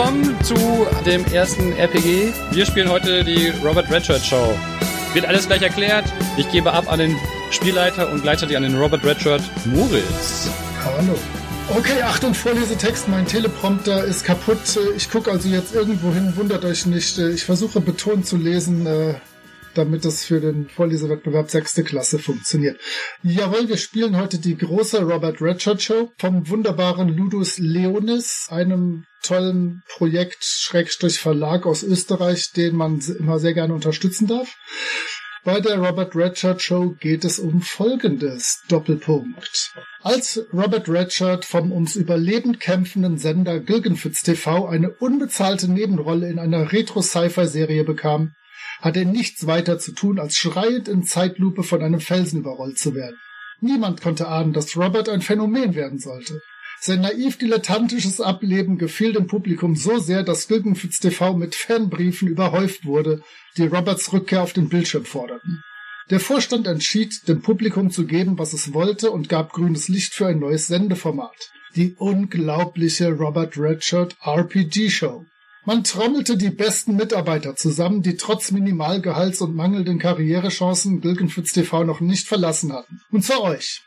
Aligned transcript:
Willkommen 0.00 0.42
zu 0.42 0.54
dem 1.04 1.26
ersten 1.26 1.74
RPG. 1.74 2.32
Wir 2.52 2.64
spielen 2.64 2.88
heute 2.88 3.22
die 3.22 3.48
Robert 3.62 3.90
Redshirt 3.90 4.24
Show. 4.24 4.58
Wird 5.12 5.26
alles 5.26 5.46
gleich 5.46 5.60
erklärt. 5.60 6.06
Ich 6.38 6.50
gebe 6.50 6.72
ab 6.72 6.90
an 6.90 7.00
den 7.00 7.18
Spielleiter 7.50 8.10
und 8.10 8.22
gleichzeitig 8.22 8.56
an 8.56 8.62
den 8.62 8.78
Robert 8.78 9.04
Redshirt 9.04 9.42
Moritz. 9.66 10.48
Hallo. 10.82 11.18
Okay, 11.68 12.00
Achtung, 12.00 12.32
Vorlesetext, 12.32 13.08
mein 13.08 13.26
Teleprompter 13.26 14.02
ist 14.04 14.24
kaputt. 14.24 14.78
Ich 14.96 15.10
gucke 15.10 15.30
also 15.30 15.50
jetzt 15.50 15.74
irgendwo 15.74 16.14
hin, 16.14 16.32
wundert 16.34 16.64
euch 16.64 16.86
nicht. 16.86 17.18
Ich 17.18 17.44
versuche 17.44 17.82
betont 17.82 18.26
zu 18.26 18.38
lesen, 18.38 18.86
äh, 18.86 19.16
damit 19.74 20.04
es 20.04 20.24
für 20.24 20.40
den 20.40 20.68
Vorlesewettbewerb 20.68 21.50
sechste 21.50 21.84
Klasse 21.84 22.18
funktioniert. 22.18 22.80
Jawohl, 23.22 23.68
wir 23.68 23.76
spielen 23.76 24.16
heute 24.16 24.38
die 24.38 24.56
große 24.56 25.02
Robert 25.02 25.40
Redshirt 25.40 25.82
Show 25.82 26.12
vom 26.18 26.48
wunderbaren 26.48 27.08
Ludus 27.08 27.58
Leonis, 27.58 28.46
einem 28.50 29.04
tollen 29.22 29.82
Projekt 29.88 30.44
Schrägstrich 30.44 31.18
Verlag 31.18 31.66
aus 31.66 31.82
Österreich, 31.82 32.52
den 32.52 32.76
man 32.76 33.00
immer 33.18 33.38
sehr 33.38 33.54
gerne 33.54 33.74
unterstützen 33.74 34.26
darf. 34.26 34.56
Bei 35.42 35.58
der 35.58 35.78
Robert 35.78 36.14
Redshirt 36.14 36.60
Show 36.60 36.96
geht 37.00 37.24
es 37.24 37.38
um 37.38 37.62
Folgendes. 37.62 38.62
Doppelpunkt. 38.68 39.72
Als 40.02 40.44
Robert 40.52 40.86
Redshirt 40.86 41.46
vom 41.46 41.72
ums 41.72 41.96
Überleben 41.96 42.58
kämpfenden 42.58 43.16
Sender 43.16 43.58
Gilgenfitz 43.58 44.22
TV 44.22 44.66
eine 44.66 44.90
unbezahlte 44.90 45.70
Nebenrolle 45.70 46.28
in 46.28 46.38
einer 46.38 46.72
Retro-Sci-Fi-Serie 46.72 47.84
bekam, 47.84 48.34
hat 48.80 48.96
er 48.96 49.04
nichts 49.04 49.46
weiter 49.46 49.78
zu 49.78 49.92
tun, 49.92 50.18
als 50.18 50.36
schreiend 50.36 50.88
in 50.88 51.04
Zeitlupe 51.04 51.62
von 51.62 51.82
einem 51.82 52.00
Felsen 52.00 52.40
überrollt 52.40 52.78
zu 52.78 52.94
werden. 52.94 53.16
Niemand 53.60 54.00
konnte 54.00 54.28
ahnen, 54.28 54.52
dass 54.52 54.76
Robert 54.76 55.08
ein 55.08 55.22
Phänomen 55.22 55.74
werden 55.74 55.98
sollte. 55.98 56.40
Sein 56.82 57.02
naiv 57.02 57.36
dilettantisches 57.36 58.22
Ableben 58.22 58.78
gefiel 58.78 59.12
dem 59.12 59.26
Publikum 59.26 59.76
so 59.76 59.98
sehr, 59.98 60.22
dass 60.22 60.48
Gilgenfitz 60.48 60.98
TV 60.98 61.34
mit 61.34 61.54
Fanbriefen 61.54 62.26
überhäuft 62.26 62.86
wurde, 62.86 63.22
die 63.58 63.66
Roberts 63.66 64.14
Rückkehr 64.14 64.42
auf 64.42 64.54
den 64.54 64.70
Bildschirm 64.70 65.04
forderten. 65.04 65.62
Der 66.08 66.20
Vorstand 66.20 66.66
entschied, 66.66 67.28
dem 67.28 67.42
Publikum 67.42 67.90
zu 67.90 68.06
geben, 68.06 68.38
was 68.38 68.54
es 68.54 68.72
wollte 68.72 69.10
und 69.10 69.28
gab 69.28 69.52
grünes 69.52 69.88
Licht 69.88 70.14
für 70.14 70.26
ein 70.26 70.38
neues 70.38 70.68
Sendeformat. 70.68 71.50
Die 71.76 71.94
unglaubliche 71.98 73.12
Robert 73.12 73.58
Redshirt 73.58 74.16
RPG 74.24 74.88
Show. 74.88 75.26
Man 75.70 75.84
trommelte 75.84 76.36
die 76.36 76.50
besten 76.50 76.96
Mitarbeiter 76.96 77.54
zusammen, 77.54 78.02
die 78.02 78.16
trotz 78.16 78.50
Minimalgehalts 78.50 79.40
und 79.40 79.54
mangelnden 79.54 80.00
Karrierechancen 80.00 81.00
Gilgenfitz 81.00 81.52
TV 81.52 81.84
noch 81.84 82.00
nicht 82.00 82.26
verlassen 82.26 82.72
hatten. 82.72 83.02
Und 83.12 83.24
zwar 83.24 83.42
euch. 83.42 83.82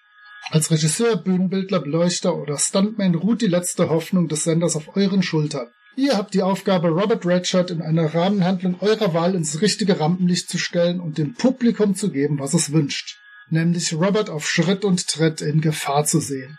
Als 0.50 0.72
Regisseur, 0.72 1.18
Bühnenbildler, 1.18 1.82
Beleuchter 1.82 2.38
oder 2.38 2.58
Stuntman 2.58 3.16
ruht 3.16 3.42
die 3.42 3.48
letzte 3.48 3.90
Hoffnung 3.90 4.30
des 4.30 4.46
Senders 4.46 4.78
auf 4.78 4.96
euren 4.96 5.24
Schultern. 5.24 5.68
Ihr 5.98 6.16
habt 6.16 6.34
die 6.34 6.42
Aufgabe, 6.42 6.88
Robert 6.88 7.26
Redshirt 7.26 7.70
in 7.70 7.82
einer 7.82 8.16
Rahmenhandlung 8.16 8.78
eurer 8.80 9.14
Wahl 9.14 9.36
ins 9.36 9.60
richtige 9.60 10.00
Rampenlicht 10.00 10.50
zu 10.50 10.58
stellen 10.58 11.02
und 11.02 11.18
dem 11.18 11.34
Publikum 11.34 11.96
zu 11.96 12.12
geben, 12.12 12.40
was 12.40 12.54
es 12.54 12.72
wünscht. 12.72 13.18
Nämlich 13.50 13.94
Robert 13.94 14.30
auf 14.30 14.50
Schritt 14.50 14.86
und 14.86 15.06
Tritt 15.06 15.42
in 15.42 15.60
Gefahr 15.60 16.06
zu 16.06 16.22
sehen. 16.22 16.58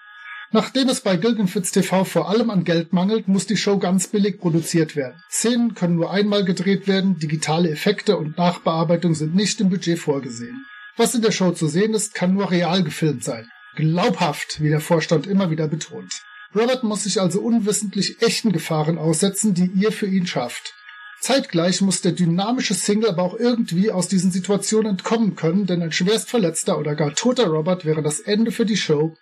Nachdem 0.54 0.88
es 0.88 1.00
bei 1.00 1.16
Gilgenfitz 1.16 1.72
TV 1.72 2.04
vor 2.04 2.28
allem 2.28 2.48
an 2.48 2.62
Geld 2.62 2.92
mangelt, 2.92 3.26
muss 3.26 3.44
die 3.44 3.56
Show 3.56 3.80
ganz 3.80 4.06
billig 4.06 4.38
produziert 4.38 4.94
werden. 4.94 5.20
Szenen 5.28 5.74
können 5.74 5.96
nur 5.96 6.12
einmal 6.12 6.44
gedreht 6.44 6.86
werden, 6.86 7.18
digitale 7.18 7.70
Effekte 7.70 8.16
und 8.16 8.38
Nachbearbeitung 8.38 9.16
sind 9.16 9.34
nicht 9.34 9.60
im 9.60 9.68
Budget 9.68 9.98
vorgesehen. 9.98 10.64
Was 10.96 11.12
in 11.16 11.22
der 11.22 11.32
Show 11.32 11.50
zu 11.50 11.66
sehen 11.66 11.92
ist, 11.92 12.14
kann 12.14 12.34
nur 12.34 12.52
real 12.52 12.84
gefilmt 12.84 13.24
sein. 13.24 13.48
Glaubhaft, 13.74 14.62
wie 14.62 14.68
der 14.68 14.78
Vorstand 14.78 15.26
immer 15.26 15.50
wieder 15.50 15.66
betont. 15.66 16.22
Robert 16.54 16.84
muss 16.84 17.02
sich 17.02 17.20
also 17.20 17.40
unwissentlich 17.40 18.22
echten 18.22 18.52
Gefahren 18.52 18.96
aussetzen, 18.96 19.54
die 19.54 19.72
ihr 19.74 19.90
für 19.90 20.06
ihn 20.06 20.28
schafft. 20.28 20.72
Zeitgleich 21.20 21.80
muss 21.80 22.00
der 22.00 22.12
dynamische 22.12 22.74
Single 22.74 23.10
aber 23.10 23.24
auch 23.24 23.34
irgendwie 23.34 23.90
aus 23.90 24.06
diesen 24.06 24.30
Situationen 24.30 24.92
entkommen 24.92 25.34
können, 25.34 25.66
denn 25.66 25.82
ein 25.82 25.90
schwerst 25.90 26.30
verletzter 26.30 26.78
oder 26.78 26.94
gar 26.94 27.12
toter 27.12 27.48
Robert 27.48 27.84
wäre 27.84 28.02
das 28.02 28.20
Ende 28.20 28.52
für 28.52 28.66
die 28.66 28.76
Show 28.76 29.16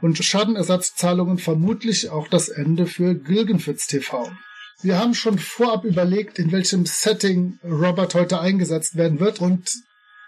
und 0.00 0.18
Schadenersatzzahlungen 0.18 1.38
vermutlich 1.38 2.10
auch 2.10 2.28
das 2.28 2.48
Ende 2.48 2.86
für 2.86 3.14
Gilgenfitz 3.14 3.86
TV. 3.86 4.30
Wir 4.82 4.98
haben 4.98 5.14
schon 5.14 5.38
vorab 5.38 5.84
überlegt, 5.84 6.38
in 6.38 6.50
welchem 6.50 6.86
Setting 6.86 7.58
Robert 7.62 8.14
heute 8.14 8.40
eingesetzt 8.40 8.96
werden 8.96 9.20
wird 9.20 9.40
und 9.40 9.70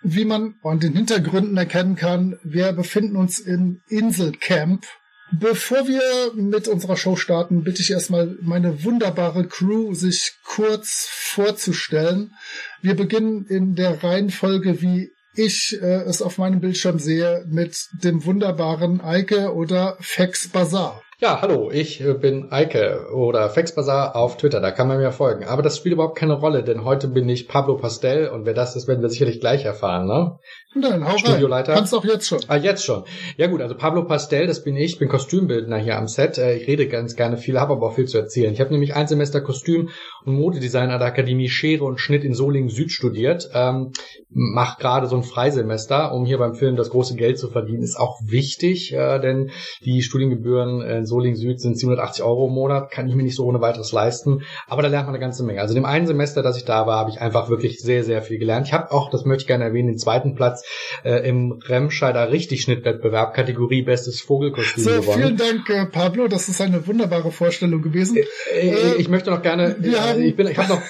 wie 0.03 0.25
man 0.27 0.55
an 0.63 0.81
den 0.81 0.93
Hintergründen 0.93 1.57
erkennen 1.57 1.97
kann, 1.97 2.39
wir 2.45 2.73
befinden 2.73 3.17
uns 3.17 3.41
in 3.41 3.81
Inselcamp. 3.89 4.85
Bevor 5.33 5.89
wir 5.89 6.03
mit 6.35 6.69
unserer 6.69 6.97
Show 6.97 7.17
starten, 7.17 7.65
bitte 7.65 7.81
ich 7.81 7.91
erstmal 7.91 8.37
meine 8.43 8.85
wunderbare 8.85 9.49
Crew, 9.49 9.95
sich 9.95 10.35
kurz 10.45 11.09
vorzustellen. 11.11 12.35
Wir 12.83 12.95
beginnen 12.95 13.47
in 13.47 13.75
der 13.75 14.05
Reihenfolge, 14.05 14.83
wie 14.83 15.11
ich 15.37 15.79
äh, 15.81 16.03
es 16.03 16.23
auf 16.23 16.39
meinem 16.39 16.61
Bildschirm 16.61 16.99
sehe, 16.99 17.45
mit 17.49 17.89
dem 17.93 18.25
wunderbaren 18.25 19.01
Eike 19.01 19.55
oder 19.55 19.97
Fex 20.01 20.49
Bazaar. 20.49 21.04
Ja, 21.21 21.41
hallo, 21.41 21.71
ich 21.73 22.01
äh, 22.01 22.15
bin 22.15 22.51
Eike 22.51 23.07
oder 23.15 23.49
Fexbazar 23.49 24.17
auf 24.17 24.37
Twitter, 24.37 24.61
da 24.61 24.73
kann 24.73 24.89
man 24.89 24.99
mir 24.99 25.13
folgen. 25.13 25.45
Aber 25.45 25.63
das 25.63 25.77
spielt 25.77 25.93
überhaupt 25.95 26.19
keine 26.19 26.33
Rolle, 26.33 26.65
denn 26.65 26.85
heute 26.85 27.07
bin 27.07 27.29
ich 27.29 27.47
Pablo 27.47 27.77
Pastel 27.77 28.29
und 28.29 28.47
wer 28.47 28.53
das 28.55 28.75
ist, 28.75 28.89
werden 28.89 29.01
wir 29.01 29.09
sicherlich 29.09 29.39
gleich 29.39 29.65
erfahren, 29.65 30.07
ne? 30.09 30.39
Nein, 30.77 31.07
hau 31.09 31.17
Studioleiter. 31.17 31.69
rein. 31.71 31.79
Kannst 31.79 31.95
auch 31.95 32.05
jetzt 32.05 32.27
schon. 32.27 32.41
Ah, 32.49 32.57
jetzt 32.57 32.85
schon. 32.85 33.05
Ja 33.37 33.47
gut, 33.47 33.63
also 33.63 33.77
Pablo 33.77 34.05
Pastel, 34.07 34.49
das 34.49 34.65
bin 34.65 34.77
ich, 34.77 34.99
bin 34.99 35.09
Kostümbildner 35.09 35.79
hier 35.79 35.97
am 35.97 36.09
Set. 36.09 36.37
Äh, 36.37 36.57
Ich 36.57 36.67
rede 36.67 36.89
ganz 36.89 37.15
gerne 37.15 37.37
viel, 37.37 37.61
habe 37.61 37.75
aber 37.75 37.87
auch 37.87 37.95
viel 37.95 38.07
zu 38.09 38.19
erzählen. 38.19 38.53
Ich 38.53 38.61
habe 38.61 38.73
nämlich 38.73 38.97
ein 38.97 39.07
Semester 39.07 39.41
Kostüm 39.41 39.91
und 40.25 40.35
Modedesign 40.35 40.91
an 40.91 40.99
der 40.99 41.07
Akademie 41.07 41.49
Schere 41.49 41.85
und 41.85 42.01
Schnitt 42.01 42.25
in 42.25 42.35
Solingen 42.35 42.71
Süd 42.71 42.91
studiert. 42.91 43.49
Ähm, 43.55 43.93
mach 44.31 44.79
gerade 44.79 45.07
so 45.07 45.15
ein 45.15 45.23
Freisemester, 45.23 46.13
um 46.13 46.27
hier 46.27 46.39
beim 46.39 46.55
Film 46.55 46.75
das 46.75 46.91
große 46.91 47.15
Geld 47.15 47.39
zu 47.39 47.51
verdienen. 47.51 47.85
Ist 47.85 47.97
auch 47.97 48.19
wichtig, 48.27 48.93
äh, 48.93 49.21
denn 49.21 49.51
die 49.85 50.03
Studiengebühren 50.03 50.83
in 51.05 51.07
Solingen 51.09 51.37
Süd 51.37 51.61
sind 51.61 51.79
780 51.79 52.25
Euro 52.25 52.47
im 52.49 52.55
Monat, 52.55 52.91
kann 52.91 53.07
ich 53.09 53.15
mir 53.15 53.23
nicht 53.23 53.37
so 53.37 53.45
ohne 53.45 53.61
weiteres 53.61 53.93
leisten. 53.93 54.43
Aber 54.67 54.83
da 54.83 54.89
lernt 54.89 55.07
man 55.07 55.15
eine 55.15 55.21
ganze 55.21 55.43
Menge. 55.45 55.61
Also 55.61 55.75
in 55.75 55.83
dem 55.83 55.85
einen 55.85 56.07
Semester, 56.07 56.43
dass 56.43 56.57
ich 56.57 56.65
da 56.65 56.87
war, 56.87 56.99
habe 56.99 57.11
ich 57.11 57.21
einfach 57.21 57.49
wirklich 57.51 57.81
sehr, 57.81 58.05
sehr 58.05 58.23
viel 58.23 58.39
gelernt. 58.39 58.67
Ich 58.67 58.73
habe 58.73 58.91
auch, 58.93 59.11
das 59.11 59.25
möchte 59.25 59.43
ich 59.43 59.47
gerne 59.47 59.65
erwähnen, 59.65 59.89
den 59.89 59.99
zweiten 59.99 60.35
Platz 60.35 60.65
äh, 61.05 61.29
im 61.29 61.61
Remscheider 61.67 62.33
Richtigschnittwettbewerb, 62.33 63.35
Kategorie 63.35 63.83
Bestes 63.83 64.21
Vogelkostüm 64.23 64.85
So, 64.85 64.91
gewonnen. 65.01 65.21
vielen 65.23 65.37
Dank, 65.37 65.69
äh, 65.71 65.87
Pablo. 65.87 66.29
Das 66.29 66.49
ist 66.49 66.61
eine 66.61 66.87
wunderbare 66.87 67.31
Vorstellung 67.31 67.83
gewesen. 67.83 68.17
Äh, 68.17 68.69
Äh, 68.71 68.95
ich 68.99 69.09
möchte 69.09 69.31
noch 69.31 69.43
gerne, 69.43 69.77
wir 69.81 70.01
haben- 70.03 70.23
ich 70.23 70.37
bin, 70.37 70.47
ich 70.47 70.57
habe 70.59 70.69
noch 70.75 70.83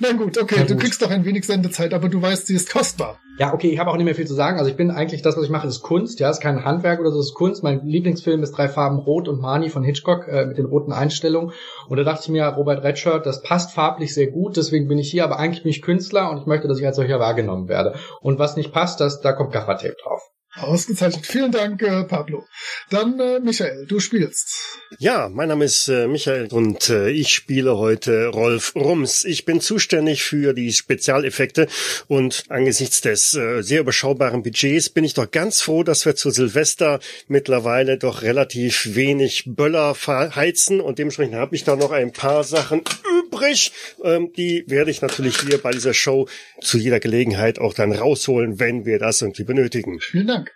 Na 0.00 0.12
gut, 0.12 0.38
okay, 0.38 0.56
Na 0.58 0.64
du 0.64 0.74
gut. 0.74 0.82
kriegst 0.82 1.02
doch 1.02 1.10
ein 1.10 1.24
wenig 1.24 1.46
Sendezeit, 1.46 1.94
aber 1.94 2.08
du 2.08 2.20
weißt, 2.20 2.46
sie 2.46 2.54
ist 2.54 2.72
kostbar. 2.72 3.18
Ja, 3.38 3.54
okay, 3.54 3.68
ich 3.68 3.78
habe 3.78 3.90
auch 3.90 3.96
nicht 3.96 4.04
mehr 4.04 4.16
viel 4.16 4.26
zu 4.26 4.34
sagen. 4.34 4.58
Also 4.58 4.68
ich 4.68 4.76
bin 4.76 4.90
eigentlich, 4.90 5.22
das, 5.22 5.36
was 5.36 5.44
ich 5.44 5.50
mache, 5.50 5.68
ist 5.68 5.82
Kunst. 5.82 6.18
Ja, 6.18 6.28
ist 6.28 6.40
kein 6.40 6.64
Handwerk 6.64 6.98
oder 6.98 7.12
so, 7.12 7.20
ist 7.20 7.34
Kunst. 7.34 7.62
Mein 7.62 7.86
Lieblingsfilm 7.86 8.42
ist 8.42 8.52
Drei 8.52 8.68
Farben 8.68 8.98
Rot 8.98 9.28
und 9.28 9.40
Mani 9.40 9.68
von 9.70 9.84
Hitchcock 9.84 10.26
äh, 10.26 10.46
mit 10.46 10.58
den 10.58 10.66
roten 10.66 10.92
Einstellungen. 10.92 11.52
Und 11.88 11.96
da 11.96 12.02
dachte 12.02 12.22
ich 12.24 12.28
mir, 12.30 12.44
Robert 12.46 12.82
Redshirt, 12.82 13.26
das 13.26 13.42
passt 13.42 13.72
farblich 13.72 14.12
sehr 14.12 14.26
gut, 14.26 14.56
deswegen 14.56 14.88
bin 14.88 14.98
ich 14.98 15.10
hier. 15.10 15.22
Aber 15.22 15.38
eigentlich 15.38 15.62
bin 15.62 15.70
ich 15.70 15.82
Künstler 15.82 16.30
und 16.30 16.38
ich 16.38 16.46
möchte, 16.46 16.66
dass 16.66 16.80
ich 16.80 16.86
als 16.86 16.96
solcher 16.96 17.20
wahrgenommen 17.20 17.68
werde. 17.68 17.94
Und 18.20 18.40
was 18.40 18.56
nicht 18.56 18.72
passt, 18.72 19.00
das, 19.00 19.20
da 19.20 19.32
kommt 19.32 19.52
Gaffertape 19.52 19.94
drauf. 20.02 20.22
Ausgezeichnet. 20.56 21.26
Vielen 21.26 21.52
Dank, 21.52 21.82
äh, 21.82 22.04
Pablo. 22.04 22.46
Dann, 22.90 23.20
äh, 23.20 23.38
Michael, 23.38 23.86
du 23.86 24.00
spielst. 24.00 24.48
Ja, 24.98 25.28
mein 25.28 25.48
Name 25.48 25.66
ist 25.66 25.88
äh, 25.88 26.08
Michael 26.08 26.48
und 26.50 26.88
äh, 26.88 27.10
ich 27.10 27.34
spiele 27.34 27.76
heute 27.76 28.28
Rolf 28.28 28.74
Rums. 28.74 29.24
Ich 29.24 29.44
bin 29.44 29.60
zuständig 29.60 30.24
für 30.24 30.54
die 30.54 30.72
Spezialeffekte 30.72 31.68
und 32.06 32.44
angesichts 32.48 33.02
des 33.02 33.34
äh, 33.34 33.62
sehr 33.62 33.80
überschaubaren 33.80 34.42
Budgets 34.42 34.88
bin 34.88 35.04
ich 35.04 35.14
doch 35.14 35.30
ganz 35.30 35.60
froh, 35.60 35.82
dass 35.82 36.06
wir 36.06 36.16
zu 36.16 36.30
Silvester 36.30 37.00
mittlerweile 37.28 37.98
doch 37.98 38.22
relativ 38.22 38.94
wenig 38.94 39.44
Böller 39.46 39.94
verheizen 39.94 40.80
und 40.80 40.98
dementsprechend 40.98 41.34
habe 41.34 41.54
ich 41.54 41.64
da 41.64 41.76
noch 41.76 41.92
ein 41.92 42.12
paar 42.12 42.42
Sachen 42.42 42.82
übrig. 43.38 43.72
Ähm, 44.02 44.32
die 44.36 44.64
werde 44.66 44.90
ich 44.90 45.02
natürlich 45.02 45.40
hier 45.40 45.58
bei 45.58 45.70
dieser 45.70 45.94
Show 45.94 46.28
zu 46.60 46.78
jeder 46.78 47.00
Gelegenheit 47.00 47.58
auch 47.58 47.74
dann 47.74 47.92
rausholen, 47.92 48.60
wenn 48.60 48.84
wir 48.84 48.98
das 48.98 49.22
irgendwie 49.22 49.44
benötigen. 49.44 50.00
Vielen 50.00 50.26
Dank. 50.26 50.52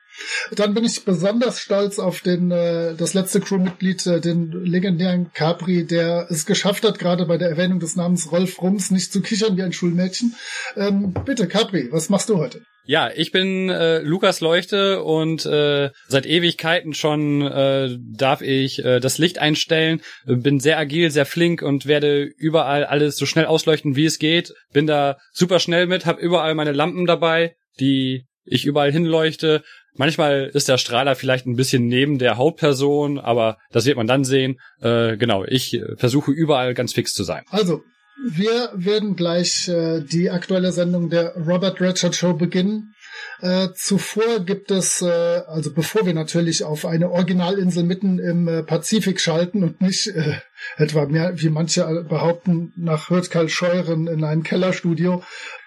Dann 0.55 0.75
bin 0.75 0.85
ich 0.85 1.05
besonders 1.05 1.61
stolz 1.61 1.99
auf 1.99 2.21
den 2.21 2.51
äh, 2.51 2.95
das 2.95 3.15
letzte 3.15 3.41
Crewmitglied, 3.41 4.07
äh, 4.07 4.21
den 4.21 4.51
legendären 4.51 5.33
Capri, 5.33 5.87
der 5.87 6.27
es 6.31 6.45
geschafft 6.45 6.85
hat, 6.85 6.99
gerade 6.99 7.25
bei 7.25 7.39
der 7.39 7.49
Erwähnung 7.49 7.81
des 7.81 7.97
Namens 7.97 8.31
Rolf 8.31 8.61
Rums 8.61 8.91
nicht 8.91 9.13
zu 9.13 9.23
kichern 9.23 9.57
wie 9.57 9.63
ein 9.63 9.73
Schulmädchen. 9.73 10.35
Ähm, 10.77 11.15
bitte, 11.25 11.49
Capri, 11.49 11.89
was 11.91 12.11
machst 12.11 12.29
du 12.29 12.37
heute? 12.37 12.63
Ja, 12.85 13.11
ich 13.15 13.31
bin 13.31 13.71
äh, 13.71 14.01
Lukas 14.01 14.41
Leuchte 14.41 15.03
und 15.05 15.47
äh, 15.47 15.91
seit 16.09 16.27
Ewigkeiten 16.27 16.95
schon 16.95 17.43
äh, 17.43 17.97
darf 18.01 18.43
ich 18.43 18.85
äh, 18.85 18.99
das 18.99 19.19
Licht 19.19 19.39
einstellen. 19.39 20.01
Bin 20.27 20.59
sehr 20.59 20.79
agil, 20.79 21.11
sehr 21.11 21.27
flink 21.27 21.63
und 21.63 21.87
werde 21.87 22.25
überall 22.25 22.85
alles 22.85 23.17
so 23.17 23.27
schnell 23.27 23.47
ausleuchten, 23.47 23.95
wie 23.95 24.07
es 24.07 24.19
geht. 24.19 24.53
Bin 24.73 24.89
da 24.89 25.19
super 25.33 25.61
schnell 25.61 25.87
mit, 25.87 26.07
habe 26.07 26.21
überall 26.21 26.55
meine 26.55 26.73
Lampen 26.73 27.07
dabei, 27.07 27.55
die 27.79 28.25
ich 28.45 28.65
überall 28.65 28.91
hinleuchte. 28.91 29.63
Manchmal 29.95 30.51
ist 30.53 30.69
der 30.69 30.79
Strahler 30.79 31.15
vielleicht 31.15 31.47
ein 31.47 31.55
bisschen 31.55 31.87
neben 31.87 32.19
der 32.19 32.37
Hauptperson, 32.37 33.21
aber 33.21 33.59
das 33.71 33.87
wird 33.87 33.97
man 33.97 34.07
dann 34.09 34.25
sehen. 34.25 34.59
Äh, 34.81 35.17
genau, 35.19 35.45
ich 35.45 35.81
versuche 35.97 36.33
überall 36.33 36.75
ganz 36.75 36.95
fix 36.95 37.13
zu 37.13 37.23
sein. 37.23 37.45
Also, 37.51 37.83
wir 38.31 38.71
werden 38.75 39.17
gleich 39.17 39.69
äh, 39.69 40.01
die 40.01 40.31
aktuelle 40.31 40.73
Sendung 40.73 41.11
der 41.11 41.35
Robert 41.37 41.81
Redford 41.81 42.15
Show 42.15 42.35
beginnen. 42.35 42.95
Äh, 43.41 43.69
zuvor 43.75 44.41
gibt 44.41 44.71
es, 44.71 45.03
äh, 45.03 45.43
also 45.47 45.73
bevor 45.73 46.07
wir 46.07 46.15
natürlich 46.15 46.65
auf 46.65 46.87
eine 46.87 47.11
Originalinsel 47.11 47.83
mitten 47.85 48.19
im 48.19 48.49
äh, 48.49 48.63
Pazifik 48.63 49.21
schalten 49.21 49.65
und 49.65 49.81
nicht 49.81 50.09
äh, 50.09 50.37
etwa 50.77 51.07
mehr, 51.07 51.41
wie 51.41 51.49
manche 51.49 52.05
behaupten, 52.09 52.73
nach 52.77 53.11
Hürtkal 53.11 53.49
Scheuren 53.49 54.07
in 54.07 54.25
ein 54.25 54.43
Kellerstudio, 54.43 55.23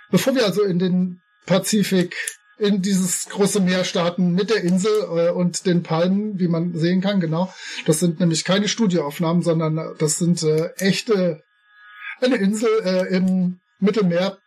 bevor 0.10 0.36
wir 0.36 0.46
also 0.46 0.64
in 0.64 0.80
den 0.80 1.22
Pazifik 1.46 2.16
in 2.58 2.82
dieses 2.82 3.28
große 3.28 3.60
Meer 3.60 3.84
starten 3.84 4.32
mit 4.32 4.50
der 4.50 4.64
Insel 4.64 4.92
äh, 5.16 5.30
und 5.32 5.66
den 5.66 5.84
Palmen, 5.84 6.40
wie 6.40 6.48
man 6.48 6.74
sehen 6.74 7.02
kann, 7.02 7.20
genau. 7.20 7.54
Das 7.86 8.00
sind 8.00 8.20
nämlich 8.20 8.46
keine 8.46 8.70
Studioaufnahmen, 8.70 9.42
sondern 9.42 9.96
das 10.00 10.18
sind 10.18 10.42
äh, 10.44 10.70
echte 10.78 11.44
eine 12.22 12.36
Insel 12.36 12.70
äh, 12.84 13.16
im 13.16 13.60
Mittelmeer. 13.80 14.38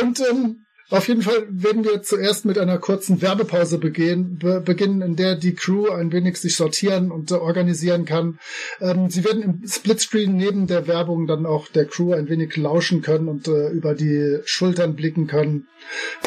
Und 0.00 0.20
ähm, 0.20 0.64
auf 0.92 1.08
jeden 1.08 1.22
Fall 1.22 1.46
werden 1.48 1.84
wir 1.84 2.02
zuerst 2.02 2.44
mit 2.44 2.58
einer 2.58 2.76
kurzen 2.76 3.22
Werbepause 3.22 3.78
begehen, 3.78 4.36
be 4.36 4.60
beginnen, 4.60 5.00
in 5.00 5.16
der 5.16 5.36
die 5.36 5.54
Crew 5.54 5.88
ein 5.88 6.12
wenig 6.12 6.36
sich 6.36 6.54
sortieren 6.54 7.10
und 7.10 7.30
äh, 7.30 7.34
organisieren 7.34 8.04
kann. 8.04 8.38
Ähm, 8.78 9.08
sie 9.08 9.24
werden 9.24 9.42
im 9.42 9.66
Splitscreen 9.66 10.36
neben 10.36 10.66
der 10.66 10.86
Werbung 10.86 11.26
dann 11.26 11.46
auch 11.46 11.68
der 11.68 11.86
Crew 11.86 12.12
ein 12.12 12.28
wenig 12.28 12.58
lauschen 12.58 13.00
können 13.00 13.28
und 13.28 13.48
äh, 13.48 13.70
über 13.70 13.94
die 13.94 14.40
Schultern 14.44 14.94
blicken 14.94 15.28
können. 15.28 15.66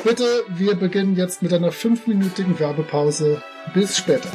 Bitte, 0.03 0.25
wir 0.57 0.73
beginnen 0.73 1.15
jetzt 1.15 1.43
mit 1.43 1.53
einer 1.53 1.71
fünfminütigen 1.71 2.57
Werbepause. 2.57 3.43
Bis 3.75 3.95
später. 3.95 4.31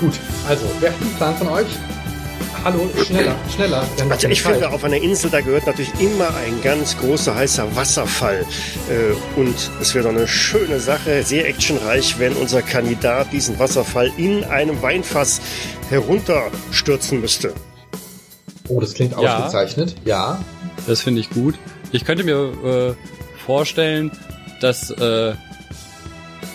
Gut, 0.00 0.14
also, 0.46 0.64
wer 0.80 0.92
hat 0.92 1.00
einen 1.00 1.14
Plan 1.14 1.36
von 1.36 1.48
euch? 1.48 1.66
Hallo, 2.64 2.90
schneller, 3.06 3.36
schneller. 3.54 3.86
Also 4.10 4.28
ich 4.28 4.42
finde, 4.42 4.68
auf 4.70 4.82
einer 4.82 4.96
Insel, 4.96 5.30
da 5.30 5.40
gehört 5.40 5.66
natürlich 5.66 5.92
immer 6.00 6.34
ein 6.34 6.60
ganz 6.62 6.98
großer 6.98 7.34
heißer 7.34 7.76
Wasserfall. 7.76 8.44
Äh, 8.90 9.38
und 9.38 9.54
es 9.80 9.94
wäre 9.94 10.04
doch 10.04 10.10
eine 10.10 10.26
schöne 10.26 10.80
Sache, 10.80 11.22
sehr 11.22 11.46
actionreich, 11.46 12.18
wenn 12.18 12.32
unser 12.34 12.62
Kandidat 12.62 13.32
diesen 13.32 13.58
Wasserfall 13.58 14.10
in 14.16 14.42
einem 14.44 14.82
Weinfass 14.82 15.40
herunterstürzen 15.90 17.20
müsste. 17.20 17.54
Oh, 18.68 18.80
das 18.80 18.94
klingt 18.94 19.12
ja, 19.12 19.38
ausgezeichnet. 19.38 19.94
Ja. 20.04 20.42
Das 20.88 21.02
finde 21.02 21.20
ich 21.20 21.30
gut. 21.30 21.54
Ich 21.92 22.04
könnte 22.04 22.24
mir 22.24 22.96
äh, 22.96 23.40
vorstellen, 23.46 24.10
dass 24.60 24.90
äh, 24.90 25.34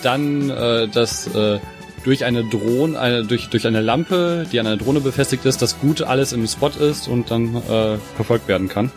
dann 0.04 0.50
äh, 0.50 0.88
das 0.90 1.28
äh, 1.34 1.60
durch 2.04 2.26
eine 2.26 2.44
Drohne, 2.44 3.00
eine, 3.00 3.26
durch, 3.26 3.50
durch 3.50 3.68
eine 3.68 3.82
Lampe, 3.82 4.46
die 4.52 4.60
an 4.60 4.68
einer 4.68 4.78
Drohne 4.78 5.02
befestigt 5.02 5.46
ist, 5.46 5.62
dass 5.62 5.80
gut 5.80 6.02
alles 6.02 6.34
im 6.34 6.48
Spot 6.48 6.70
ist 6.70 7.08
und 7.08 7.32
dann 7.32 7.56
äh, 7.56 7.98
verfolgt 8.16 8.48
werden 8.48 8.68
kann. 8.68 8.92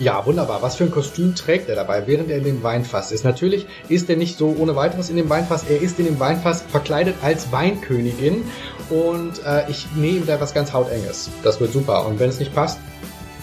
Ja, 0.00 0.24
wunderbar. 0.24 0.62
Was 0.62 0.76
für 0.76 0.84
ein 0.84 0.92
Kostüm 0.92 1.34
trägt 1.34 1.68
er 1.68 1.74
dabei, 1.74 2.06
während 2.06 2.30
er 2.30 2.38
in 2.38 2.44
dem 2.44 2.62
Weinfass 2.62 3.10
ist? 3.10 3.24
Natürlich 3.24 3.66
ist 3.88 4.08
er 4.08 4.16
nicht 4.16 4.38
so 4.38 4.54
ohne 4.56 4.76
weiteres 4.76 5.10
in 5.10 5.16
dem 5.16 5.28
Weinfass. 5.28 5.64
Er 5.68 5.80
ist 5.80 5.98
in 5.98 6.04
dem 6.04 6.20
Weinfass 6.20 6.62
verkleidet 6.62 7.16
als 7.20 7.50
Weinkönigin 7.50 8.44
und 8.90 9.44
äh, 9.44 9.68
ich 9.68 9.88
nehme 9.96 10.24
da 10.24 10.40
was 10.40 10.54
ganz 10.54 10.72
Hautenges. 10.72 11.30
Das 11.42 11.58
wird 11.60 11.72
super. 11.72 12.06
Und 12.06 12.20
wenn 12.20 12.30
es 12.30 12.38
nicht 12.38 12.54
passt, 12.54 12.78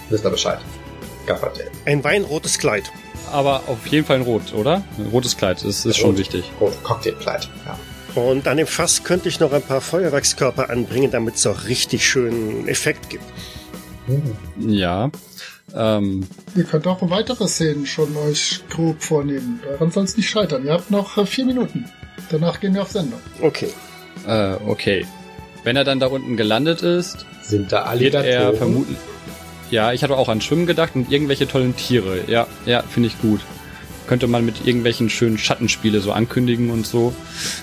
wisst 0.08 0.24
ihr 0.24 0.30
Bescheid. 0.30 0.58
Gaffert. 1.26 1.60
Ein 1.84 2.02
weinrotes 2.02 2.58
Kleid. 2.58 2.84
Aber 3.30 3.64
auf 3.66 3.86
jeden 3.88 4.06
Fall 4.06 4.16
ein 4.16 4.22
Rot, 4.22 4.54
oder? 4.54 4.82
Ein 4.96 5.08
rotes 5.12 5.36
Kleid 5.36 5.62
ist, 5.62 5.84
ist 5.84 5.98
schon 5.98 6.16
wichtig. 6.16 6.50
Rot, 6.58 6.72
Cocktailkleid, 6.84 7.50
ja. 7.66 7.76
Und 8.16 8.48
an 8.48 8.56
dem 8.56 8.66
Fass 8.66 9.04
könnte 9.04 9.28
ich 9.28 9.40
noch 9.40 9.52
ein 9.52 9.60
paar 9.60 9.82
Feuerwerkskörper 9.82 10.70
anbringen, 10.70 11.10
damit 11.10 11.34
es 11.34 11.46
auch 11.46 11.64
richtig 11.68 12.08
schönen 12.08 12.66
Effekt 12.66 13.10
gibt. 13.10 13.24
Ja. 14.58 15.10
Ähm, 15.74 16.26
Ihr 16.54 16.64
könnt 16.64 16.86
auch 16.86 16.98
weitere 17.10 17.46
Szenen 17.46 17.84
schon 17.84 18.16
euch 18.16 18.60
grob 18.70 19.02
vornehmen. 19.02 19.60
Daran 19.62 19.90
soll 19.90 20.04
es 20.04 20.16
nicht 20.16 20.30
scheitern. 20.30 20.64
Ihr 20.64 20.72
habt 20.72 20.90
noch 20.90 21.18
äh, 21.18 21.26
vier 21.26 21.44
Minuten. 21.44 21.84
Danach 22.30 22.58
gehen 22.60 22.72
wir 22.72 22.82
auf 22.82 22.90
Sendung. 22.90 23.20
Okay. 23.42 23.68
Äh, 24.26 24.54
okay. 24.66 25.04
Wenn 25.62 25.76
er 25.76 25.84
dann 25.84 26.00
da 26.00 26.06
unten 26.06 26.38
gelandet 26.38 26.80
ist, 26.80 27.26
sind 27.42 27.70
da 27.70 27.98
wird 27.98 28.14
er 28.14 28.54
vermutlich. 28.54 28.96
Ja, 29.70 29.92
ich 29.92 30.02
hatte 30.02 30.16
auch 30.16 30.28
an 30.28 30.40
Schwimmen 30.40 30.66
gedacht 30.66 30.92
und 30.94 31.12
irgendwelche 31.12 31.46
tollen 31.46 31.76
Tiere. 31.76 32.20
Ja, 32.28 32.46
ja, 32.64 32.82
finde 32.82 33.08
ich 33.08 33.20
gut 33.20 33.40
könnte 34.06 34.26
man 34.26 34.44
mit 34.44 34.66
irgendwelchen 34.66 35.10
schönen 35.10 35.38
Schattenspiele 35.38 36.00
so 36.00 36.12
ankündigen 36.12 36.70
und 36.70 36.86
so. 36.86 37.14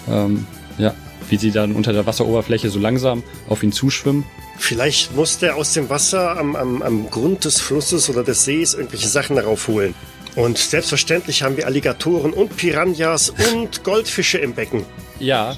Ähm, 0.10 0.45
ja, 0.78 0.94
wie 1.30 1.38
sie 1.38 1.51
dann 1.51 1.74
unter 1.74 1.94
der 1.94 2.06
Wasseroberfläche 2.06 2.69
so 2.69 2.80
langsam 2.80 3.24
auf 3.48 3.63
ihn 3.63 3.72
zuschwimmen. 3.72 4.25
Vielleicht 4.57 5.16
muss 5.16 5.40
der 5.40 5.56
aus 5.56 5.74
dem 5.74 5.90
Wasser 5.90 6.38
am, 6.38 6.56
am, 6.56 6.81
am 6.81 7.10
Grund 7.10 7.45
des 7.45 7.60
Flusses 7.60 8.10
oder 8.10 8.24
des 8.24 8.45
Sees 8.45 8.74
irgendwelche 8.74 9.07
Sachen 9.07 9.36
darauf 9.36 9.68
holen. 9.68 9.95
Und 10.36 10.57
selbstverständlich 10.57 11.44
haben 11.44 11.57
wir 11.57 11.68
Alligatoren 11.68 12.34
und 12.34 12.57
Piranhas 12.57 13.34
und 13.54 13.84
Goldfische 13.84 14.40
im 14.40 14.54
Becken. 14.54 14.86
Ja. 15.19 15.56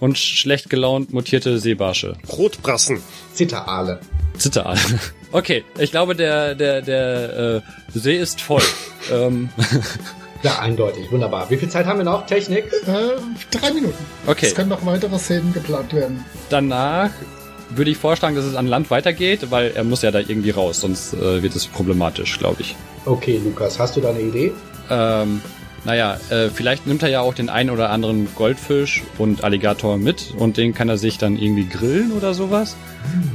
Und 0.00 0.18
schlecht 0.18 0.70
gelaunt 0.70 1.12
mutierte 1.12 1.58
Seebarsche. 1.58 2.16
Rotbrassen. 2.28 3.00
Zitterale. 3.34 4.00
Zitterale. 4.38 4.80
Okay, 5.32 5.64
ich 5.78 5.90
glaube, 5.90 6.14
der, 6.14 6.54
der, 6.54 6.82
der 6.82 7.62
äh, 7.92 7.98
See 7.98 8.16
ist 8.16 8.40
voll. 8.40 8.62
ähm. 9.12 9.48
Ja, 10.42 10.58
eindeutig. 10.58 11.10
Wunderbar. 11.12 11.50
Wie 11.50 11.56
viel 11.56 11.68
Zeit 11.68 11.86
haben 11.86 11.98
wir 11.98 12.04
noch? 12.04 12.26
Technik? 12.26 12.64
Äh, 12.86 13.20
drei 13.50 13.72
Minuten. 13.72 14.04
Okay. 14.26 14.46
Es 14.46 14.54
können 14.54 14.70
noch 14.70 14.84
weitere 14.86 15.18
Szenen 15.18 15.52
geplant 15.52 15.92
werden. 15.92 16.24
Danach 16.48 17.10
würde 17.68 17.90
ich 17.90 17.98
vorschlagen, 17.98 18.34
dass 18.36 18.46
es 18.46 18.56
an 18.56 18.66
Land 18.66 18.90
weitergeht, 18.90 19.50
weil 19.50 19.72
er 19.72 19.84
muss 19.84 20.02
ja 20.02 20.10
da 20.10 20.18
irgendwie 20.18 20.50
raus, 20.50 20.80
sonst 20.80 21.14
äh, 21.14 21.42
wird 21.42 21.54
es 21.54 21.66
problematisch, 21.66 22.38
glaube 22.38 22.62
ich. 22.62 22.74
Okay, 23.04 23.40
Lukas, 23.44 23.78
hast 23.78 23.96
du 23.96 24.00
da 24.00 24.10
eine 24.10 24.20
Idee? 24.20 24.52
Ähm, 24.88 25.40
naja, 25.84 26.18
äh, 26.28 26.50
vielleicht 26.50 26.86
nimmt 26.86 27.02
er 27.02 27.08
ja 27.08 27.20
auch 27.20 27.34
den 27.34 27.48
einen 27.48 27.70
oder 27.70 27.90
anderen 27.90 28.28
Goldfisch 28.34 29.02
und 29.18 29.44
Alligator 29.44 29.96
mit 29.96 30.34
und 30.36 30.56
den 30.56 30.74
kann 30.74 30.88
er 30.88 30.98
sich 30.98 31.16
dann 31.18 31.38
irgendwie 31.38 31.66
grillen 31.66 32.12
oder 32.12 32.34
sowas 32.34 32.76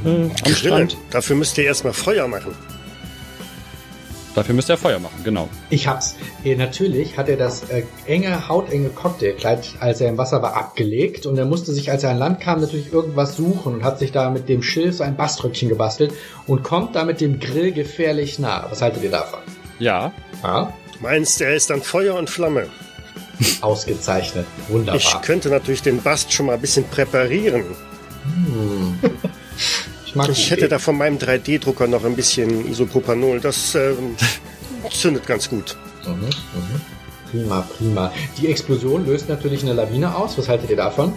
äh, 0.04 0.08
am 0.08 0.30
Grillen. 0.34 0.54
Strand. 0.54 0.96
Dafür 1.10 1.36
müsst 1.36 1.58
ihr 1.58 1.64
erstmal 1.64 1.92
Feuer 1.92 2.28
machen. 2.28 2.54
Dafür 4.36 4.54
müsste 4.54 4.74
er 4.74 4.76
Feuer 4.76 4.98
machen, 4.98 5.24
genau. 5.24 5.48
Ich 5.70 5.88
hab's. 5.88 6.14
Äh, 6.44 6.56
natürlich 6.56 7.16
hat 7.16 7.30
er 7.30 7.38
das 7.38 7.70
äh, 7.70 7.84
enge, 8.06 8.48
hautenge 8.48 8.90
Cocktailkleid, 8.90 9.76
als 9.80 10.02
er 10.02 10.10
im 10.10 10.18
Wasser 10.18 10.42
war, 10.42 10.54
abgelegt 10.54 11.24
und 11.24 11.38
er 11.38 11.46
musste 11.46 11.72
sich, 11.72 11.90
als 11.90 12.04
er 12.04 12.10
an 12.10 12.18
Land 12.18 12.40
kam, 12.40 12.60
natürlich 12.60 12.92
irgendwas 12.92 13.34
suchen 13.34 13.76
und 13.76 13.82
hat 13.82 13.98
sich 13.98 14.12
da 14.12 14.28
mit 14.28 14.50
dem 14.50 14.62
Schilf 14.62 14.96
so 14.96 15.04
ein 15.04 15.16
Baströckchen 15.16 15.70
gebastelt 15.70 16.12
und 16.46 16.62
kommt 16.62 16.94
da 16.96 17.04
mit 17.04 17.22
dem 17.22 17.40
Grill 17.40 17.72
gefährlich 17.72 18.38
nah. 18.38 18.66
Was 18.68 18.82
haltet 18.82 19.02
ihr 19.02 19.10
davon? 19.10 19.40
Ja. 19.78 20.12
Ja? 20.42 20.72
Du 20.96 21.02
meinst, 21.02 21.40
er 21.40 21.54
ist 21.54 21.70
dann 21.70 21.82
Feuer 21.82 22.14
und 22.14 22.30
Flamme? 22.30 22.68
Ausgezeichnet. 23.60 24.46
Wunderbar. 24.68 24.96
Ich 24.96 25.20
könnte 25.22 25.48
natürlich 25.48 25.82
den 25.82 26.02
Bast 26.02 26.32
schon 26.32 26.46
mal 26.46 26.54
ein 26.54 26.60
bisschen 26.60 26.84
präparieren. 26.88 27.64
Hm. 28.24 28.98
mag 30.14 30.28
Ich 30.30 30.50
hätte 30.50 30.68
da 30.68 30.78
von 30.78 30.96
meinem 30.96 31.18
3D-Drucker 31.18 31.86
noch 31.86 32.04
ein 32.04 32.16
bisschen 32.16 32.66
Isopropanol. 32.70 33.40
Das 33.40 33.74
äh, 33.74 33.92
zündet 34.90 35.26
ganz 35.26 35.48
gut. 35.48 35.76
Mhm, 36.06 36.12
mhm. 36.12 36.80
Prima, 37.30 37.60
prima. 37.76 38.12
Die 38.38 38.48
Explosion 38.48 39.04
löst 39.06 39.28
natürlich 39.28 39.62
eine 39.62 39.74
Lawine 39.74 40.14
aus. 40.14 40.38
Was 40.38 40.48
haltet 40.48 40.70
ihr 40.70 40.76
davon? 40.76 41.12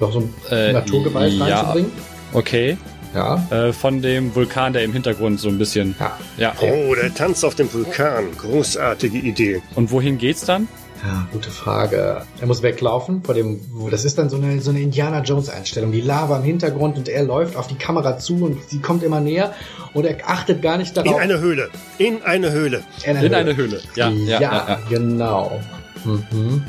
Noch 0.00 0.12
so 0.12 0.20
ein 0.20 0.34
äh, 0.50 0.72
Naturgewalt 0.72 1.32
ja, 1.34 1.60
reinzubringen? 1.60 1.92
Okay. 2.32 2.78
Ja. 3.14 3.46
Äh, 3.50 3.72
von 3.72 4.02
dem 4.02 4.34
Vulkan, 4.34 4.72
der 4.72 4.84
im 4.84 4.92
Hintergrund 4.92 5.40
so 5.40 5.48
ein 5.48 5.58
bisschen. 5.58 5.94
Ja. 6.00 6.18
ja. 6.36 6.54
Oh, 6.60 6.94
der 6.94 7.14
tanzt 7.14 7.44
auf 7.44 7.54
dem 7.54 7.72
Vulkan. 7.72 8.24
Großartige 8.38 9.18
Idee. 9.18 9.62
Und 9.74 9.90
wohin 9.90 10.18
geht's 10.18 10.44
dann? 10.44 10.68
Ja, 11.04 11.26
gute 11.32 11.50
Frage. 11.50 12.22
Er 12.40 12.46
muss 12.46 12.62
weglaufen 12.62 13.24
vor 13.24 13.34
dem, 13.34 13.60
das 13.90 14.04
ist 14.04 14.18
dann 14.18 14.30
so 14.30 14.36
eine, 14.36 14.60
so 14.60 14.70
eine 14.70 14.80
Indiana 14.80 15.20
Jones 15.22 15.48
Einstellung. 15.48 15.90
Die 15.90 16.00
Lava 16.00 16.36
im 16.36 16.44
Hintergrund 16.44 16.96
und 16.96 17.08
er 17.08 17.24
läuft 17.24 17.56
auf 17.56 17.66
die 17.66 17.74
Kamera 17.74 18.18
zu 18.18 18.44
und 18.44 18.58
sie 18.68 18.78
kommt 18.78 19.02
immer 19.02 19.20
näher 19.20 19.52
und 19.94 20.06
er 20.06 20.16
achtet 20.24 20.62
gar 20.62 20.78
nicht 20.78 20.96
darauf. 20.96 21.12
In 21.12 21.20
eine 21.20 21.40
Höhle. 21.40 21.70
In 21.98 22.22
eine 22.22 22.52
Höhle. 22.52 22.84
In 23.04 23.16
eine, 23.16 23.18
In 23.18 23.24
Höhle. 23.24 23.36
eine 23.36 23.56
Höhle. 23.56 23.80
Ja, 23.96 24.10
ja, 24.10 24.40
ja, 24.40 24.40
ja, 24.40 24.78
genau. 24.88 25.60
Mhm. 26.04 26.62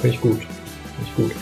Finde 0.00 0.16
ich 0.16 0.20
gut. 0.22 0.40
Finde 0.40 1.04
ich 1.04 1.14
gut. 1.16 1.32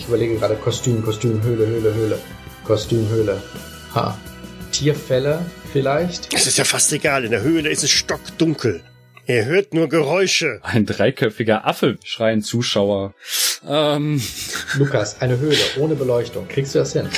Ich 0.00 0.08
überlege 0.08 0.36
gerade 0.36 0.56
Kostüm, 0.56 1.04
Kostüm, 1.04 1.40
Höhle, 1.42 1.66
Höhle, 1.66 1.94
Höhle. 1.94 2.18
Kostüm, 2.64 3.08
Höhle. 3.08 3.42
Ha. 3.94 4.18
Tierfälle 4.72 5.44
vielleicht? 5.72 6.32
Es 6.34 6.46
ist 6.46 6.58
ja 6.58 6.64
fast 6.64 6.92
egal. 6.92 7.24
In 7.24 7.30
der 7.30 7.42
Höhle 7.42 7.68
ist 7.70 7.84
es 7.84 7.90
stockdunkel. 7.90 8.82
Er 9.26 9.46
hört 9.46 9.72
nur 9.72 9.88
Geräusche. 9.88 10.60
Ein 10.62 10.84
dreiköpfiger 10.84 11.66
Affe, 11.66 11.96
schreien 12.04 12.42
Zuschauer. 12.42 13.14
Ähm. 13.66 14.20
Lukas, 14.76 15.20
eine 15.20 15.38
Höhle 15.38 15.56
ohne 15.78 15.94
Beleuchtung. 15.94 16.46
Kriegst 16.48 16.74
du 16.74 16.80
das 16.80 16.92
hin? 16.92 17.08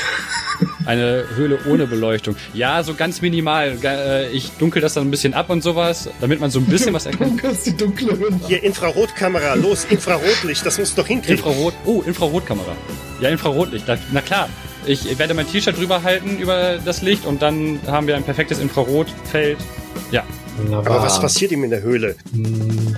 Eine 0.85 1.25
Höhle 1.35 1.59
ohne 1.69 1.87
Beleuchtung. 1.87 2.37
Ja, 2.55 2.83
so 2.85 2.95
ganz 2.95 3.23
minimal. 3.23 3.77
Äh, 3.83 4.31
ich 4.31 4.53
dunkel 4.53 4.81
das 4.81 4.95
dann 4.95 5.07
ein 5.07 5.11
bisschen 5.11 5.35
ab 5.35 5.51
und 5.51 5.63
sowas, 5.63 6.09
damit 6.21 6.39
man 6.41 6.51
so 6.51 6.61
ein 6.61 6.67
bisschen 6.67 6.95
was 6.95 7.07
erkennt. 7.07 7.31
Dunkelst 7.43 7.67
die 7.67 7.77
dunkle 7.77 8.17
Höhle. 8.17 8.41
Hier, 8.47 8.63
Infrarotkamera, 8.63 9.55
los, 9.55 9.85
Infrarotlicht, 9.91 10.65
das 10.65 10.79
musst 10.79 10.97
du 10.97 11.03
doch 11.03 11.09
hinkriegen. 11.09 11.39
Infrarot. 11.39 11.75
Oh, 11.85 12.03
Infrarotkamera. 12.07 12.77
Ja, 13.21 13.31
Infrarotlicht. 13.31 13.87
Na 14.13 14.21
klar. 14.21 14.49
Ich 14.87 15.19
werde 15.19 15.35
mein 15.35 15.49
T-Shirt 15.49 15.77
drüber 15.77 16.03
halten 16.03 16.39
über 16.39 16.79
das 16.85 17.03
Licht 17.03 17.27
und 17.27 17.43
dann 17.43 17.81
haben 17.87 18.07
wir 18.07 18.17
ein 18.17 18.23
perfektes 18.23 18.59
Infrarotfeld. 18.61 19.59
Ja. 20.13 20.23
Wunderbar. 20.59 20.97
Aber 20.97 21.05
was 21.05 21.21
passiert 21.21 21.53
ihm 21.53 21.65
in 21.65 21.71
der 21.71 21.83
Höhle? 21.83 22.15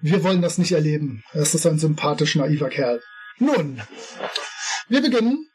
wir 0.00 0.22
wollen 0.22 0.42
das 0.42 0.58
nicht 0.58 0.72
erleben. 0.72 1.22
Es 1.32 1.54
ist 1.54 1.66
ein 1.66 1.78
sympathisch 1.78 2.36
naiver 2.36 2.68
Kerl. 2.68 3.00
Nun, 3.38 3.82
wir 4.88 5.00
beginnen. 5.00 5.48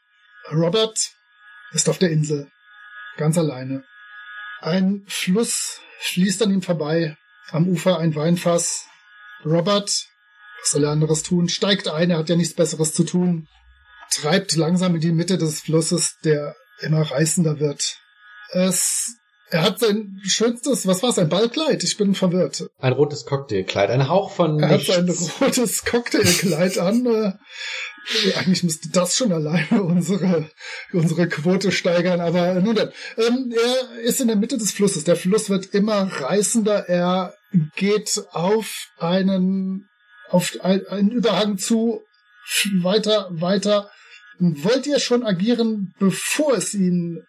Robert 0.52 0.98
ist 1.72 1.88
auf 1.88 1.98
der 1.98 2.10
Insel. 2.10 2.50
Ganz 3.20 3.36
alleine. 3.36 3.84
Ein 4.62 5.04
Fluss 5.06 5.80
fließt 5.98 6.42
an 6.42 6.52
ihm 6.52 6.62
vorbei. 6.62 7.18
Am 7.50 7.68
Ufer 7.68 7.98
ein 7.98 8.14
Weinfass. 8.14 8.86
Robert, 9.44 9.90
was 9.90 10.70
soll 10.70 10.84
er 10.84 10.90
anderes 10.90 11.22
tun? 11.22 11.50
Steigt 11.50 11.86
ein, 11.88 12.10
er 12.10 12.16
hat 12.16 12.30
ja 12.30 12.36
nichts 12.36 12.54
Besseres 12.54 12.94
zu 12.94 13.04
tun. 13.04 13.46
Treibt 14.10 14.56
langsam 14.56 14.94
in 14.94 15.02
die 15.02 15.12
Mitte 15.12 15.36
des 15.36 15.60
Flusses, 15.60 16.16
der 16.24 16.56
immer 16.80 17.02
reißender 17.02 17.60
wird. 17.60 17.98
Es, 18.52 19.16
er 19.50 19.64
hat 19.64 19.80
sein 19.80 20.18
schönstes, 20.24 20.86
was 20.86 21.02
war's, 21.02 21.18
ein 21.18 21.28
Ballkleid? 21.28 21.84
Ich 21.84 21.98
bin 21.98 22.14
verwirrt. 22.14 22.70
Ein 22.78 22.94
rotes 22.94 23.26
Cocktailkleid, 23.26 23.90
ein 23.90 24.08
Hauch 24.08 24.30
von 24.30 24.60
Er 24.60 24.70
hat 24.70 24.78
nichts. 24.78 24.94
sein 24.94 25.10
rotes 25.42 25.84
Cocktailkleid 25.84 26.78
an. 26.78 27.04
Äh, 27.04 27.32
eigentlich 28.36 28.62
müsste 28.62 28.88
das 28.90 29.14
schon 29.16 29.32
alleine 29.32 29.82
unsere, 29.82 30.50
unsere 30.92 31.28
Quote 31.28 31.70
steigern, 31.72 32.20
aber 32.20 32.54
nun 32.54 32.74
dann. 32.74 32.90
Ähm, 33.16 33.52
er 33.54 34.00
ist 34.00 34.20
in 34.20 34.28
der 34.28 34.36
Mitte 34.36 34.58
des 34.58 34.72
Flusses. 34.72 35.04
Der 35.04 35.16
Fluss 35.16 35.50
wird 35.50 35.66
immer 35.74 36.10
reißender. 36.12 36.88
Er 36.88 37.34
geht 37.76 38.22
auf 38.32 38.88
einen, 38.98 39.88
auf 40.28 40.52
ein- 40.62 40.86
einen 40.86 41.10
Überhang 41.10 41.58
zu. 41.58 42.02
Weiter, 42.82 43.28
weiter. 43.30 43.90
Wollt 44.38 44.86
ihr 44.86 44.98
schon 44.98 45.24
agieren, 45.24 45.92
bevor 45.98 46.54
es 46.54 46.74
ihn 46.74 47.22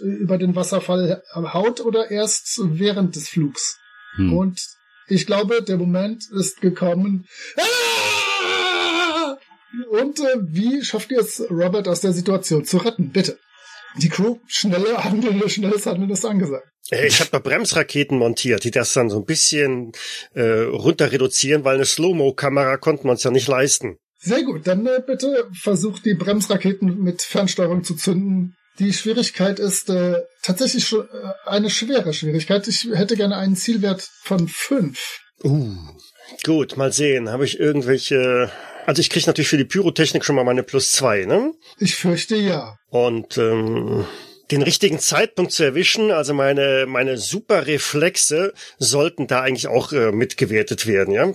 über 0.00 0.38
den 0.38 0.54
Wasserfall 0.56 1.22
haut 1.34 1.80
oder 1.80 2.10
erst 2.10 2.58
während 2.62 3.14
des 3.16 3.28
Flugs? 3.28 3.78
Hm. 4.16 4.32
Und 4.32 4.60
ich 5.08 5.26
glaube, 5.26 5.62
der 5.62 5.76
Moment 5.76 6.24
ist 6.32 6.60
gekommen. 6.60 7.26
Ah! 7.56 7.62
Und 9.90 10.20
äh, 10.20 10.36
wie 10.40 10.84
schafft 10.84 11.10
ihr 11.10 11.20
es, 11.20 11.42
Robert 11.50 11.88
aus 11.88 12.00
der 12.00 12.12
Situation 12.12 12.64
zu 12.64 12.78
retten? 12.78 13.10
Bitte. 13.10 13.38
Die 13.98 14.08
Crew, 14.08 14.36
schnelle 14.46 15.04
Handeln, 15.04 15.48
schnelles 15.48 15.86
Handeln 15.86 16.10
ist 16.10 16.24
angesagt. 16.24 16.68
Äh, 16.90 17.06
Ich 17.06 17.20
habe 17.20 17.30
da 17.30 17.38
Bremsraketen 17.38 18.18
montiert, 18.18 18.64
die 18.64 18.70
das 18.70 18.92
dann 18.92 19.08
so 19.08 19.18
ein 19.18 19.24
bisschen 19.24 19.92
äh, 20.34 20.42
runter 20.42 21.12
reduzieren, 21.12 21.64
weil 21.64 21.76
eine 21.76 21.86
Slow-Mo-Kamera 21.86 22.76
konnten 22.76 23.04
wir 23.04 23.12
uns 23.12 23.24
ja 23.24 23.30
nicht 23.30 23.48
leisten. 23.48 23.96
Sehr 24.18 24.42
gut, 24.42 24.66
dann 24.66 24.86
äh, 24.86 25.02
bitte 25.06 25.48
versucht 25.52 26.04
die 26.04 26.14
Bremsraketen 26.14 27.02
mit 27.02 27.22
Fernsteuerung 27.22 27.84
zu 27.84 27.94
zünden. 27.94 28.54
Die 28.78 28.92
Schwierigkeit 28.92 29.58
ist 29.58 29.88
äh, 29.88 30.20
tatsächlich 30.42 30.86
schon 30.86 31.06
äh, 31.06 31.48
eine 31.48 31.70
schwere 31.70 32.12
Schwierigkeit. 32.12 32.68
Ich 32.68 32.88
hätte 32.92 33.16
gerne 33.16 33.36
einen 33.36 33.56
Zielwert 33.56 34.06
von 34.22 34.48
fünf. 34.48 35.20
Uh. 35.42 35.74
Gut, 36.44 36.76
mal 36.76 36.92
sehen. 36.92 37.30
Habe 37.30 37.44
ich 37.44 37.58
irgendwelche... 37.58 38.50
Also 38.86 39.00
ich 39.00 39.10
kriege 39.10 39.26
natürlich 39.26 39.48
für 39.48 39.56
die 39.56 39.64
Pyrotechnik 39.64 40.24
schon 40.24 40.36
mal 40.36 40.44
meine 40.44 40.62
plus 40.62 40.92
zwei, 40.92 41.24
ne? 41.24 41.52
Ich 41.78 41.96
fürchte 41.96 42.36
ja. 42.36 42.78
Und 42.88 43.36
ähm, 43.36 44.06
den 44.52 44.62
richtigen 44.62 45.00
Zeitpunkt 45.00 45.50
zu 45.50 45.64
erwischen, 45.64 46.12
also 46.12 46.32
meine 46.32 46.86
meine 46.86 47.18
super 47.18 47.66
Reflexe 47.66 48.54
sollten 48.78 49.26
da 49.26 49.42
eigentlich 49.42 49.66
auch 49.66 49.92
äh, 49.92 50.12
mitgewertet 50.12 50.86
werden, 50.86 51.12
ja? 51.12 51.32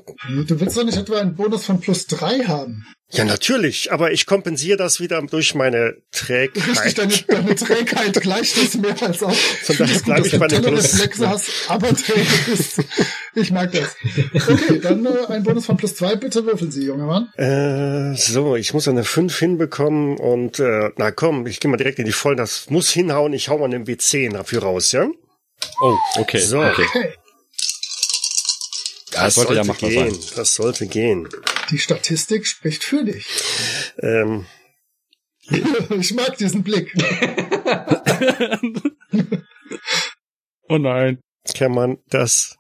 Du 0.48 0.60
willst 0.62 0.78
doch 0.78 0.86
nicht 0.86 0.98
etwa 0.98 1.20
einen 1.20 1.36
Bonus 1.36 1.66
von 1.66 1.82
plus 1.82 2.08
drei 2.08 2.40
haben. 2.40 2.86
Ja, 3.14 3.26
natürlich, 3.26 3.92
aber 3.92 4.12
ich 4.12 4.26
kompensiere 4.26 4.78
das 4.78 5.00
wieder 5.00 5.22
durch 5.22 5.54
meine 5.54 5.96
Richtig, 6.30 6.52
Trägheit. 6.54 6.98
deine, 6.98 7.14
deine 7.28 7.56
Trägheit 7.56 8.22
gleicht 8.22 8.58
es 8.58 8.76
mehr 8.76 8.96
als 9.02 9.22
aus. 9.22 9.36
Von 9.64 9.78
daher 9.78 9.92
Ich 9.92 9.92
finde 9.92 9.92
es 9.92 9.98
gut, 9.98 10.06
bleib 10.06 10.18
dass 10.24 10.34
ich 10.34 10.40
bei 10.40 10.48
den 10.48 10.64
tolle 10.64 10.76
Plus. 10.78 10.94
Reflexe 10.94 11.30
hast, 11.30 11.50
aber 11.68 11.96
träge 11.96 12.28
bist. 12.48 12.80
Ich 13.36 13.52
mag 13.52 13.72
das. 13.72 13.96
Okay, 14.48 14.80
dann 14.82 15.06
äh, 15.06 15.10
ein 15.30 15.44
Bonus 15.44 15.66
von 15.66 15.78
plus 15.78 15.96
zwei. 15.96 16.16
Bitte 16.16 16.46
würfeln 16.46 16.72
Sie, 16.72 16.86
junger 16.86 17.06
Mann. 17.06 17.30
Äh, 17.38 18.16
so, 18.18 18.56
ich 18.56 18.74
muss 18.74 18.88
eine 18.88 19.04
5 19.04 19.38
hinbekommen 19.38 20.18
und 20.18 20.60
äh, 20.60 20.90
na 20.98 21.12
komm, 21.12 21.48
ich 21.48 21.60
gehe 21.60 21.70
mal 21.72 21.78
direkt 21.78 22.00
in 22.00 22.06
die 22.06 22.12
Vollen. 22.12 22.38
Das 22.38 22.70
muss 22.70 22.90
hinhauen. 22.90 23.34
Ich 23.34 23.50
hau 23.50 23.58
mal 23.58 23.66
einen 23.66 23.86
W10 23.86 24.34
dafür 24.34 24.64
raus, 24.64 24.92
ja? 24.92 25.08
Oh, 25.82 25.98
okay. 26.18 26.40
So. 26.40 26.62
okay. 26.62 26.86
Okay. 29.22 29.28
Das 29.28 29.36
sollte 29.36 29.54
ja 29.56 29.64
machbar 29.64 29.90
gehen. 29.90 30.14
sein. 30.14 30.30
Das 30.36 30.54
sollte 30.54 30.88
gehen. 30.88 31.30
Die 31.70 31.80
Statistik 31.80 32.48
spricht 32.48 32.84
für 32.84 33.04
dich. 33.04 33.26
Ähm, 34.00 34.46
Ich 36.00 36.14
mag 36.14 36.38
diesen 36.38 36.64
Blick. 36.64 36.94
Oh 40.70 40.78
nein. 40.78 41.20
kann 41.58 41.74
man 41.74 41.98
das? 42.08 42.56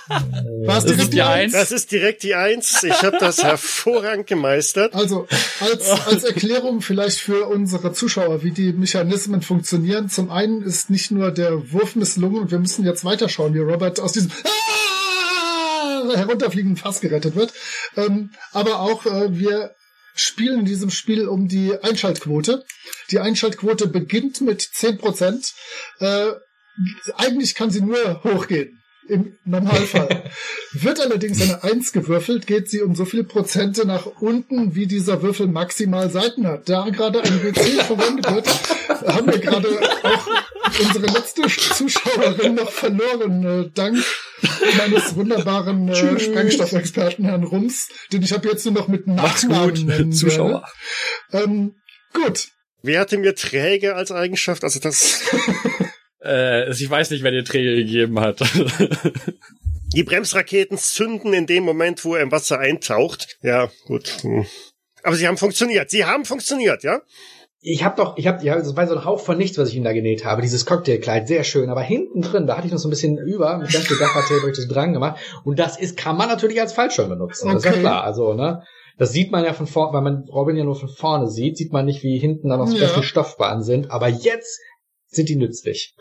War 0.08 0.78
es 0.78 0.84
Das 0.84 0.86
direkt 0.86 1.02
ist 1.04 1.14
die 1.14 1.22
Eins. 1.22 1.54
Das 1.54 1.72
ist 1.72 1.92
direkt 1.92 2.24
die 2.24 2.36
Eins. 2.36 2.84
Ich 2.84 3.02
habe 3.02 3.18
das 3.18 3.42
hervorragend 3.44 4.28
gemeistert. 4.28 4.94
Also 4.94 5.28
als, 5.62 5.90
als 6.06 6.24
Erklärung 6.26 6.82
vielleicht 6.82 7.20
für 7.20 7.48
unsere 7.48 7.94
Zuschauer, 7.94 8.44
wie 8.44 8.52
die 8.52 8.74
Mechanismen 8.74 9.42
funktionieren. 9.42 10.10
Zum 10.10 10.30
einen 10.32 10.62
ist 10.64 10.90
nicht 10.90 11.12
nur 11.12 11.32
der 11.32 11.72
Wurf 11.72 11.96
misslungen 11.96 12.42
und 12.42 12.52
wir 12.52 12.60
müssen 12.60 12.86
jetzt 12.86 13.06
weiterschauen, 13.06 13.54
wie 13.54 13.60
Robert 13.60 14.00
aus 14.00 14.12
diesem 14.12 14.32
Ah! 14.44 14.50
herunterfliegenden 16.18 16.78
Fass 16.78 17.02
gerettet 17.02 17.36
wird. 17.36 17.54
Ähm, 17.96 18.32
aber 18.52 18.80
auch 18.80 19.06
äh, 19.06 19.38
wir 19.38 19.76
spielen 20.16 20.60
in 20.60 20.66
diesem 20.66 20.90
Spiel 20.90 21.28
um 21.28 21.48
die 21.48 21.78
Einschaltquote. 21.78 22.66
Die 23.12 23.20
Einschaltquote 23.20 23.88
beginnt 23.88 24.42
mit 24.42 24.62
10%. 24.62 25.54
Äh, 26.00 26.32
eigentlich 27.16 27.56
kann 27.56 27.70
sie 27.70 27.82
nur 27.82 28.24
hochgehen. 28.24 28.82
Im 29.08 29.38
Normalfall. 29.46 30.32
Wird 30.74 31.00
allerdings 31.00 31.40
eine 31.40 31.64
Eins 31.64 31.92
gewürfelt, 31.92 32.48
geht 32.48 32.72
sie 32.72 32.82
um 32.82 32.96
so 32.96 33.06
viele 33.06 33.24
Prozente 33.24 33.86
nach 33.86 34.08
unten, 34.20 34.74
wie 34.74 34.88
dieser 34.88 35.22
Würfel 35.22 35.46
maximal 35.46 36.10
Seiten 36.10 36.48
hat. 36.48 36.68
Da 36.68 36.90
gerade 36.90 37.22
ein 37.22 37.44
WC 37.44 37.84
verwendet 37.84 38.32
wird, 38.32 38.48
haben 39.08 39.28
wir 39.28 39.38
gerade 39.38 39.80
auch 40.02 40.28
unsere 40.80 41.06
letzte 41.08 41.44
Zuschauerin 41.48 42.56
noch 42.56 42.72
verloren, 42.72 43.46
äh, 43.46 43.70
dank 43.74 43.98
meines 44.78 45.16
wunderbaren 45.16 45.90
äh, 45.90 46.20
Sprengstoffexperten 46.20 47.26
Herrn 47.26 47.44
Rums, 47.44 47.90
den 48.12 48.22
ich 48.24 48.34
habe 48.34 48.48
jetzt 48.50 48.66
nur 48.66 48.74
noch 48.74 48.88
mit 48.88 49.08
Nachnamen 49.08 49.76
gut, 49.76 49.86
nennen 49.86 50.14
Zuschauer. 50.14 50.68
Ähm, 51.32 51.76
gut, 52.14 52.50
Wer 52.82 53.00
hatte 53.00 53.18
mir 53.18 53.34
träge 53.34 53.96
als 53.96 54.12
Eigenschaft? 54.12 54.64
Also 54.64 54.80
das, 54.80 55.24
Äh, 56.26 56.72
ich 56.72 56.90
weiß 56.90 57.12
nicht, 57.12 57.24
wer 57.24 57.32
dir 57.32 57.46
Träge 57.46 57.76
gegeben 57.76 58.20
hat. 58.20 58.42
die 59.96 60.04
Bremsraketen 60.04 60.78
zünden 60.78 61.34
in 61.34 61.46
dem 61.46 61.64
Moment, 61.64 62.04
wo 62.04 62.16
er 62.16 62.24
im 62.24 62.32
Wasser 62.32 62.60
eintaucht. 62.60 63.38
Ja, 63.42 63.70
gut. 63.86 64.08
Hm. 64.24 64.46
Aber 65.04 65.16
sie 65.16 65.28
haben 65.28 65.38
funktioniert. 65.38 65.92
Sie 65.92 66.04
haben 66.04 66.26
funktioniert, 66.26 66.84
ja? 66.84 67.02
Ich 67.68 67.84
habe 67.84 67.96
doch, 67.98 68.16
ich 68.18 68.28
habe, 68.28 68.44
ja, 68.44 68.56
das 68.56 68.76
war 68.76 68.86
so 68.88 68.96
ein 68.96 69.06
Hauch 69.06 69.20
von 69.20 69.38
nichts, 69.38 69.58
was 69.58 69.70
ich 69.70 69.76
ihm 69.76 69.84
da 69.84 69.92
genäht 69.92 70.24
habe. 70.24 70.42
Dieses 70.44 70.66
Cocktailkleid, 70.68 71.28
sehr 71.28 71.44
schön. 71.44 71.70
Aber 71.70 71.82
hinten 71.82 72.22
drin, 72.22 72.46
da 72.46 72.58
hatte 72.58 72.68
ich 72.68 72.74
noch 72.74 72.80
so 72.80 72.88
ein 72.88 72.92
bisschen 72.92 73.18
über, 73.18 73.58
mit 73.58 73.72
ganz 73.72 73.88
viel 73.88 73.98
Gaffertape 73.98 74.42
habe 74.42 74.52
ich 74.52 74.58
das 74.58 74.68
dran 74.68 74.94
gemacht. 74.94 75.20
Und 75.44 75.58
das 75.58 75.78
ist, 75.80 75.98
kann 75.98 76.16
man 76.16 76.30
natürlich 76.30 76.62
als 76.62 76.74
Fallschirm 76.74 77.10
benutzen. 77.10 77.48
Das 77.48 77.58
ist 77.58 77.66
ja 77.66 77.72
Okay. 77.72 77.80
klar. 77.80 78.04
Also, 78.04 78.34
ne? 78.36 78.64
Das 78.98 79.12
sieht 79.12 79.32
man 79.32 79.44
ja 79.44 79.54
von 79.54 79.68
vorne, 79.68 79.94
weil 79.94 80.04
man 80.04 80.24
Robin 80.32 80.56
ja 80.56 80.64
nur 80.64 80.76
von 80.76 80.90
vorne 80.90 81.28
sieht, 81.30 81.58
sieht 81.58 81.74
man 81.74 81.86
nicht, 81.86 82.04
wie 82.04 82.18
hinten 82.20 82.50
dann 82.50 82.60
noch 82.60 82.68
so 82.68 82.76
Ja. 82.76 82.82
ganz 82.82 82.94
viel 82.94 83.04
Stoffbahnen 83.04 83.64
sind. 83.64 83.90
Aber 83.92 84.08
jetzt 84.08 84.60
sind 85.08 85.28
die 85.30 85.36
nützlich. 85.36 85.96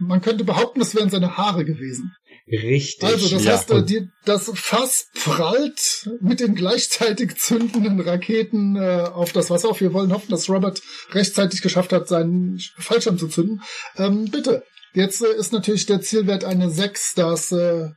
Man 0.00 0.22
könnte 0.22 0.44
behaupten, 0.44 0.80
es 0.80 0.94
wären 0.96 1.10
seine 1.10 1.36
Haare 1.36 1.64
gewesen. 1.66 2.12
Richtig. 2.50 3.08
Also, 3.08 3.28
das 3.28 3.44
ja. 3.44 3.52
heißt, 3.52 3.70
äh, 3.70 3.84
die, 3.84 4.08
das 4.24 4.50
Fass 4.54 5.06
prallt 5.22 6.10
mit 6.20 6.40
den 6.40 6.54
gleichzeitig 6.54 7.36
zündenden 7.36 8.00
Raketen 8.00 8.76
äh, 8.76 9.04
auf 9.12 9.32
das 9.32 9.50
Wasser 9.50 9.68
auf. 9.68 9.80
Wir 9.80 9.92
wollen 9.92 10.12
hoffen, 10.12 10.30
dass 10.30 10.48
Robert 10.48 10.80
rechtzeitig 11.12 11.62
geschafft 11.62 11.92
hat, 11.92 12.08
seinen 12.08 12.58
Fallschirm 12.78 13.18
zu 13.18 13.28
zünden. 13.28 13.62
Ähm, 13.96 14.30
bitte. 14.30 14.64
Jetzt 14.94 15.22
äh, 15.22 15.32
ist 15.38 15.52
natürlich 15.52 15.86
der 15.86 16.00
Zielwert 16.00 16.44
eine 16.44 16.70
6, 16.70 17.14
das 17.14 17.52
äh, 17.52 17.90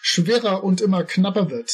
schwerer 0.00 0.64
und 0.64 0.80
immer 0.80 1.04
knapper 1.04 1.50
wird. 1.50 1.70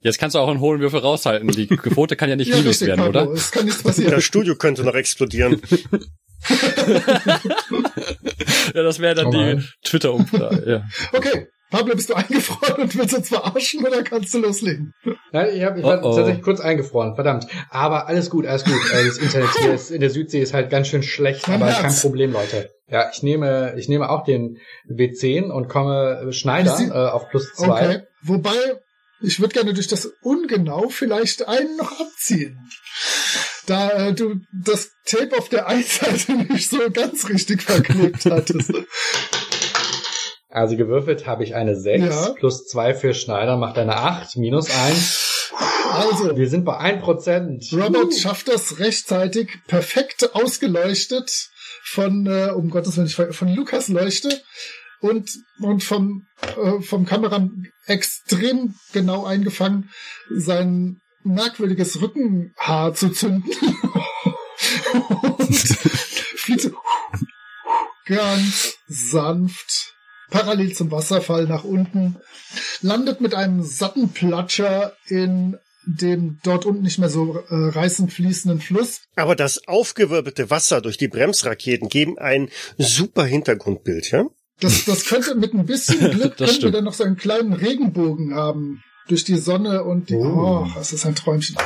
Jetzt 0.00 0.18
kannst 0.18 0.34
du 0.34 0.40
auch 0.40 0.48
einen 0.48 0.60
hohen 0.60 0.80
Würfel 0.80 1.00
raushalten. 1.00 1.48
Die 1.48 1.66
Quote 1.66 2.14
kann 2.16 2.28
ja 2.28 2.36
nicht 2.36 2.50
minus 2.54 2.80
werden, 2.80 3.00
Pablo. 3.00 3.22
oder? 3.22 3.32
Es 3.32 3.50
kann 3.50 3.64
nichts 3.64 3.82
passieren. 3.82 4.12
Das 4.12 4.24
Studio 4.24 4.54
könnte 4.56 4.84
noch 4.84 4.94
explodieren. 4.94 5.60
Ja, 8.74 8.82
das 8.82 9.00
wäre 9.00 9.14
dann 9.14 9.26
Oh 9.26 9.30
die. 9.30 9.62
Twitter-Umfrage. 9.84 10.70
Ja. 10.70 10.88
Okay. 11.12 11.46
Pablo, 11.72 11.96
bist 11.96 12.08
du 12.10 12.14
eingefroren 12.14 12.82
und 12.82 12.96
willst 12.96 13.14
uns 13.14 13.28
verarschen 13.28 13.84
oder 13.84 14.02
kannst 14.04 14.32
du 14.34 14.38
loslegen? 14.38 14.94
Nein, 15.32 15.48
ich, 15.56 15.62
hab, 15.64 15.76
ich 15.76 15.82
war 15.82 15.98
Oh, 16.04 16.10
oh. 16.10 16.14
tatsächlich 16.16 16.44
kurz 16.44 16.60
eingefroren, 16.60 17.14
verdammt. 17.16 17.46
Aber 17.70 18.06
alles 18.06 18.30
gut, 18.30 18.46
alles 18.46 18.64
gut. 18.64 18.74
Äh, 18.92 19.06
Das 19.06 19.18
Internet 19.18 19.48
hier 19.58 19.72
ist, 19.74 19.90
in 19.90 20.00
der 20.00 20.10
Südsee 20.10 20.40
ist 20.40 20.54
halt 20.54 20.70
ganz 20.70 20.86
schön 20.88 21.02
schlecht, 21.02 21.48
Mein 21.48 21.62
aber 21.62 21.72
Herz. 21.72 21.80
kein 21.82 21.94
Problem, 21.94 22.32
Leute. 22.32 22.70
Ja, 22.88 23.10
ich 23.12 23.22
nehme, 23.24 23.74
ich 23.78 23.88
nehme 23.88 24.08
auch 24.10 24.22
den 24.22 24.58
W10 24.88 25.50
und 25.50 25.68
komme 25.68 26.26
äh, 26.28 26.32
Schneider 26.32 26.76
Sie- 26.76 26.88
äh, 26.88 26.92
auf 26.92 27.28
plus 27.30 27.52
zwei. 27.54 27.86
Okay. 27.86 28.02
Wobei, 28.22 28.52
ich 29.22 29.40
würde 29.40 29.54
gerne 29.54 29.72
durch 29.72 29.88
das 29.88 30.12
Ungenau 30.20 30.88
vielleicht 30.90 31.48
einen 31.48 31.76
noch 31.78 31.98
abziehen. 32.00 32.58
Da 33.66 34.08
äh, 34.08 34.12
du 34.12 34.40
das 34.52 34.90
Tape 35.06 35.38
auf 35.38 35.48
der 35.48 35.68
einen 35.68 35.84
Seite 35.84 36.32
nicht 36.32 36.68
so 36.68 36.78
ganz 36.92 37.28
richtig 37.28 37.62
verklebt 37.62 38.26
hattest. 38.26 38.72
Also 40.52 40.76
gewürfelt 40.76 41.26
habe 41.26 41.44
ich 41.44 41.54
eine 41.54 41.74
6, 41.74 42.04
Ja. 42.04 42.28
plus 42.34 42.66
zwei 42.66 42.92
für 42.92 43.14
Schneider 43.14 43.56
macht 43.56 43.78
eine 43.78 43.96
8, 43.96 44.36
minus 44.36 44.68
1. 44.70 45.50
Also, 45.92 46.36
Wir 46.36 46.48
sind 46.48 46.64
bei 46.66 46.78
1%. 46.78 47.72
Robert 47.72 48.14
schafft 48.14 48.48
das 48.48 48.78
rechtzeitig, 48.78 49.48
perfekt 49.66 50.34
ausgeleuchtet 50.34 51.30
von, 51.84 52.26
äh, 52.26 52.50
um 52.54 52.68
Gottes 52.68 52.96
Willen, 52.98 53.32
von 53.32 53.48
Lukas 53.48 53.88
Leuchte 53.88 54.42
und, 55.00 55.30
und 55.60 55.82
vom, 55.82 56.26
äh, 56.42 56.82
vom 56.82 57.06
Kameramann 57.06 57.68
extrem 57.86 58.74
genau 58.92 59.24
eingefangen, 59.24 59.90
sein 60.30 60.98
merkwürdiges 61.24 62.00
Rückenhaar 62.02 62.92
zu 62.92 63.08
zünden. 63.08 63.50
und 65.22 65.54
fliegt 66.36 66.60
so 66.60 66.70
ganz 68.06 68.74
sanft 68.86 69.91
parallel 70.32 70.72
zum 70.72 70.90
Wasserfall 70.90 71.46
nach 71.46 71.62
unten, 71.62 72.16
landet 72.80 73.20
mit 73.20 73.34
einem 73.34 73.62
satten 73.62 74.08
Platscher 74.08 74.94
in 75.06 75.56
dem 75.84 76.38
dort 76.42 76.64
unten 76.64 76.82
nicht 76.82 76.98
mehr 76.98 77.08
so 77.08 77.36
äh, 77.36 77.44
reißend 77.50 78.12
fließenden 78.12 78.60
Fluss. 78.60 79.02
Aber 79.16 79.36
das 79.36 79.66
aufgewirbelte 79.66 80.50
Wasser 80.50 80.80
durch 80.80 80.96
die 80.96 81.08
Bremsraketen 81.08 81.88
geben 81.88 82.18
ein 82.18 82.48
super 82.78 83.24
Hintergrundbild, 83.24 84.10
ja? 84.10 84.24
Das, 84.60 84.84
das 84.84 85.06
könnte 85.06 85.34
mit 85.34 85.54
ein 85.54 85.66
bisschen 85.66 85.98
Glück 86.12 86.36
könnten 86.36 86.62
wir 86.62 86.70
dann 86.70 86.84
noch 86.84 86.94
so 86.94 87.04
einen 87.04 87.16
kleinen 87.16 87.52
Regenbogen 87.52 88.34
haben 88.34 88.82
durch 89.08 89.24
die 89.24 89.36
Sonne 89.36 89.82
und 89.82 90.10
die. 90.10 90.14
Oh. 90.14 90.64
Oh, 90.64 90.68
das 90.74 90.92
ist 90.92 91.04
ein 91.04 91.16
Träumchen. 91.16 91.56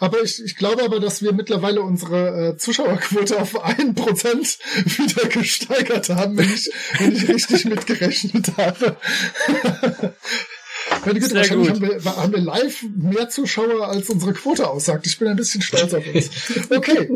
Aber 0.00 0.22
ich, 0.22 0.42
ich 0.42 0.56
glaube 0.56 0.82
aber, 0.82 0.98
dass 0.98 1.22
wir 1.22 1.32
mittlerweile 1.32 1.82
unsere 1.82 2.54
äh, 2.54 2.56
Zuschauerquote 2.56 3.38
auf 3.38 3.62
ein 3.62 3.94
Prozent 3.94 4.58
wieder 4.84 5.28
gesteigert 5.28 6.08
haben, 6.08 6.38
wenn 6.38 6.52
ich, 6.52 6.70
wenn 6.98 7.14
ich 7.14 7.28
richtig 7.28 7.66
mitgerechnet 7.66 8.52
habe. 8.56 8.96
Meine 11.04 11.20
Güte, 11.20 11.26
Sehr 11.26 11.36
wahrscheinlich 11.36 11.68
gut. 11.68 11.82
haben 11.82 12.04
wir, 12.04 12.16
haben 12.16 12.32
wir 12.32 12.40
live 12.40 12.84
mehr 12.96 13.28
Zuschauer, 13.28 13.88
als 13.88 14.08
unsere 14.08 14.32
Quote 14.32 14.68
aussagt. 14.68 15.06
Ich 15.06 15.18
bin 15.18 15.28
ein 15.28 15.36
bisschen 15.36 15.60
stolz 15.60 15.92
auf 15.92 16.04
uns. 16.06 16.30
Okay. 16.70 17.10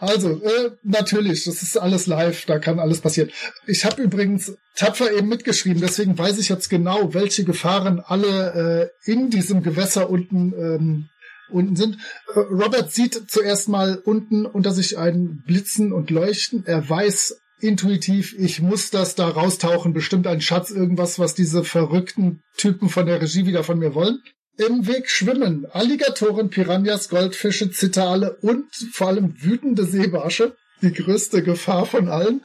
Also, 0.00 0.40
äh, 0.40 0.70
natürlich, 0.84 1.44
das 1.44 1.62
ist 1.62 1.76
alles 1.76 2.06
live, 2.06 2.44
da 2.46 2.60
kann 2.60 2.78
alles 2.78 3.00
passieren. 3.00 3.30
Ich 3.66 3.84
habe 3.84 4.02
übrigens 4.02 4.56
tapfer 4.76 5.12
eben 5.12 5.28
mitgeschrieben, 5.28 5.80
deswegen 5.80 6.16
weiß 6.16 6.38
ich 6.38 6.48
jetzt 6.48 6.70
genau, 6.70 7.14
welche 7.14 7.42
Gefahren 7.42 8.00
alle 8.00 8.92
äh, 9.04 9.10
in 9.10 9.30
diesem 9.30 9.64
Gewässer 9.64 10.08
unten 10.08 10.52
ähm, 10.52 11.08
unten 11.50 11.76
sind. 11.76 11.98
Äh, 12.34 12.40
Robert 12.40 12.92
sieht 12.92 13.30
zuerst 13.30 13.68
mal 13.68 14.00
unten 14.04 14.46
unter 14.46 14.72
sich 14.72 14.98
ein 14.98 15.42
Blitzen 15.46 15.92
und 15.92 16.10
Leuchten. 16.10 16.64
Er 16.66 16.88
weiß 16.88 17.40
intuitiv, 17.60 18.34
ich 18.38 18.62
muss 18.62 18.90
das 18.90 19.14
da 19.14 19.28
raustauchen, 19.28 19.92
bestimmt 19.92 20.26
ein 20.26 20.40
Schatz, 20.40 20.70
irgendwas, 20.70 21.18
was 21.18 21.34
diese 21.34 21.64
verrückten 21.64 22.40
Typen 22.56 22.88
von 22.88 23.06
der 23.06 23.20
Regie 23.20 23.46
wieder 23.46 23.64
von 23.64 23.78
mir 23.78 23.94
wollen. 23.94 24.22
Im 24.56 24.86
Weg 24.86 25.08
schwimmen 25.08 25.66
Alligatoren, 25.66 26.50
Piranhas, 26.50 27.08
Goldfische, 27.08 27.70
Zitale 27.70 28.36
und 28.40 28.66
vor 28.92 29.08
allem 29.08 29.34
wütende 29.40 29.84
Seebarsche. 29.84 30.56
Die 30.82 30.92
größte 30.92 31.42
Gefahr 31.42 31.86
von 31.86 32.08
allen. 32.08 32.42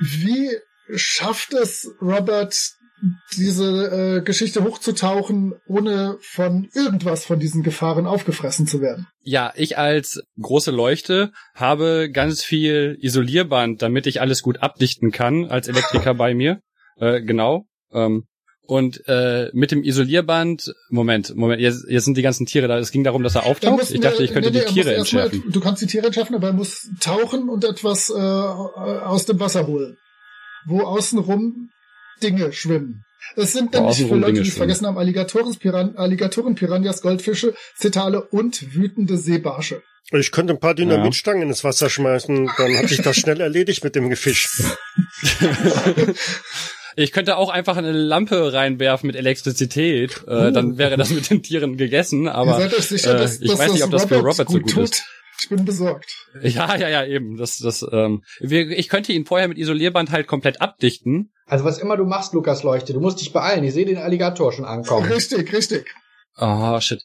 Wie 0.00 0.50
schafft 0.94 1.54
es 1.54 1.90
Robert, 2.00 2.74
diese 3.36 4.18
äh, 4.18 4.22
Geschichte 4.22 4.64
hochzutauchen, 4.64 5.54
ohne 5.66 6.16
von 6.20 6.68
irgendwas 6.74 7.24
von 7.24 7.38
diesen 7.38 7.62
Gefahren 7.62 8.06
aufgefressen 8.06 8.66
zu 8.66 8.80
werden? 8.80 9.06
Ja, 9.22 9.52
ich 9.56 9.78
als 9.78 10.22
große 10.40 10.70
Leuchte 10.70 11.30
habe 11.54 12.10
ganz 12.12 12.42
viel 12.42 12.96
Isolierband, 13.00 13.82
damit 13.82 14.06
ich 14.06 14.20
alles 14.20 14.42
gut 14.42 14.62
abdichten 14.62 15.10
kann, 15.10 15.46
als 15.46 15.68
Elektriker 15.68 16.14
bei 16.14 16.34
mir. 16.34 16.60
Äh, 16.96 17.22
genau. 17.22 17.64
Ähm, 17.92 18.24
und 18.66 19.06
äh, 19.08 19.50
mit 19.52 19.72
dem 19.72 19.82
Isolierband, 19.84 20.72
Moment, 20.88 21.36
Moment, 21.36 21.60
jetzt, 21.60 21.84
jetzt 21.86 22.06
sind 22.06 22.16
die 22.16 22.22
ganzen 22.22 22.46
Tiere 22.46 22.66
da. 22.66 22.78
Es 22.78 22.90
ging 22.92 23.04
darum, 23.04 23.22
dass 23.22 23.34
er 23.34 23.44
auftaucht. 23.44 23.90
Ich 23.90 24.00
dachte, 24.00 24.22
ich 24.24 24.32
könnte 24.32 24.50
nee, 24.50 24.58
nee, 24.58 24.64
die 24.64 24.80
er 24.80 24.84
Tiere 24.84 24.92
erst 24.94 25.12
mal- 25.12 25.24
entschärfen. 25.24 25.52
Du 25.52 25.60
kannst 25.60 25.82
die 25.82 25.86
Tiere 25.86 26.06
entschärfen, 26.06 26.34
aber 26.34 26.46
er 26.46 26.52
muss 26.54 26.88
tauchen 27.00 27.50
und 27.50 27.64
etwas 27.64 28.08
äh, 28.08 28.14
aus 28.14 29.26
dem 29.26 29.38
Wasser 29.38 29.66
holen, 29.66 29.98
wo 30.66 30.80
außenrum 30.80 31.68
Dinge 32.22 32.52
schwimmen. 32.52 33.04
Es 33.36 33.52
sind 33.52 33.72
nämlich 33.72 33.96
für 34.06 34.14
Leute, 34.14 34.42
die 34.42 34.48
es 34.48 34.56
vergessen 34.56 34.86
haben, 34.86 34.98
Alligatoren, 34.98 35.56
Piran 35.56 35.96
Alligatoren, 35.96 36.54
Piranhas, 36.54 37.02
Goldfische, 37.02 37.54
Zitale 37.76 38.22
und 38.22 38.74
wütende 38.74 39.16
Seebarsche. 39.16 39.82
Ich 40.12 40.30
könnte 40.30 40.52
ein 40.52 40.60
paar 40.60 40.74
Dynamitstangen 40.74 41.48
ins 41.48 41.64
Wasser 41.64 41.88
schmeißen, 41.88 42.50
dann 42.58 42.76
hat 42.76 42.88
sich 42.88 43.00
das 43.00 43.16
schnell 43.16 43.40
erledigt 43.40 43.82
mit 43.82 43.94
dem 43.94 44.10
Gefisch. 44.10 44.48
Ich 46.96 47.12
könnte 47.12 47.36
auch 47.36 47.50
einfach 47.50 47.76
eine 47.76 47.90
Lampe 47.90 48.52
reinwerfen 48.52 49.08
mit 49.08 49.16
Elektrizität. 49.16 50.22
Äh, 50.28 50.52
dann 50.52 50.78
wäre 50.78 50.96
das 50.96 51.10
mit 51.10 51.28
den 51.28 51.42
Tieren 51.42 51.76
gegessen. 51.76 52.28
Aber 52.28 52.52
Ihr 52.52 52.70
seid 52.70 52.74
euch 52.74 52.86
sicher, 52.86 53.14
äh, 53.16 53.18
dass, 53.18 53.40
ich 53.40 53.50
dass 53.50 53.58
weiß 53.58 53.72
nicht, 53.72 53.82
ob 53.82 53.90
das 53.90 54.04
für 54.04 54.16
Robert 54.16 54.38
Robert 54.38 54.48
so 54.48 54.58
gut 54.58 54.70
tut? 54.70 54.84
ist. 54.84 55.04
Ich 55.40 55.48
bin 55.48 55.64
besorgt. 55.64 56.28
Ja, 56.42 56.76
ja, 56.76 56.88
ja, 56.88 57.04
eben. 57.04 57.36
Das, 57.36 57.58
das, 57.58 57.84
ähm, 57.92 58.22
wir, 58.40 58.70
ich 58.70 58.88
könnte 58.88 59.12
ihn 59.12 59.26
vorher 59.26 59.48
mit 59.48 59.58
Isolierband 59.58 60.10
halt 60.10 60.26
komplett 60.26 60.60
abdichten. 60.60 61.32
Also 61.46 61.64
was 61.64 61.78
immer 61.78 61.96
du 61.96 62.04
machst, 62.04 62.32
Lukas 62.32 62.62
Leuchte, 62.62 62.92
du 62.92 63.00
musst 63.00 63.20
dich 63.20 63.32
beeilen. 63.32 63.64
Ich 63.64 63.74
sehe 63.74 63.84
den 63.84 63.98
Alligator 63.98 64.52
schon 64.52 64.64
ankommen. 64.64 65.06
Richtig, 65.10 65.52
richtig. 65.52 65.86
Oh, 66.36 66.80
shit. 66.80 67.02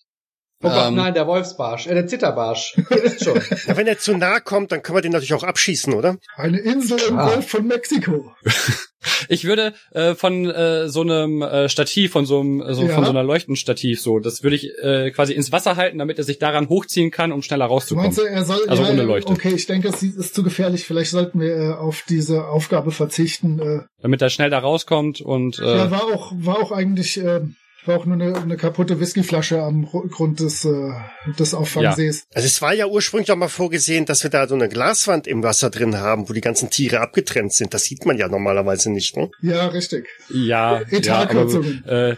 Oh 0.62 0.68
Gott, 0.68 0.88
Ähm, 0.90 0.96
nein, 0.96 1.14
der 1.14 1.26
Wolfsbarsch, 1.26 1.88
äh, 1.88 1.94
der 1.94 2.08
Zitterbarsch. 2.08 2.76
Ihr 2.78 3.04
wisst 3.04 3.24
schon. 3.24 3.40
Ja, 3.68 3.78
wenn 3.78 3.88
er 3.88 3.98
zu 3.98 4.16
nah 4.18 4.40
kommt, 4.42 4.72
dann 4.74 4.82
können 4.82 4.98
wir 4.98 5.02
den 5.02 5.14
natürlich 5.14 5.34
auch 5.34 5.44
abschießen, 5.44 5.94
oder? 5.94 6.18
Eine 6.36 6.60
Insel 6.60 7.00
im 7.08 7.18
Ah. 7.18 7.30
Golf 7.30 7.48
von 7.50 7.66
Mexiko. 7.68 8.32
Ich 9.30 9.46
würde 9.46 9.74
äh, 9.92 10.14
von 10.14 10.50
äh, 10.50 10.90
so 10.90 11.02
einem 11.02 11.42
äh, 11.42 11.70
Stativ, 11.70 12.12
von 12.12 12.26
so 12.26 12.42
einem, 12.42 12.62
so, 12.74 12.84
Ja. 12.86 12.96
von 12.96 13.06
so 13.06 13.12
einer 13.12 13.24
Leuchtenstativ, 13.24 14.02
so, 14.02 14.20
das 14.20 14.44
würde 14.44 14.58
ich 14.58 14.72
äh, 14.84 15.12
quasi 15.12 15.32
ins 15.34 15.54
Wasser 15.54 15.78
halten, 15.78 16.00
damit 16.00 16.18
er 16.18 16.26
sich 16.26 16.38
daran 16.38 16.68
hochziehen 16.68 17.10
kann, 17.10 17.32
um 17.32 17.42
schneller 17.42 17.66
rauszukommen. 17.68 18.08
Meinst 18.08 18.18
du, 18.20 18.24
er 18.24 18.44
soll, 18.44 18.60
Also 18.68 18.84
ja, 18.84 18.90
ohne 18.90 19.04
Leuchte. 19.04 19.32
Okay, 19.32 19.54
ich 19.56 19.68
denke, 19.68 19.88
es 19.88 20.04
ist 20.04 20.36
zu 20.36 20.44
gefährlich. 20.44 20.84
Vielleicht 20.86 21.12
sollten 21.12 21.40
wir 21.40 21.56
äh, 21.56 21.74
auf 21.76 22.04
diese 22.10 22.46
Aufgabe 22.48 22.92
verzichten. 22.92 23.60
Äh, 23.60 23.80
Damit 24.02 24.22
er 24.22 24.30
schnell 24.30 24.50
da 24.50 24.60
rauskommt 24.60 25.22
und 25.22 25.60
äh, 25.60 25.78
ja, 25.78 25.92
war 25.92 26.04
auch, 26.04 26.34
war 26.36 26.60
auch 26.62 26.74
eigentlich, 26.74 27.18
äh, 27.22 27.40
war 27.86 27.98
auch 27.98 28.06
nur 28.06 28.16
eine, 28.16 28.36
eine 28.38 28.58
kaputte 28.58 29.00
Whiskyflasche 29.00 29.62
am 29.62 29.86
Ru- 29.86 30.08
Grund 30.10 30.40
des, 30.40 30.66
äh, 30.66 30.92
des 31.38 31.54
Auffangsees. 31.54 32.26
Also 32.34 32.46
es 32.46 32.62
war 32.62 32.74
ja 32.74 32.86
ursprünglich 32.88 33.32
auch 33.32 33.36
mal 33.38 33.48
vorgesehen, 33.50 34.06
dass 34.06 34.24
wir 34.24 34.30
da 34.30 34.48
so 34.48 34.56
eine 34.56 34.70
Glaswand 34.70 35.28
im 35.28 35.44
Wasser 35.44 35.70
drin 35.70 35.98
haben, 35.98 36.30
wo 36.30 36.34
die 36.34 36.42
ganzen 36.42 36.70
Tiere 36.70 37.00
abgetrennt 37.00 37.54
sind. 37.54 37.74
Das 37.74 37.84
sieht 37.86 38.06
man 38.06 38.18
ja 38.18 38.28
normalerweise 38.28 38.92
nicht, 38.92 39.16
ne? 39.18 39.30
Ja, 39.42 39.68
richtig. 39.68 40.08
ja, 40.30 40.82
ja, 40.90 41.30
aber 41.30 41.66
äh, 41.86 42.16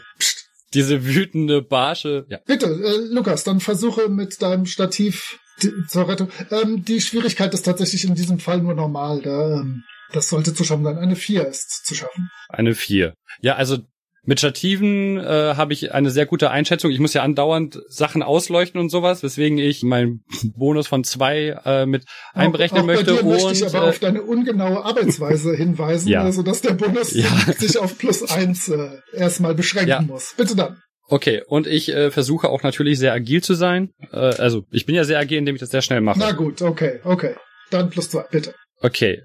diese 0.73 1.05
wütende 1.05 1.61
Barsche. 1.61 2.25
Ja. 2.29 2.39
Bitte, 2.45 2.65
äh, 2.67 3.13
Lukas, 3.13 3.43
dann 3.43 3.59
versuche 3.59 4.09
mit 4.09 4.41
deinem 4.41 4.65
Stativ 4.65 5.37
Die, 5.61 5.71
zur 5.87 6.07
Rettung. 6.07 6.29
Ähm, 6.49 6.83
die 6.85 7.01
Schwierigkeit 7.01 7.53
ist 7.53 7.63
tatsächlich 7.63 8.05
in 8.05 8.15
diesem 8.15 8.39
Fall 8.39 8.61
nur 8.61 8.73
normal. 8.73 9.21
Da, 9.21 9.59
ähm, 9.59 9.83
das 10.13 10.29
sollte 10.29 10.53
zu 10.53 10.63
schaffen 10.63 10.83
sein. 10.83 10.97
Eine 10.97 11.15
4 11.15 11.47
ist 11.47 11.85
zu 11.85 11.93
schaffen. 11.93 12.29
Eine 12.49 12.73
4. 12.73 13.13
Ja, 13.41 13.55
also 13.55 13.77
mit 14.23 14.39
Stativen 14.39 15.17
äh, 15.17 15.23
habe 15.55 15.73
ich 15.73 15.93
eine 15.93 16.11
sehr 16.11 16.25
gute 16.27 16.51
Einschätzung. 16.51 16.91
Ich 16.91 16.99
muss 16.99 17.13
ja 17.13 17.23
andauernd 17.23 17.79
Sachen 17.87 18.21
ausleuchten 18.21 18.79
und 18.79 18.89
sowas, 18.89 19.23
weswegen 19.23 19.57
ich 19.57 19.81
meinen 19.83 20.23
Bonus 20.55 20.87
von 20.87 21.03
zwei 21.03 21.59
äh, 21.65 21.85
mit 21.87 22.05
einberechnen 22.33 22.79
auch, 22.81 22.83
auch 22.83 22.87
möchte. 22.87 23.13
Bei 23.15 23.21
dir 23.21 23.27
möchte 23.27 23.51
ich 23.53 23.65
aber 23.65 23.85
äh, 23.85 23.89
auf 23.89 23.99
deine 23.99 24.21
ungenaue 24.21 24.85
Arbeitsweise 24.85 25.53
hinweisen, 25.57 26.09
Ja. 26.09 26.21
also 26.23 26.43
dass 26.43 26.61
der 26.61 26.73
Bonus 26.73 27.13
Ja. 27.15 27.25
sich 27.57 27.77
auf 27.79 27.97
plus 27.97 28.21
eins 28.29 28.69
äh, 28.69 28.89
erstmal 29.13 29.55
beschränken 29.55 29.89
Ja. 29.89 30.01
muss. 30.01 30.33
Bitte 30.37 30.55
dann. 30.55 30.77
Okay, 31.07 31.41
und 31.47 31.67
ich 31.67 31.89
äh, 31.89 32.09
versuche 32.11 32.47
auch 32.49 32.63
natürlich 32.63 32.97
sehr 32.99 33.11
agil 33.13 33.41
zu 33.43 33.53
sein. 33.55 33.89
Äh, 34.13 34.17
also 34.17 34.63
ich 34.71 34.85
bin 34.85 34.95
ja 34.95 35.03
sehr 35.03 35.19
agil, 35.19 35.39
indem 35.39 35.55
ich 35.55 35.59
das 35.61 35.69
sehr 35.71 35.81
schnell 35.81 35.99
mache. 36.01 36.19
Na 36.19 36.31
gut, 36.31 36.61
okay, 36.61 36.99
okay. 37.03 37.35
Dann 37.69 37.89
plus 37.89 38.09
zwei, 38.11 38.23
bitte. 38.31 38.53
Okay, 38.79 39.21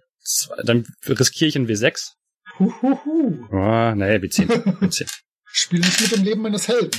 dann 0.65 0.85
riskiere 1.07 1.49
ich 1.49 1.57
ein 1.57 1.69
W6. 1.69 2.13
Huhuhu. 2.59 3.47
Oh, 3.51 3.95
nee, 3.95 4.17
W10. 4.17 4.47
W10. 4.81 5.09
Spiel 5.45 5.81
nicht 5.81 6.01
mit 6.01 6.17
dem 6.17 6.25
Leben 6.25 6.43
meines 6.43 6.69
Helden. 6.69 6.91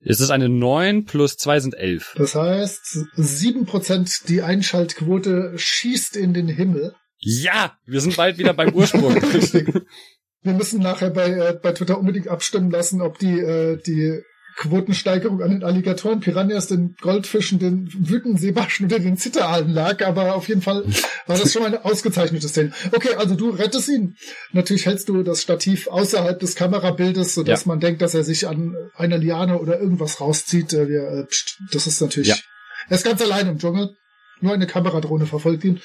Es 0.00 0.20
ist 0.20 0.30
eine 0.30 0.48
9 0.48 1.04
plus 1.04 1.36
2 1.36 1.60
sind 1.60 1.74
11. 1.74 2.14
Das 2.16 2.34
heißt, 2.34 3.06
sieben 3.16 3.66
Prozent 3.66 4.28
die 4.28 4.42
Einschaltquote 4.42 5.54
schießt 5.56 6.16
in 6.16 6.34
den 6.34 6.48
Himmel. 6.48 6.94
Ja, 7.18 7.76
wir 7.84 8.00
sind 8.00 8.16
bald 8.16 8.38
wieder 8.38 8.54
beim 8.54 8.72
Ursprung. 8.74 9.12
Richtig. 9.34 9.74
Wir 10.42 10.52
müssen 10.52 10.80
nachher 10.80 11.10
bei, 11.10 11.30
äh, 11.30 11.58
bei 11.60 11.72
Twitter 11.72 11.98
unbedingt 11.98 12.28
abstimmen 12.28 12.70
lassen, 12.70 13.02
ob 13.02 13.18
die, 13.18 13.40
äh, 13.40 13.76
die 13.84 14.22
Quotensteigerung 14.58 15.40
an 15.42 15.50
den 15.50 15.64
Alligatoren, 15.64 16.20
Piranhas, 16.20 16.66
den 16.66 16.96
Goldfischen, 17.00 17.58
den 17.58 17.88
wütenden 17.92 18.38
Seebarschen 18.38 18.86
oder 18.86 18.98
den 18.98 19.16
Zitteralen 19.16 19.70
lag, 19.70 20.04
aber 20.04 20.34
auf 20.34 20.48
jeden 20.48 20.62
Fall 20.62 20.84
war 21.26 21.38
das 21.38 21.52
schon 21.52 21.62
mal 21.62 21.68
eine 21.68 21.84
ausgezeichnete 21.84 22.48
Szene. 22.48 22.72
Okay, 22.92 23.14
also 23.16 23.34
du 23.36 23.50
rettest 23.50 23.88
ihn. 23.88 24.16
Natürlich 24.52 24.86
hältst 24.86 25.08
du 25.08 25.22
das 25.22 25.42
Stativ 25.42 25.86
außerhalb 25.86 26.38
des 26.40 26.56
Kamerabildes, 26.56 27.34
sodass 27.34 27.64
Ja. 27.64 27.68
man 27.68 27.80
denkt, 27.80 28.02
dass 28.02 28.14
er 28.14 28.24
sich 28.24 28.48
an 28.48 28.74
einer 28.96 29.18
Liane 29.18 29.58
oder 29.60 29.80
irgendwas 29.80 30.20
rauszieht. 30.20 30.72
Äh, 30.72 30.88
Wir, 30.88 31.02
äh, 31.08 31.24
pst, 31.26 31.58
das 31.72 31.86
ist 31.86 32.00
natürlich... 32.00 32.28
Ja. 32.28 32.36
Er 32.88 32.96
ist 32.96 33.04
ganz 33.04 33.20
allein 33.22 33.46
im 33.48 33.58
Dschungel. 33.58 33.90
Nur 34.40 34.54
eine 34.54 34.66
Kameradrohne 34.66 35.26
verfolgt 35.26 35.64
ihn. 35.64 35.80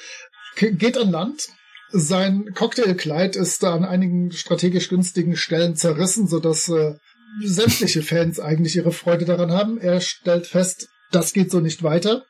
Ke- 0.56 0.72
Geht 0.72 0.96
an 0.98 1.10
Land. 1.10 1.48
Sein 1.90 2.50
Cocktailkleid 2.54 3.36
ist 3.36 3.62
an 3.62 3.84
einigen 3.84 4.32
strategisch 4.32 4.88
günstigen 4.88 5.36
Stellen 5.36 5.76
zerrissen, 5.76 6.26
sodass 6.26 6.68
äh, 6.68 6.94
sämtliche 7.42 8.02
Fans 8.02 8.40
eigentlich 8.40 8.76
ihre 8.76 8.92
Freude 8.92 9.24
daran 9.24 9.52
haben. 9.52 9.78
Er 9.78 10.00
stellt 10.00 10.46
fest, 10.46 10.88
das 11.10 11.32
geht 11.32 11.50
so 11.50 11.60
nicht 11.60 11.82
weiter. 11.82 12.24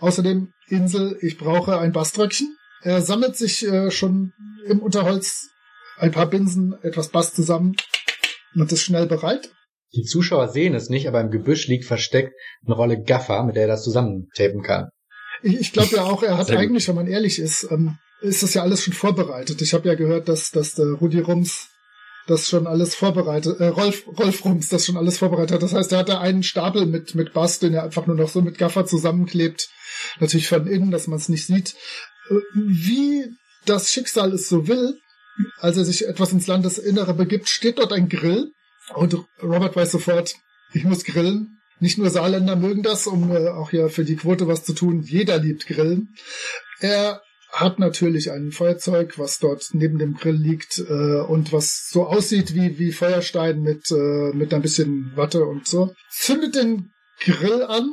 Außerdem, 0.00 0.52
Insel, 0.68 1.18
ich 1.20 1.38
brauche 1.38 1.78
ein 1.78 1.92
Baströckchen. 1.92 2.56
Er 2.82 3.02
sammelt 3.02 3.36
sich 3.36 3.66
äh, 3.66 3.90
schon 3.90 4.32
im 4.66 4.80
Unterholz 4.80 5.50
ein 5.98 6.10
paar 6.10 6.26
Binsen, 6.26 6.74
etwas 6.82 7.10
Bast 7.10 7.36
zusammen 7.36 7.76
und 8.54 8.72
ist 8.72 8.82
schnell 8.82 9.06
bereit. 9.06 9.50
Die 9.94 10.02
Zuschauer 10.02 10.48
sehen 10.48 10.74
es 10.74 10.88
nicht, 10.88 11.06
aber 11.06 11.20
im 11.20 11.30
Gebüsch 11.30 11.68
liegt 11.68 11.84
versteckt 11.84 12.32
eine 12.64 12.74
Rolle 12.74 13.02
Gaffer, 13.02 13.44
mit 13.44 13.56
der 13.56 13.62
er 13.62 13.68
das 13.68 13.84
zusammentapen 13.84 14.62
kann. 14.62 14.88
Ich, 15.42 15.60
ich 15.60 15.72
glaube 15.72 15.96
ja 15.96 16.04
auch, 16.04 16.22
er 16.22 16.38
hat 16.38 16.50
eigentlich, 16.50 16.88
wenn 16.88 16.94
man 16.94 17.06
ehrlich 17.06 17.38
ist, 17.38 17.68
ähm, 17.70 17.98
ist 18.22 18.42
das 18.42 18.54
ja 18.54 18.62
alles 18.62 18.82
schon 18.82 18.94
vorbereitet. 18.94 19.60
Ich 19.60 19.74
habe 19.74 19.88
ja 19.88 19.94
gehört, 19.94 20.28
dass, 20.28 20.50
dass 20.50 20.74
der 20.74 20.86
Rudi 20.86 21.20
Rums 21.20 21.68
das 22.26 22.48
schon 22.48 22.66
alles 22.66 22.94
vorbereitet, 22.94 23.60
äh, 23.60 23.68
Rolf, 23.68 24.06
Rolf 24.06 24.44
Rums 24.44 24.68
das 24.68 24.86
schon 24.86 24.96
alles 24.96 25.18
vorbereitet 25.18 25.52
hat. 25.52 25.62
Das 25.62 25.74
heißt, 25.74 25.92
er 25.92 25.98
hat 25.98 26.08
da 26.08 26.20
einen 26.20 26.42
Stapel 26.42 26.86
mit, 26.86 27.14
mit 27.14 27.32
Bast, 27.32 27.62
den 27.62 27.74
er 27.74 27.84
einfach 27.84 28.06
nur 28.06 28.16
noch 28.16 28.28
so 28.28 28.40
mit 28.40 28.58
Gaffer 28.58 28.86
zusammenklebt. 28.86 29.68
Natürlich 30.20 30.48
von 30.48 30.66
innen, 30.66 30.90
dass 30.90 31.06
man 31.06 31.18
es 31.18 31.28
nicht 31.28 31.46
sieht. 31.46 31.74
Äh, 32.30 32.34
Wie 32.54 33.26
das 33.66 33.92
Schicksal 33.92 34.32
es 34.32 34.48
so 34.48 34.68
will, 34.68 34.98
als 35.58 35.76
er 35.76 35.84
sich 35.84 36.06
etwas 36.06 36.32
ins 36.32 36.46
Landesinnere 36.46 37.14
begibt, 37.14 37.48
steht 37.48 37.78
dort 37.78 37.92
ein 37.92 38.08
Grill. 38.08 38.52
Und 38.94 39.16
Robert 39.42 39.76
weiß 39.76 39.92
sofort, 39.92 40.34
ich 40.72 40.84
muss 40.84 41.04
grillen. 41.04 41.58
Nicht 41.80 41.98
nur 41.98 42.10
Saarländer 42.10 42.56
mögen 42.56 42.82
das, 42.82 43.06
um 43.06 43.30
äh, 43.32 43.48
auch 43.48 43.70
hier 43.70 43.88
für 43.88 44.04
die 44.04 44.16
Quote 44.16 44.46
was 44.46 44.64
zu 44.64 44.72
tun. 44.72 45.02
Jeder 45.02 45.38
liebt 45.38 45.66
Grillen. 45.66 46.14
Er 46.80 47.22
hat 47.52 47.78
natürlich 47.78 48.32
ein 48.32 48.50
Feuerzeug, 48.50 49.18
was 49.18 49.38
dort 49.38 49.68
neben 49.72 49.98
dem 49.98 50.14
Grill 50.14 50.34
liegt 50.34 50.78
äh, 50.78 51.20
und 51.20 51.52
was 51.52 51.88
so 51.90 52.06
aussieht 52.06 52.54
wie, 52.54 52.78
wie 52.78 52.92
Feuerstein 52.92 53.60
mit, 53.60 53.90
äh, 53.90 54.32
mit 54.32 54.54
ein 54.54 54.62
bisschen 54.62 55.12
Watte 55.14 55.44
und 55.44 55.66
so. 55.66 55.94
Zündet 56.10 56.54
den 56.54 56.92
Grill 57.20 57.62
an. 57.62 57.92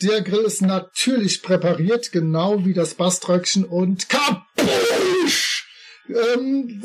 Der 0.00 0.22
Grill 0.22 0.44
ist 0.44 0.62
natürlich 0.62 1.42
präpariert, 1.42 2.12
genau 2.12 2.64
wie 2.64 2.72
das 2.72 2.94
Baströckchen 2.94 3.64
und 3.64 4.08
kapusch! 4.08 5.66
Ähm, 6.08 6.82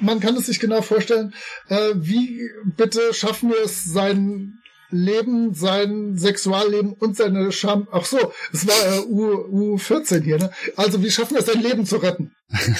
man 0.00 0.20
kann 0.20 0.36
es 0.36 0.46
sich 0.46 0.60
genau 0.60 0.82
vorstellen. 0.82 1.34
Äh, 1.68 1.94
wie 1.96 2.48
bitte 2.76 3.12
schaffen 3.12 3.50
wir 3.50 3.62
es, 3.64 3.84
sein 3.84 4.58
Leben, 4.94 5.54
sein 5.54 6.16
Sexualleben 6.16 6.92
und 6.92 7.16
seine 7.16 7.52
Scham. 7.52 7.88
Ach 7.90 8.04
so, 8.04 8.32
es 8.52 8.66
war 8.66 8.96
äh, 8.96 9.00
U, 9.00 9.76
U14 9.76 10.22
hier, 10.22 10.38
ne? 10.38 10.50
Also 10.76 11.02
wie 11.02 11.10
schaffen 11.10 11.34
wir 11.34 11.40
es, 11.40 11.46
sein 11.46 11.62
Leben 11.62 11.86
zu 11.86 11.96
retten? 11.96 12.34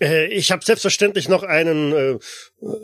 Äh, 0.00 0.26
ich 0.26 0.50
habe 0.50 0.64
selbstverständlich 0.64 1.28
noch 1.28 1.44
einen 1.44 1.92
äh, 1.92 2.18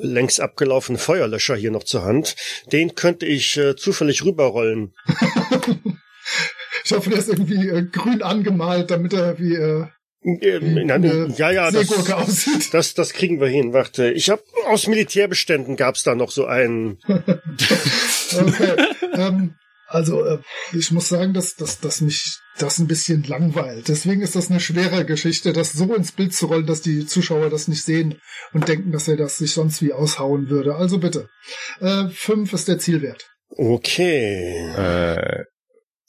längst 0.01 0.41
abgelaufenen 0.41 0.97
Feuerlöscher 0.97 1.57
hier 1.57 1.73
noch 1.73 1.83
zur 1.83 2.05
Hand. 2.05 2.37
Den 2.71 2.95
könnte 2.95 3.27
ich 3.27 3.57
äh, 3.57 3.75
zufällig 3.75 4.25
rüberrollen. 4.25 4.95
Ich 6.85 6.93
hoffe, 6.93 7.11
der 7.11 7.19
ist 7.19 7.29
irgendwie 7.29 7.69
äh, 7.69 7.83
grün 7.83 8.23
angemalt, 8.23 8.91
damit 8.91 9.13
er 9.13 9.39
wie 9.39 9.55
äh, 9.55 9.87
Äh, 10.23 10.61
wie 10.61 10.85
na, 10.85 10.95
eine 10.95 11.33
ja, 11.37 11.51
ja, 11.51 11.71
das, 11.71 11.89
das, 12.73 12.95
das 12.95 13.13
kriegen 13.13 13.41
wir 13.41 13.49
hin. 13.49 13.73
Warte, 13.73 14.11
ich 14.11 14.29
habe 14.29 14.43
aus 14.67 14.87
Militärbeständen 14.87 15.77
gab's 15.77 16.03
da 16.03 16.15
noch 16.15 16.31
so 16.31 16.47
einen. 16.47 16.99
Okay. 18.33 18.77
ähm, 19.15 19.55
also 19.89 20.25
äh, 20.25 20.39
ich 20.73 20.93
muss 20.93 21.09
sagen, 21.09 21.35
dass, 21.35 21.57
dass, 21.57 21.81
dass 21.81 22.01
mich 22.01 22.39
das 22.59 22.79
ein 22.79 22.87
bisschen 22.87 23.25
langweilt. 23.25 23.89
Deswegen 23.89 24.23
ist 24.23 24.37
das 24.37 24.51
eine 24.51 24.61
schwere 24.61 25.05
Geschichte, 25.05 25.53
das 25.53 25.73
so 25.73 25.93
ins 25.95 26.13
Bild 26.13 26.33
zu 26.33 26.47
rollen, 26.47 26.67
dass 26.67 26.81
die 26.81 27.07
Zuschauer 27.07 27.51
das 27.51 27.67
nicht 27.67 27.83
sehen 27.83 28.21
und 28.53 28.69
denken, 28.69 28.93
dass 28.93 29.09
er 29.09 29.17
das 29.17 29.39
sich 29.39 29.53
sonst 29.53 29.83
wie 29.83 29.93
aushauen 29.93 30.49
würde. 30.49 30.77
Also 30.77 30.99
bitte. 30.99 31.29
Äh, 31.81 32.09
fünf 32.11 32.53
ist 32.53 32.69
der 32.69 32.79
Zielwert. 32.79 33.29
Okay. 33.49 34.55
Äh, 34.77 35.45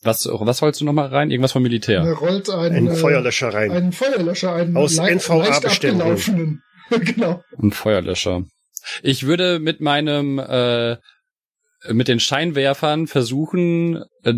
was, 0.03 0.25
was 0.31 0.61
wolltest 0.61 0.81
du 0.81 0.85
noch 0.85 0.93
mal 0.93 1.07
rein? 1.07 1.29
Irgendwas 1.31 1.51
vom 1.51 1.63
Militär. 1.63 2.01
Er 2.01 2.13
rollt 2.13 2.49
einen, 2.49 2.75
Ein 2.75 2.87
äh, 2.87 2.95
Feuerlöscher 2.95 3.53
rein. 3.53 3.71
einen 3.71 3.91
Feuerlöscher, 3.91 4.53
einen 4.53 4.75
Aus 4.75 4.95
lei- 4.97 5.13
NVA 5.15 5.35
leicht 5.37 5.61
Beständen. 5.61 6.01
abgelaufenen. 6.01 6.63
genau. 6.89 7.43
Ein 7.61 7.71
Feuerlöscher. 7.71 8.43
Ich 9.03 9.25
würde 9.27 9.59
mit 9.59 9.79
meinem 9.81 10.39
äh, 10.39 10.97
mit 11.89 12.07
den 12.07 12.19
Scheinwerfern 12.19 13.07
versuchen, 13.07 14.03
äh, 14.23 14.33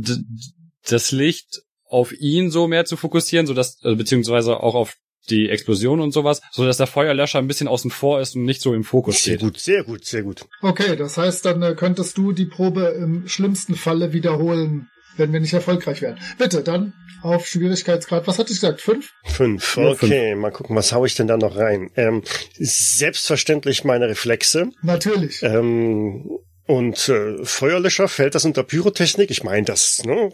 das 0.88 1.12
Licht 1.12 1.62
auf 1.88 2.12
ihn 2.14 2.50
so 2.52 2.68
mehr 2.68 2.86
zu 2.86 2.98
fokussieren, 2.98 3.48
so 3.48 3.54
dass 3.54 3.78
äh, 3.84 3.96
beziehungsweise 3.96 4.58
auch 4.62 4.76
auf 4.76 4.96
die 5.30 5.50
Explosion 5.50 6.02
und 6.02 6.12
sowas, 6.12 6.42
so 6.52 6.66
dass 6.66 6.76
der 6.78 6.88
Feuerlöscher 6.88 7.40
ein 7.40 7.48
bisschen 7.48 7.70
außen 7.70 7.92
vor 7.92 8.20
ist 8.20 8.36
und 8.36 8.44
nicht 8.44 8.62
so 8.62 8.74
im 8.74 8.84
Fokus 8.84 9.24
Sehr 9.24 9.36
steht. 9.36 9.40
gut, 9.40 9.58
sehr 9.60 9.84
gut, 9.86 10.04
sehr 10.04 10.24
gut. 10.24 10.46
Okay, 10.62 10.98
das 10.98 11.18
heißt, 11.18 11.46
dann 11.46 11.62
äh, 11.62 11.76
könntest 11.76 12.18
du 12.18 12.34
die 12.34 12.46
Probe 12.46 12.88
im 13.00 13.28
schlimmsten 13.28 13.76
Falle 13.76 14.12
wiederholen, 14.12 14.90
wenn 15.18 15.32
wir 15.34 15.40
nicht 15.40 15.54
erfolgreich 15.54 16.02
wären. 16.02 16.18
Bitte, 16.38 16.62
dann 16.64 16.94
auf 17.22 17.48
Schwierigkeitsgrad. 17.48 18.28
Was 18.28 18.38
hatte 18.40 18.52
ich 18.52 18.60
gesagt? 18.60 18.82
Fünf? 18.82 19.12
Fünf. 19.24 19.78
Ja, 19.78 19.84
Okay, 19.90 20.36
mal 20.36 20.52
gucken, 20.52 20.76
was 20.76 20.92
hau 20.92 21.06
ich 21.06 21.16
denn 21.16 21.28
da 21.28 21.38
noch 21.38 21.56
rein? 21.56 21.90
Ähm, 21.96 22.24
selbstverständlich 22.58 23.84
meine 23.84 24.08
Reflexe. 24.10 24.70
Natürlich. 24.82 25.42
Ähm, 25.44 26.30
und 26.66 27.10
äh, 27.10 27.44
Feuerlöscher, 27.44 28.08
fällt 28.08 28.36
das 28.36 28.46
unter 28.46 28.64
Pyrotechnik? 28.64 29.30
Ich 29.32 29.44
meine 29.44 29.66
das, 29.66 30.04
ne? 30.06 30.30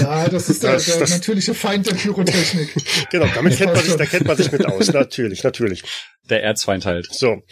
Ja, 0.00 0.28
das 0.28 0.50
ist 0.50 0.62
der, 0.62 0.72
Das- 0.74 0.84
der 0.86 0.98
das- 1.00 1.10
natürliche 1.10 1.54
Feind 1.54 1.86
der 1.86 1.94
Pyrotechnik. 1.94 2.74
Genau, 3.10 3.26
damit 3.34 3.56
kennt 3.56 3.72
man 3.74 3.82
sich, 3.82 3.96
da 3.96 4.04
kennt 4.06 4.26
man 4.26 4.36
sich 4.36 4.52
mit 4.52 4.66
aus. 4.66 4.92
Natürlich, 4.92 5.42
natürlich. 5.42 5.82
Der 6.28 6.42
Erzfeind 6.42 6.84
halt. 6.86 7.08
So. 7.12 7.42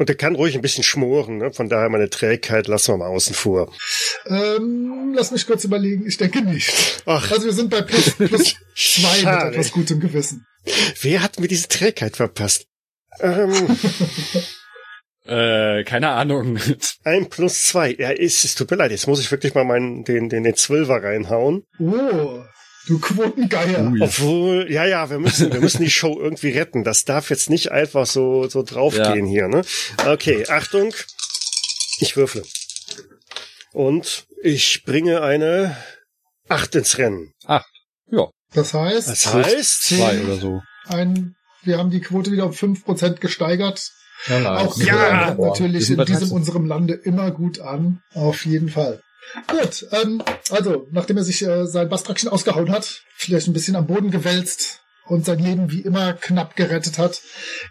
Und 0.00 0.08
der 0.08 0.16
kann 0.16 0.34
ruhig 0.34 0.54
ein 0.54 0.62
bisschen 0.62 0.82
schmoren, 0.82 1.36
ne? 1.36 1.52
Von 1.52 1.68
daher 1.68 1.90
meine 1.90 2.08
Trägheit 2.08 2.68
lassen 2.68 2.94
wir 2.94 2.96
mal 2.96 3.08
außen 3.08 3.34
vor. 3.34 3.70
Ähm, 4.26 5.12
lass 5.14 5.30
mich 5.30 5.46
kurz 5.46 5.62
überlegen. 5.64 6.06
Ich 6.06 6.16
denke 6.16 6.40
nicht. 6.40 7.02
Ach, 7.04 7.30
Also 7.30 7.44
wir 7.44 7.52
sind 7.52 7.68
bei 7.68 7.82
plus, 7.82 8.12
plus 8.16 8.54
zwei 8.74 9.18
mit 9.18 9.52
etwas 9.52 9.72
gutem 9.72 10.00
Gewissen. 10.00 10.46
wer 11.02 11.22
hat 11.22 11.38
mir 11.38 11.48
diese 11.48 11.68
Trägheit 11.68 12.16
verpasst? 12.16 12.64
Ähm, 13.20 13.52
Äh, 15.26 15.84
keine 15.84 16.08
Ahnung. 16.08 16.58
ein 17.04 17.28
plus 17.28 17.64
zwei. 17.64 17.94
Ja, 17.96 18.08
ist, 18.10 18.44
es 18.44 18.54
tut 18.54 18.70
mir 18.70 18.78
leid, 18.78 18.90
jetzt 18.90 19.06
muss 19.06 19.20
ich 19.20 19.30
wirklich 19.30 19.54
mal 19.54 19.64
meinen, 19.64 20.02
den, 20.02 20.28
den, 20.28 20.42
den 20.42 20.56
Zwölfer 20.56 21.02
reinhauen. 21.02 21.62
Oh, 21.78 22.42
du 22.86 22.98
Quotengeier. 22.98 23.90
Ui. 23.90 24.00
Obwohl, 24.02 24.70
ja, 24.70 24.84
ja, 24.84 25.10
wir 25.10 25.18
müssen, 25.18 25.52
wir 25.52 25.60
müssen 25.60 25.82
die 25.82 25.90
Show 25.90 26.18
irgendwie 26.20 26.50
retten. 26.50 26.84
Das 26.84 27.04
darf 27.04 27.30
jetzt 27.30 27.50
nicht 27.50 27.70
einfach 27.72 28.06
so, 28.06 28.48
so 28.48 28.62
draufgehen 28.62 29.26
hier, 29.26 29.48
ne? 29.48 29.62
Okay, 30.06 30.46
Achtung. 30.48 30.92
Ich 32.00 32.16
würfle. 32.16 32.42
Und 33.72 34.26
ich 34.42 34.84
bringe 34.84 35.22
eine 35.22 35.76
acht 36.48 36.74
ins 36.74 36.98
Rennen. 36.98 37.32
Acht. 37.46 37.70
Ja. 38.10 38.28
Das 38.52 38.74
heißt, 38.74 39.08
Das 39.08 39.32
heißt, 39.32 39.82
Zwei 39.84 40.20
oder 40.24 40.36
so. 40.36 40.60
ein, 40.88 41.36
wir 41.62 41.78
haben 41.78 41.90
die 41.90 42.00
Quote 42.00 42.32
wieder 42.32 42.46
um 42.46 42.52
5% 42.52 43.20
gesteigert. 43.20 43.92
Ja. 44.26 44.56
Auch 44.56 44.76
Ja, 44.78 45.28
ja, 45.30 45.34
natürlich 45.34 45.88
in 45.90 45.96
diesem 45.96 45.96
13. 45.98 46.30
unserem 46.32 46.66
Lande 46.66 46.94
immer 46.94 47.30
gut 47.30 47.60
an. 47.60 48.02
Auf 48.14 48.44
jeden 48.44 48.68
Fall. 48.68 49.00
Gut, 49.46 49.86
ähm, 49.92 50.22
also, 50.50 50.88
nachdem 50.90 51.16
er 51.16 51.24
sich 51.24 51.42
äh, 51.42 51.66
sein 51.66 51.88
Bastrakchen 51.88 52.28
ausgehauen 52.28 52.70
hat, 52.70 53.02
vielleicht 53.14 53.46
ein 53.46 53.52
bisschen 53.52 53.76
am 53.76 53.86
Boden 53.86 54.10
gewälzt 54.10 54.80
und 55.06 55.24
sein 55.24 55.38
Leben 55.38 55.70
wie 55.70 55.80
immer 55.80 56.14
knapp 56.14 56.56
gerettet 56.56 56.98
hat, 56.98 57.20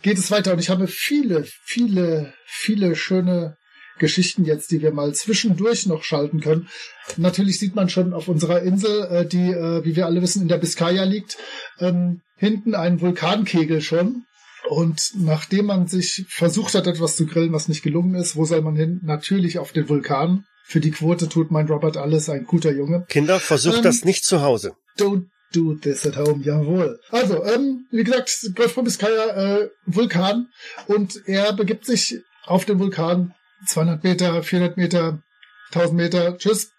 geht 0.01 0.17
es 0.17 0.31
weiter. 0.31 0.53
Und 0.53 0.59
ich 0.59 0.69
habe 0.69 0.88
viele, 0.88 1.45
viele, 1.63 2.33
viele 2.45 2.95
schöne 2.95 3.57
Geschichten 3.99 4.45
jetzt, 4.45 4.71
die 4.71 4.81
wir 4.81 4.91
mal 4.91 5.13
zwischendurch 5.13 5.85
noch 5.85 6.03
schalten 6.03 6.39
können. 6.39 6.69
Natürlich 7.17 7.59
sieht 7.59 7.75
man 7.75 7.89
schon 7.89 8.13
auf 8.13 8.27
unserer 8.27 8.62
Insel, 8.62 9.03
äh, 9.05 9.25
die, 9.25 9.51
äh, 9.51 9.83
wie 9.85 9.95
wir 9.95 10.05
alle 10.05 10.21
wissen, 10.21 10.41
in 10.41 10.47
der 10.47 10.57
Biskaya 10.57 11.03
liegt, 11.03 11.38
ähm, 11.79 12.21
hinten 12.35 12.73
einen 12.73 13.01
Vulkankegel 13.01 13.81
schon. 13.81 14.23
Und 14.69 15.13
nachdem 15.15 15.65
man 15.65 15.88
sich 15.88 16.25
versucht 16.29 16.75
hat, 16.75 16.86
etwas 16.86 17.15
zu 17.15 17.25
grillen, 17.25 17.51
was 17.51 17.67
nicht 17.67 17.82
gelungen 17.82 18.13
ist, 18.13 18.36
wo 18.36 18.45
soll 18.45 18.62
man 18.62 18.75
hin? 18.75 18.99
Natürlich 19.03 19.58
auf 19.58 19.71
den 19.71 19.89
Vulkan. 19.89 20.45
Für 20.63 20.79
die 20.79 20.91
Quote 20.91 21.27
tut 21.27 21.49
mein 21.49 21.65
Robert 21.67 21.97
alles, 21.97 22.29
ein 22.29 22.45
guter 22.45 22.71
Junge. 22.71 23.03
Kinder, 23.10 23.39
versucht 23.39 23.77
Ähm, 23.77 23.84
das 23.84 24.05
nicht 24.05 24.25
zu 24.25 24.43
Hause. 24.43 24.75
Don't 24.99 25.25
do 25.53 25.73
this 25.73 26.05
at 26.05 26.17
home, 26.17 26.43
jawohl. 26.43 26.99
Also, 27.10 27.43
ähm, 27.45 27.88
wie 27.89 28.03
gesagt, 28.03 28.32
Golf 28.55 28.73
von 28.73 28.84
Biskaya, 28.84 29.58
äh, 29.58 29.69
Vulkan. 29.88 30.49
Und 30.86 31.19
er 31.25 31.53
begibt 31.53 31.86
sich 31.88 32.19
auf 32.45 32.65
den 32.65 32.77
Vulkan 32.77 33.34
200 33.65 34.03
Meter, 34.03 34.43
400 34.43 34.77
Meter, 34.77 35.23
1000 35.71 35.97
Meter, 35.97 36.38
tschüss, 36.38 36.69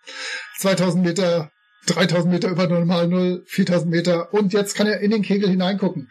2000 0.58 1.04
Meter, 1.04 1.50
3000 1.86 2.32
Meter 2.32 2.50
über 2.50 2.68
normal 2.68 3.08
Null, 3.08 3.42
4000 3.46 3.90
Meter. 3.90 4.32
Und 4.32 4.52
jetzt 4.52 4.76
kann 4.76 4.86
er 4.86 5.00
in 5.00 5.10
den 5.10 5.22
Kegel 5.22 5.48
hineingucken. 5.48 6.08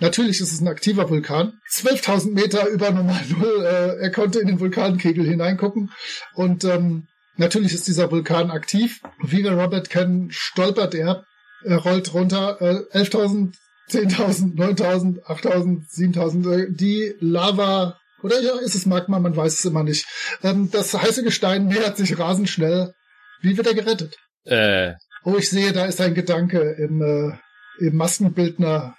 Natürlich 0.00 0.40
ist 0.40 0.52
es 0.52 0.60
ein 0.60 0.68
aktiver 0.68 1.08
Vulkan. 1.10 1.60
12.000 1.70 2.32
Meter 2.32 2.68
über 2.68 2.90
normal 2.90 3.22
Null. 3.28 3.64
Äh, 3.64 4.02
er 4.02 4.10
konnte 4.10 4.40
in 4.40 4.48
den 4.48 4.60
Vulkankegel 4.60 5.24
hineingucken. 5.26 5.90
Und 6.34 6.64
ähm, 6.64 7.06
natürlich 7.36 7.72
ist 7.74 7.86
dieser 7.86 8.10
Vulkan 8.10 8.50
aktiv. 8.50 9.00
Wie 9.22 9.44
wir 9.44 9.52
Robert 9.52 9.90
kennen, 9.90 10.30
stolpert 10.30 10.94
er. 10.94 11.24
Er 11.64 11.78
rollt 11.78 12.12
runter. 12.14 12.60
Äh, 12.60 12.98
11.000, 12.98 13.54
10.000, 13.90 14.56
9.000, 14.56 15.22
8.000, 15.24 15.88
7.000. 15.90 16.52
Äh, 16.52 16.66
die 16.70 17.14
Lava... 17.20 17.98
Oder 18.22 18.40
ja, 18.40 18.58
ist 18.60 18.74
es 18.74 18.86
Magma? 18.86 19.18
Man 19.20 19.36
weiß 19.36 19.58
es 19.58 19.64
immer 19.66 19.82
nicht. 19.82 20.06
Ähm, 20.42 20.70
das 20.70 20.94
heiße 20.94 21.22
Gestein 21.24 21.66
nähert 21.66 21.98
sich 21.98 22.18
rasend 22.18 22.48
schnell. 22.48 22.94
Wie 23.42 23.56
wird 23.56 23.66
er 23.66 23.74
gerettet? 23.74 24.16
Äh, 24.44 24.94
Oh, 25.26 25.36
ich 25.38 25.48
sehe, 25.48 25.72
da 25.72 25.86
ist 25.86 26.02
ein 26.02 26.14
Gedanke 26.14 26.60
im, 26.72 27.00
äh, 27.00 27.32
im 27.78 27.96
Maskenbildner 27.96 28.94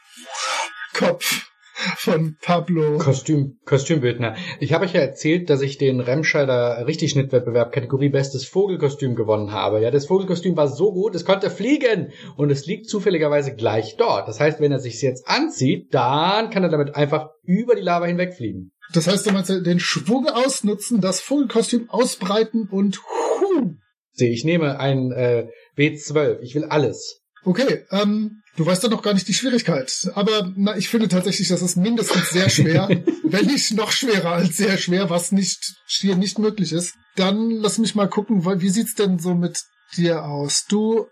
Kopf 0.97 1.51
von 1.97 2.37
Pablo. 2.41 2.97
Kostüm, 2.97 3.59
Kostümbildner. 3.65 4.35
Ich 4.61 4.71
habe 4.71 4.85
euch 4.85 4.93
ja 4.93 5.01
erzählt, 5.01 5.49
dass 5.49 5.61
ich 5.61 5.77
den 5.77 5.99
Remscheider 5.99 6.87
Richtigschnittwettbewerb 6.87 7.73
Kategorie 7.73 8.09
Bestes 8.09 8.45
Vogelkostüm 8.45 9.15
gewonnen 9.15 9.51
habe. 9.51 9.81
Ja, 9.81 9.91
das 9.91 10.05
Vogelkostüm 10.05 10.55
war 10.55 10.69
so 10.69 10.93
gut, 10.93 11.13
es 11.15 11.25
konnte 11.25 11.49
fliegen 11.49 12.13
und 12.37 12.49
es 12.49 12.65
liegt 12.65 12.87
zufälligerweise 12.89 13.55
gleich 13.55 13.97
dort. 13.97 14.27
Das 14.29 14.39
heißt, 14.39 14.61
wenn 14.61 14.71
er 14.71 14.79
sich 14.79 15.01
jetzt 15.01 15.27
anzieht, 15.27 15.93
dann 15.93 16.49
kann 16.49 16.63
er 16.63 16.69
damit 16.69 16.95
einfach 16.95 17.29
über 17.43 17.75
die 17.75 17.81
Lava 17.81 18.05
hinwegfliegen. 18.05 18.71
Das 18.93 19.07
heißt, 19.07 19.25
du 19.27 19.31
meinst 19.31 19.49
den 19.49 19.79
Schwung 19.79 20.29
ausnutzen, 20.29 21.01
das 21.01 21.19
Vogelkostüm 21.19 21.89
ausbreiten 21.89 22.69
und 22.71 23.01
hu. 23.03 23.73
Sehe, 24.13 24.31
ich 24.31 24.45
nehme 24.45 24.79
ein 24.79 25.11
äh, 25.11 25.49
W12. 25.77 26.39
Ich 26.39 26.55
will 26.55 26.63
alles. 26.63 27.24
Okay, 27.45 27.85
ähm, 27.91 28.41
du 28.57 28.65
weißt 28.65 28.83
doch 28.83 28.89
noch 28.89 29.03
gar 29.03 29.13
nicht 29.13 29.27
die 29.27 29.33
Schwierigkeit. 29.35 30.09
Aber 30.15 30.51
na, 30.55 30.75
ich 30.75 30.89
finde 30.89 31.07
tatsächlich, 31.07 31.47
das 31.47 31.61
ist 31.61 31.77
mindestens 31.77 32.31
sehr 32.31 32.49
schwer, 32.49 32.89
wenn 33.23 33.45
nicht 33.45 33.71
noch 33.73 33.91
schwerer 33.91 34.31
als 34.31 34.57
sehr 34.57 34.77
schwer, 34.77 35.11
was 35.11 35.31
nicht 35.31 35.75
hier 35.85 36.15
nicht 36.15 36.39
möglich 36.39 36.73
ist. 36.73 36.95
Dann 37.15 37.51
lass 37.51 37.77
mich 37.77 37.93
mal 37.93 38.09
gucken, 38.09 38.43
wie 38.61 38.69
sieht's 38.69 38.95
denn 38.95 39.19
so 39.19 39.35
mit 39.35 39.63
dir 39.95 40.25
aus? 40.25 40.65
Du 40.67 41.07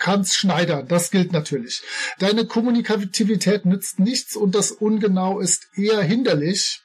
kannst 0.00 0.34
schneidern, 0.34 0.88
das 0.88 1.12
gilt 1.12 1.32
natürlich. 1.32 1.82
Deine 2.18 2.46
Kommunikativität 2.46 3.64
nützt 3.64 4.00
nichts 4.00 4.34
und 4.34 4.56
das 4.56 4.72
Ungenau 4.72 5.38
ist 5.38 5.68
eher 5.76 6.02
hinderlich. 6.02 6.82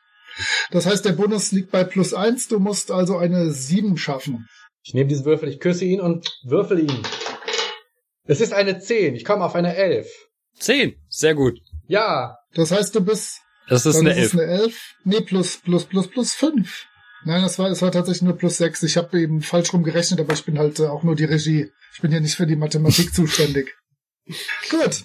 Das 0.69 0.85
heißt, 0.85 1.03
der 1.05 1.13
Bonus 1.13 1.51
liegt 1.51 1.71
bei 1.71 1.83
plus 1.83 2.13
eins. 2.13 2.47
Du 2.47 2.59
musst 2.59 2.91
also 2.91 3.17
eine 3.17 3.51
sieben 3.51 3.97
schaffen. 3.97 4.47
Ich 4.83 4.93
nehme 4.93 5.09
diesen 5.09 5.25
Würfel, 5.25 5.49
ich 5.49 5.59
küsse 5.59 5.85
ihn 5.85 5.99
und 5.99 6.25
würfel 6.43 6.79
ihn. 6.79 7.03
Es 8.25 8.41
ist 8.41 8.53
eine 8.53 8.79
10. 8.79 9.15
Ich 9.15 9.25
komme 9.25 9.43
auf 9.43 9.55
eine 9.55 9.75
11. 9.75 10.07
zehn. 10.57 10.95
Sehr 11.09 11.35
gut. 11.35 11.59
Ja, 11.87 12.37
Das 12.53 12.71
heißt, 12.71 12.93
du 12.95 13.01
bist 13.01 13.39
Das 13.67 13.85
ist 13.85 13.97
eine 13.97 14.11
ist 14.11 14.17
es 14.17 14.33
Elf. 14.33 14.33
eine 14.33 14.43
11. 14.63 14.95
Nee, 15.05 15.21
plus, 15.21 15.57
plus, 15.57 15.85
plus, 15.85 16.07
plus 16.09 16.33
5. 16.33 16.85
Nein, 17.25 17.41
das 17.43 17.59
war, 17.59 17.69
es 17.69 17.81
war 17.81 17.91
tatsächlich 17.91 18.23
nur 18.23 18.37
plus 18.37 18.57
6. 18.57 18.83
Ich 18.83 18.97
habe 18.97 19.19
eben 19.21 19.41
falsch 19.41 19.73
rum 19.73 19.83
gerechnet, 19.83 20.19
aber 20.19 20.33
ich 20.33 20.43
bin 20.45 20.57
halt 20.57 20.79
äh, 20.79 20.87
auch 20.87 21.03
nur 21.03 21.15
die 21.15 21.25
Regie. 21.25 21.71
Ich 21.93 22.01
bin 22.01 22.11
hier 22.11 22.21
nicht 22.21 22.35
für 22.35 22.47
die 22.47 22.55
Mathematik 22.55 23.13
zuständig. 23.13 23.75
Gut. 24.69 25.03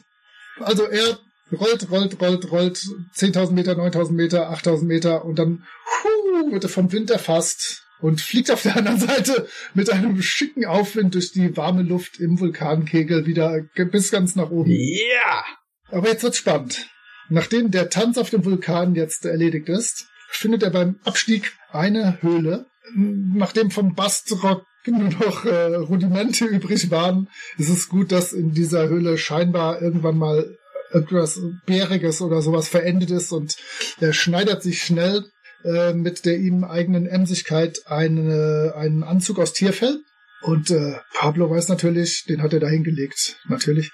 Also 0.61 0.85
er 0.87 1.19
rollt, 1.53 1.91
rollt, 1.91 2.21
rollt, 2.21 2.51
rollt 2.51 2.77
10.000 3.17 3.53
Meter, 3.53 3.73
9.000 3.73 4.13
Meter, 4.13 4.51
8.000 4.53 4.85
Meter 4.85 5.25
und 5.25 5.39
dann 5.39 5.65
hu, 6.05 6.53
wird 6.53 6.65
er 6.65 6.71
vom 6.71 6.91
Wind 6.93 7.11
erfasst 7.11 7.86
und 8.01 8.21
fliegt 8.21 8.51
auf 8.51 8.63
der 8.63 8.77
anderen 8.77 9.01
Seite 9.01 9.49
mit 9.75 9.91
einem 9.91 10.21
schicken 10.23 10.65
Aufwind 10.65 11.15
durch 11.15 11.33
die 11.33 11.57
warme 11.57 11.83
Luft 11.83 12.19
im 12.21 12.39
Vulkankegel 12.39 13.27
wieder 13.27 13.63
bis 13.75 14.11
ganz 14.11 14.37
nach 14.37 14.51
oben. 14.51 14.71
ja. 14.71 15.45
Aber 15.91 16.09
jetzt 16.09 16.23
wird's 16.23 16.39
spannend. 16.39 16.89
Nachdem 17.29 17.71
der 17.71 17.91
Tanz 17.91 18.19
auf 18.19 18.31
dem 18.31 18.45
Vulkan 18.45 18.95
jetzt 18.95 19.25
erledigt 19.25 19.69
ist, 19.69 20.07
findet 20.29 20.63
er 20.63 20.71
beim 20.71 20.97
Abstieg 21.05 21.53
eine 21.71 22.21
Höhle. 22.23 22.67
Nachdem 22.95 23.71
vom 23.71 23.95
Bastrock 23.95 24.65
nur 24.87 25.11
noch 25.11 25.45
äh, 25.45 25.75
Rudimente 25.75 26.45
übrig 26.45 26.91
waren, 26.93 27.29
ist 27.59 27.69
es 27.69 27.89
gut, 27.89 28.13
dass 28.13 28.33
in 28.33 28.53
dieser 28.53 28.89
Höhle 28.89 29.19
scheinbar 29.19 29.83
irgendwann 29.83 30.17
mal 30.17 30.57
etwas 30.93 31.41
Bäriges 31.67 32.21
oder 32.23 32.41
sowas 32.43 32.69
verendet 32.69 33.11
ist 33.11 33.33
und 33.33 33.57
er 34.01 34.13
schneidert 34.13 34.63
sich 34.63 34.83
schnell 34.83 35.25
äh, 35.67 35.93
mit 35.93 36.25
der 36.25 36.39
ihm 36.39 36.65
eigenen 36.65 37.07
Emsigkeit 37.07 37.81
eine, 37.87 38.75
einen 38.77 39.03
Anzug 39.03 39.39
aus 39.39 39.53
Tierfell. 39.53 40.01
Und 40.43 40.71
äh, 40.71 40.99
Pablo 41.15 41.51
weiß 41.51 41.69
natürlich, 41.69 42.25
den 42.29 42.43
hat 42.43 42.53
er 42.53 42.61
da 42.61 42.69
hingelegt, 42.69 43.37
natürlich. 43.49 43.91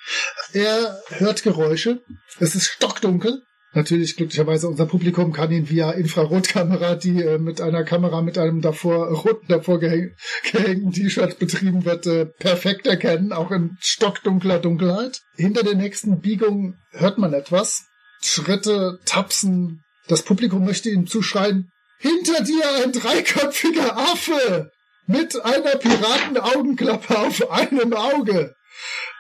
Er 0.52 1.00
hört 1.08 1.42
Geräusche. 1.42 2.02
Es 2.40 2.54
ist 2.54 2.66
stockdunkel. 2.66 3.42
Natürlich, 3.74 4.16
glücklicherweise, 4.16 4.68
unser 4.68 4.84
Publikum 4.84 5.32
kann 5.32 5.50
ihn 5.50 5.70
via 5.70 5.92
Infrarotkamera, 5.92 6.94
die 6.94 7.22
äh, 7.22 7.38
mit 7.38 7.62
einer 7.62 7.84
Kamera 7.84 8.20
mit 8.20 8.36
einem 8.36 8.60
davor 8.60 9.08
roten 9.08 9.46
davor 9.48 9.80
gehäng 9.80 10.14
gehängten 10.50 10.92
T-Shirt 10.92 11.38
betrieben 11.38 11.86
wird, 11.86 12.06
äh, 12.06 12.26
perfekt 12.26 12.86
erkennen, 12.86 13.32
auch 13.32 13.50
in 13.50 13.78
stockdunkler 13.80 14.58
Dunkelheit. 14.58 15.22
Hinter 15.36 15.62
der 15.62 15.74
nächsten 15.74 16.20
Biegung 16.20 16.74
hört 16.90 17.16
man 17.16 17.32
etwas. 17.32 17.86
Schritte, 18.20 18.98
Tapsen. 19.06 19.81
Das 20.08 20.22
Publikum 20.22 20.64
möchte 20.64 20.90
ihm 20.90 21.06
zuschreien, 21.06 21.70
hinter 21.98 22.42
dir 22.42 22.64
ein 22.82 22.92
dreiköpfiger 22.92 23.96
Affe! 23.96 24.70
Mit 25.06 25.40
einer 25.44 25.76
Piratenaugenklappe 25.76 27.18
auf 27.18 27.50
einem 27.50 27.92
Auge! 27.92 28.54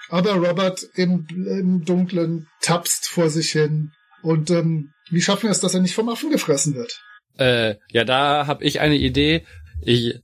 Aber 0.08 0.32
Robert 0.34 0.84
im, 0.94 1.26
im 1.30 1.84
Dunklen 1.84 2.48
tapst 2.60 3.08
vor 3.08 3.30
sich 3.30 3.52
hin. 3.52 3.92
Und 4.22 4.50
ähm, 4.50 4.92
wie 5.10 5.22
schaffen 5.22 5.44
wir 5.44 5.50
es, 5.50 5.60
dass 5.60 5.74
er 5.74 5.80
nicht 5.80 5.94
vom 5.94 6.08
Affen 6.08 6.30
gefressen 6.30 6.74
wird? 6.74 7.00
Äh, 7.38 7.76
ja, 7.90 8.04
da 8.04 8.46
habe 8.46 8.64
ich 8.64 8.80
eine 8.80 8.96
Idee. 8.96 9.46
Ich 9.80 10.20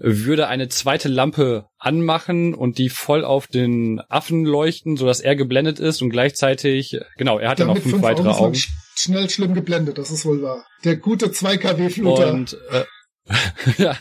würde 0.00 0.48
eine 0.48 0.68
zweite 0.68 1.08
Lampe 1.08 1.66
anmachen 1.78 2.54
und 2.54 2.78
die 2.78 2.88
voll 2.88 3.24
auf 3.24 3.46
den 3.46 4.00
Affen 4.08 4.44
leuchten, 4.44 4.96
sodass 4.96 5.20
er 5.20 5.36
geblendet 5.36 5.78
ist 5.78 6.00
und 6.02 6.10
gleichzeitig, 6.10 6.98
genau, 7.16 7.38
er 7.38 7.50
hat 7.50 7.58
ja 7.58 7.66
noch 7.66 7.74
Damit 7.74 7.90
fünf 7.90 8.02
weitere 8.02 8.30
Augen. 8.30 8.54
sch 8.54 8.70
schnell 8.96 9.30
schlimm 9.30 9.54
geblendet, 9.54 9.98
das 9.98 10.10
ist 10.10 10.24
wohl 10.24 10.42
wahr. 10.42 10.64
Der 10.84 10.96
gute 10.96 11.26
2KW-Fluter. 11.26 12.32
Und 12.32 12.56
äh, 12.70 12.84
ja. 13.82 13.96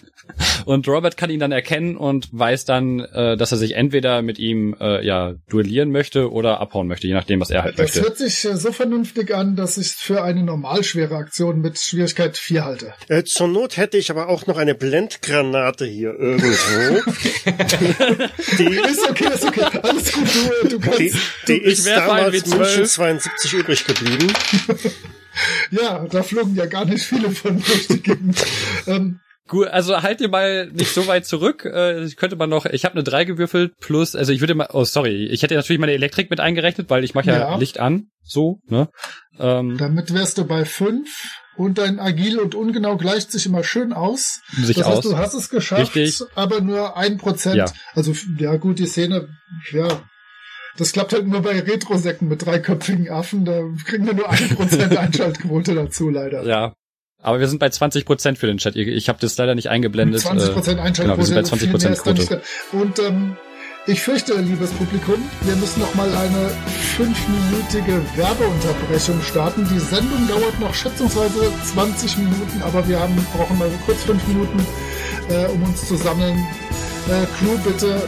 Und 0.65 0.87
Robert 0.87 1.17
kann 1.17 1.29
ihn 1.29 1.39
dann 1.39 1.51
erkennen 1.51 1.97
und 1.97 2.27
weiß 2.31 2.65
dann, 2.65 2.99
äh, 2.99 3.35
dass 3.37 3.51
er 3.51 3.57
sich 3.57 3.75
entweder 3.75 4.21
mit 4.21 4.37
ihm 4.39 4.75
äh, 4.79 5.05
ja 5.05 5.33
duellieren 5.49 5.91
möchte 5.91 6.31
oder 6.31 6.59
abhauen 6.59 6.87
möchte, 6.87 7.07
je 7.07 7.13
nachdem, 7.13 7.39
was 7.41 7.49
er 7.49 7.63
halt 7.63 7.79
Das 7.79 7.95
möchte. 7.95 8.01
hört 8.01 8.17
sich 8.17 8.45
äh, 8.45 8.55
so 8.57 8.71
vernünftig 8.71 9.33
an, 9.33 9.55
dass 9.55 9.77
ich 9.77 9.87
es 9.87 9.93
für 9.93 10.23
eine 10.23 10.43
normalschwere 10.43 11.15
Aktion 11.15 11.61
mit 11.61 11.79
Schwierigkeit 11.79 12.37
4 12.37 12.63
halte. 12.65 12.93
Äh, 13.07 13.23
zur 13.23 13.47
Not 13.47 13.77
hätte 13.77 13.97
ich 13.97 14.11
aber 14.11 14.29
auch 14.29 14.45
noch 14.47 14.57
eine 14.57 14.75
Blendgranate 14.75 15.85
hier 15.85 16.13
irgendwo. 16.17 17.11
die, 18.57 18.75
Ist 18.75 19.09
okay, 19.09 19.27
ist 19.33 19.45
okay. 19.45 19.65
Alles 19.81 20.11
gut, 20.13 20.27
du, 20.35 20.67
äh, 20.67 20.69
du 20.69 20.79
kannst. 20.79 20.99
die, 20.99 21.13
die 21.47 21.57
ist 21.57 21.87
damals 21.87 22.35
W12. 22.45 22.57
München 22.57 22.85
72 22.85 23.53
übrig 23.53 23.85
geblieben. 23.85 24.27
Ja, 25.71 26.05
da 26.09 26.21
flogen 26.21 26.55
ja 26.55 26.65
gar 26.65 26.83
nicht 26.83 27.05
viele 27.05 27.31
von 27.31 27.61
durch 27.63 27.87
die 27.87 28.01
Gegend. 28.01 28.43
ähm, 28.87 29.19
Gut, 29.49 29.67
also 29.67 30.03
halt 30.03 30.19
dir 30.19 30.29
mal 30.29 30.67
nicht 30.67 30.93
so 30.93 31.07
weit 31.07 31.25
zurück. 31.25 31.65
Äh, 31.65 32.05
ich 32.05 32.17
könnte 32.17 32.35
man 32.35 32.51
noch, 32.51 32.67
ich 32.67 32.85
habe 32.85 32.93
eine 32.93 33.03
3 33.03 33.25
gewürfelt 33.25 33.73
plus, 33.79 34.15
also 34.15 34.31
ich 34.31 34.41
würde 34.41 34.53
mal, 34.53 34.69
oh 34.71 34.85
sorry, 34.85 35.25
ich 35.25 35.41
hätte 35.41 35.55
natürlich 35.55 35.79
meine 35.79 35.93
Elektrik 35.93 36.29
mit 36.29 36.39
eingerechnet, 36.39 36.89
weil 36.91 37.03
ich 37.03 37.15
mache 37.15 37.27
ja, 37.27 37.39
Ja. 37.39 37.55
Licht 37.57 37.79
an, 37.79 38.11
so, 38.23 38.59
ne? 38.67 38.89
Ähm, 39.39 39.77
Damit 39.77 40.13
wärst 40.13 40.37
du 40.37 40.45
bei 40.45 40.65
fünf 40.65 41.09
und 41.57 41.79
dein 41.79 41.99
Agil 41.99 42.37
und 42.37 42.53
ungenau 42.53 42.95
gleicht 42.95 43.31
sich 43.31 43.47
immer 43.47 43.63
schön 43.63 43.91
aus. 43.91 44.39
sich 44.61 44.77
das 44.77 44.85
heißt, 44.85 44.97
aus. 44.99 45.03
du 45.03 45.17
hast 45.17 45.33
es 45.33 45.49
geschafft, 45.49 45.95
Richtig. 45.95 46.27
aber 46.35 46.61
nur 46.61 46.95
ein 46.95 47.17
Prozent. 47.17 47.55
Ja. 47.55 47.65
Also 47.95 48.13
ja 48.37 48.55
gut, 48.57 48.77
die 48.77 48.85
Szene, 48.85 49.29
ja, 49.71 49.87
das 50.77 50.93
klappt 50.93 51.11
halt 51.11 51.27
nur 51.27 51.41
bei 51.41 51.59
Retro-Säcken 51.59 52.27
mit 52.27 52.45
dreiköpfigen 52.45 53.09
Affen. 53.09 53.45
Da 53.45 53.63
kriegen 53.83 54.05
wir 54.05 54.13
nur 54.13 54.29
ein 54.29 54.49
Prozent 54.49 54.95
Einschaltquote 54.97 55.73
dazu, 55.73 56.09
leider. 56.09 56.43
Ja. 56.45 56.73
Aber 57.21 57.39
wir 57.39 57.47
sind 57.47 57.59
bei 57.59 57.67
20% 57.67 58.37
für 58.37 58.47
den 58.47 58.57
Chat. 58.57 58.75
Ich- 58.75 59.09
habe 59.09 59.19
das 59.19 59.37
leider 59.37 59.55
nicht 59.55 59.69
eingeblendet. 59.69 60.21
20 60.21 60.49
äh, 60.49 60.51
Prozent 60.53 60.95
genau, 60.95 61.17
wir 61.17 61.25
sind 61.25 61.37
Einschaltquote. 61.37 61.51
bei 61.51 61.57
viel 61.57 61.69
mehr 61.69 61.91
ist 61.93 62.05
da 62.05 62.11
20% 62.11 62.13
nicht 62.13 62.29
drin. 62.31 62.41
Und 62.71 62.99
ähm, 62.99 63.35
ich 63.87 64.01
fürchte, 64.01 64.35
liebes 64.35 64.71
Publikum, 64.71 65.17
wir 65.41 65.55
müssen 65.55 65.79
noch 65.81 65.93
mal 65.95 66.07
eine 66.09 66.49
fünfminütige 66.95 68.01
Werbeunterbrechung 68.15 69.21
starten. 69.21 69.67
Die 69.73 69.79
Sendung 69.79 70.27
dauert 70.27 70.59
noch 70.59 70.73
schätzungsweise 70.73 71.51
20 71.73 72.17
Minuten, 72.19 72.61
aber 72.61 72.87
wir 72.87 72.99
haben, 72.99 73.15
brauchen 73.35 73.57
mal 73.57 73.69
kurz 73.85 74.03
fünf 74.03 74.25
Minuten, 74.27 74.65
äh, 75.29 75.45
um 75.47 75.63
uns 75.63 75.87
zu 75.87 75.95
sammeln. 75.95 76.37
Äh, 77.07 77.25
Crew, 77.37 77.57
bitte 77.65 78.01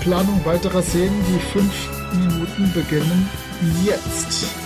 Planung 0.00 0.44
weiterer 0.44 0.82
Szenen. 0.82 1.24
Die 1.28 1.58
fünf 1.58 1.72
Minuten 2.12 2.72
beginnen 2.74 3.28
jetzt. 3.84 4.63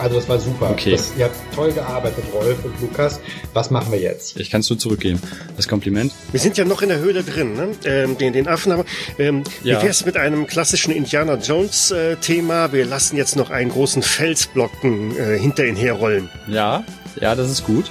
Also 0.00 0.16
das 0.16 0.28
war 0.28 0.38
super. 0.38 0.70
Okay. 0.70 0.92
Das, 0.92 1.12
ihr 1.18 1.26
habt 1.26 1.36
toll 1.54 1.72
gearbeitet, 1.72 2.24
Rolf 2.32 2.64
und 2.64 2.80
Lukas. 2.80 3.20
Was 3.52 3.70
machen 3.70 3.92
wir 3.92 4.00
jetzt? 4.00 4.38
Ich 4.40 4.50
kannst 4.50 4.70
du 4.70 4.74
zurückgeben. 4.74 5.20
Das 5.56 5.68
Kompliment. 5.68 6.12
Wir 6.32 6.40
sind 6.40 6.56
ja 6.56 6.64
noch 6.64 6.82
in 6.82 6.88
der 6.88 6.98
Höhle 6.98 7.22
drin, 7.22 7.54
ne? 7.54 7.68
ähm, 7.84 8.16
den, 8.16 8.32
den 8.32 8.48
Affen 8.48 8.72
haben. 8.72 8.84
wir. 9.16 9.26
Ähm, 9.26 9.44
Ja. 9.62 9.80
Wie 9.80 9.86
wär's 9.86 10.04
mit 10.06 10.16
einem 10.16 10.46
klassischen 10.46 10.92
Indiana 10.92 11.34
Jones 11.34 11.90
äh, 11.90 12.16
Thema? 12.16 12.72
Wir 12.72 12.86
lassen 12.86 13.16
jetzt 13.16 13.36
noch 13.36 13.50
einen 13.50 13.70
großen 13.70 14.02
Felsblocken 14.02 15.16
äh, 15.16 15.38
hinter 15.38 15.66
ihn 15.66 15.76
herrollen. 15.76 16.28
Ja, 16.48 16.84
ja, 17.20 17.34
das 17.34 17.50
ist 17.50 17.64
gut. 17.66 17.90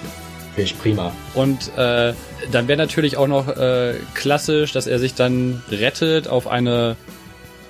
Finde 0.55 0.71
ich 0.71 0.79
prima. 0.79 1.11
Und 1.35 1.71
äh, 1.77 2.13
dann 2.51 2.67
wäre 2.67 2.77
natürlich 2.77 3.17
auch 3.17 3.27
noch 3.27 3.47
äh, 3.55 3.93
klassisch, 4.15 4.71
dass 4.71 4.87
er 4.87 4.97
sich 4.99 5.13
dann 5.13 5.61
rettet 5.71 6.27
auf 6.27 6.47
eine, 6.47 6.95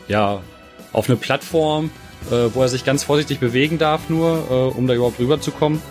ja, 0.08 0.42
auf 0.94 1.10
eine 1.10 1.18
Plattform, 1.18 1.92
äh, 2.32 2.54
wo 2.54 2.62
er 2.62 2.70
sich 2.70 2.86
ganz 2.86 3.04
vorsichtig 3.04 3.40
bewegen 3.40 3.78
darf, 3.78 4.10
nur, 4.10 4.48
äh, 4.50 4.78
um 4.78 4.88
da 4.88 4.94
überhaupt 4.94 5.20
rüberzukommen, 5.20 5.82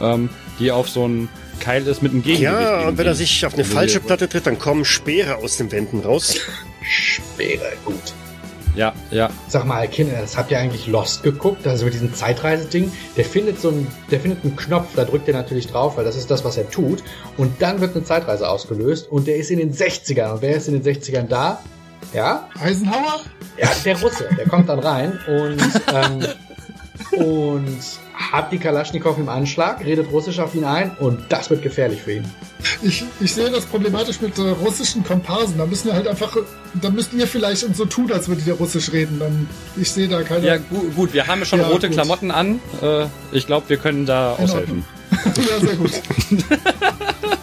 ähm, 0.00 0.28
die 0.58 0.70
auf 0.70 0.88
so 0.88 1.06
ein 1.06 1.28
Keil 1.60 1.86
ist 1.86 2.02
mit 2.02 2.12
einem 2.12 2.22
Gegengewicht. 2.22 2.60
Ja, 2.60 2.88
und 2.88 2.98
wenn 2.98 3.06
er 3.06 3.14
sich 3.14 3.44
auf 3.46 3.54
eine 3.54 3.62
Also 3.62 3.74
falsche 3.74 4.00
Platte 4.00 4.28
tritt, 4.28 4.46
dann 4.46 4.58
kommen 4.58 4.84
Speere 4.84 5.36
aus 5.36 5.56
den 5.56 5.72
Wänden 5.72 6.00
raus. 6.00 6.36
Speere, 6.82 7.72
gut. 7.84 8.14
Ja, 8.76 8.92
ja. 9.10 9.30
Sag 9.48 9.64
mal, 9.64 9.88
Kinder, 9.88 10.18
das 10.20 10.36
habt 10.36 10.50
ihr 10.50 10.58
eigentlich 10.58 10.86
Lost 10.86 11.22
geguckt? 11.22 11.66
Also 11.66 11.86
mit 11.86 11.94
diesem 11.94 12.12
Zeitreiseding, 12.12 12.92
der 13.16 13.24
findet 13.24 13.58
so 13.58 13.70
einen, 13.70 13.86
der 14.10 14.20
findet 14.20 14.44
einen 14.44 14.54
Knopf, 14.54 14.88
da 14.94 15.04
drückt 15.04 15.26
er 15.28 15.34
natürlich 15.34 15.66
drauf, 15.66 15.96
weil 15.96 16.04
das 16.04 16.14
ist 16.14 16.30
das, 16.30 16.44
was 16.44 16.58
er 16.58 16.70
tut. 16.70 17.02
Und 17.38 17.62
dann 17.62 17.80
wird 17.80 17.96
eine 17.96 18.04
Zeitreise 18.04 18.48
ausgelöst 18.48 19.10
und 19.10 19.26
der 19.26 19.36
ist 19.36 19.50
in 19.50 19.58
den 19.58 19.72
60ern. 19.72 20.34
Und 20.34 20.42
wer 20.42 20.56
ist 20.56 20.68
in 20.68 20.80
den 20.80 20.94
60ern 20.94 21.26
da? 21.26 21.62
Ja? 22.12 22.50
Eisenhower? 22.60 23.22
Ja, 23.58 23.70
der 23.84 24.00
Russe. 24.00 24.28
Der 24.36 24.46
kommt 24.46 24.68
dann 24.68 24.78
rein 24.78 25.18
und, 25.26 25.62
ähm, 25.92 26.26
und 27.24 27.78
hat 28.14 28.50
die 28.50 28.58
Kalaschnikow 28.58 29.16
im 29.18 29.28
Anschlag, 29.28 29.84
redet 29.84 30.10
Russisch 30.10 30.38
auf 30.38 30.54
ihn 30.54 30.64
ein 30.64 30.90
und 30.98 31.20
das 31.28 31.50
wird 31.50 31.62
gefährlich 31.62 32.02
für 32.02 32.14
ihn. 32.14 32.24
Ich, 32.82 33.04
ich 33.20 33.34
sehe 33.34 33.50
das 33.50 33.66
problematisch 33.66 34.20
mit 34.20 34.38
äh, 34.38 34.42
russischen 34.42 35.04
Komparsen. 35.04 35.58
Da 35.58 35.66
müssen 35.66 35.88
wir 35.88 35.94
halt 35.94 36.08
einfach, 36.08 36.36
da 36.74 36.90
müsst 36.90 37.12
ihr 37.12 37.26
vielleicht 37.26 37.64
und 37.64 37.76
so 37.76 37.84
tun, 37.84 38.10
als 38.12 38.28
würdet 38.28 38.46
ihr 38.46 38.54
Russisch 38.54 38.92
reden. 38.92 39.18
Dann, 39.18 39.48
ich 39.76 39.90
sehe 39.90 40.08
da 40.08 40.22
keine. 40.22 40.46
Ja, 40.46 40.56
gu 40.56 40.90
gut, 40.94 41.12
wir 41.12 41.26
haben 41.26 41.44
schon 41.44 41.60
Ja, 41.60 41.68
rote 41.68 41.88
gut. 41.88 41.96
Klamotten 41.96 42.30
an. 42.30 42.60
Äh, 42.82 43.06
ich 43.32 43.46
glaube, 43.46 43.68
wir 43.68 43.76
können 43.76 44.06
da 44.06 44.34
In 44.36 44.44
aushelfen. 44.44 44.84
ja, 45.36 45.60
sehr 45.60 45.76
gut. 45.76 45.92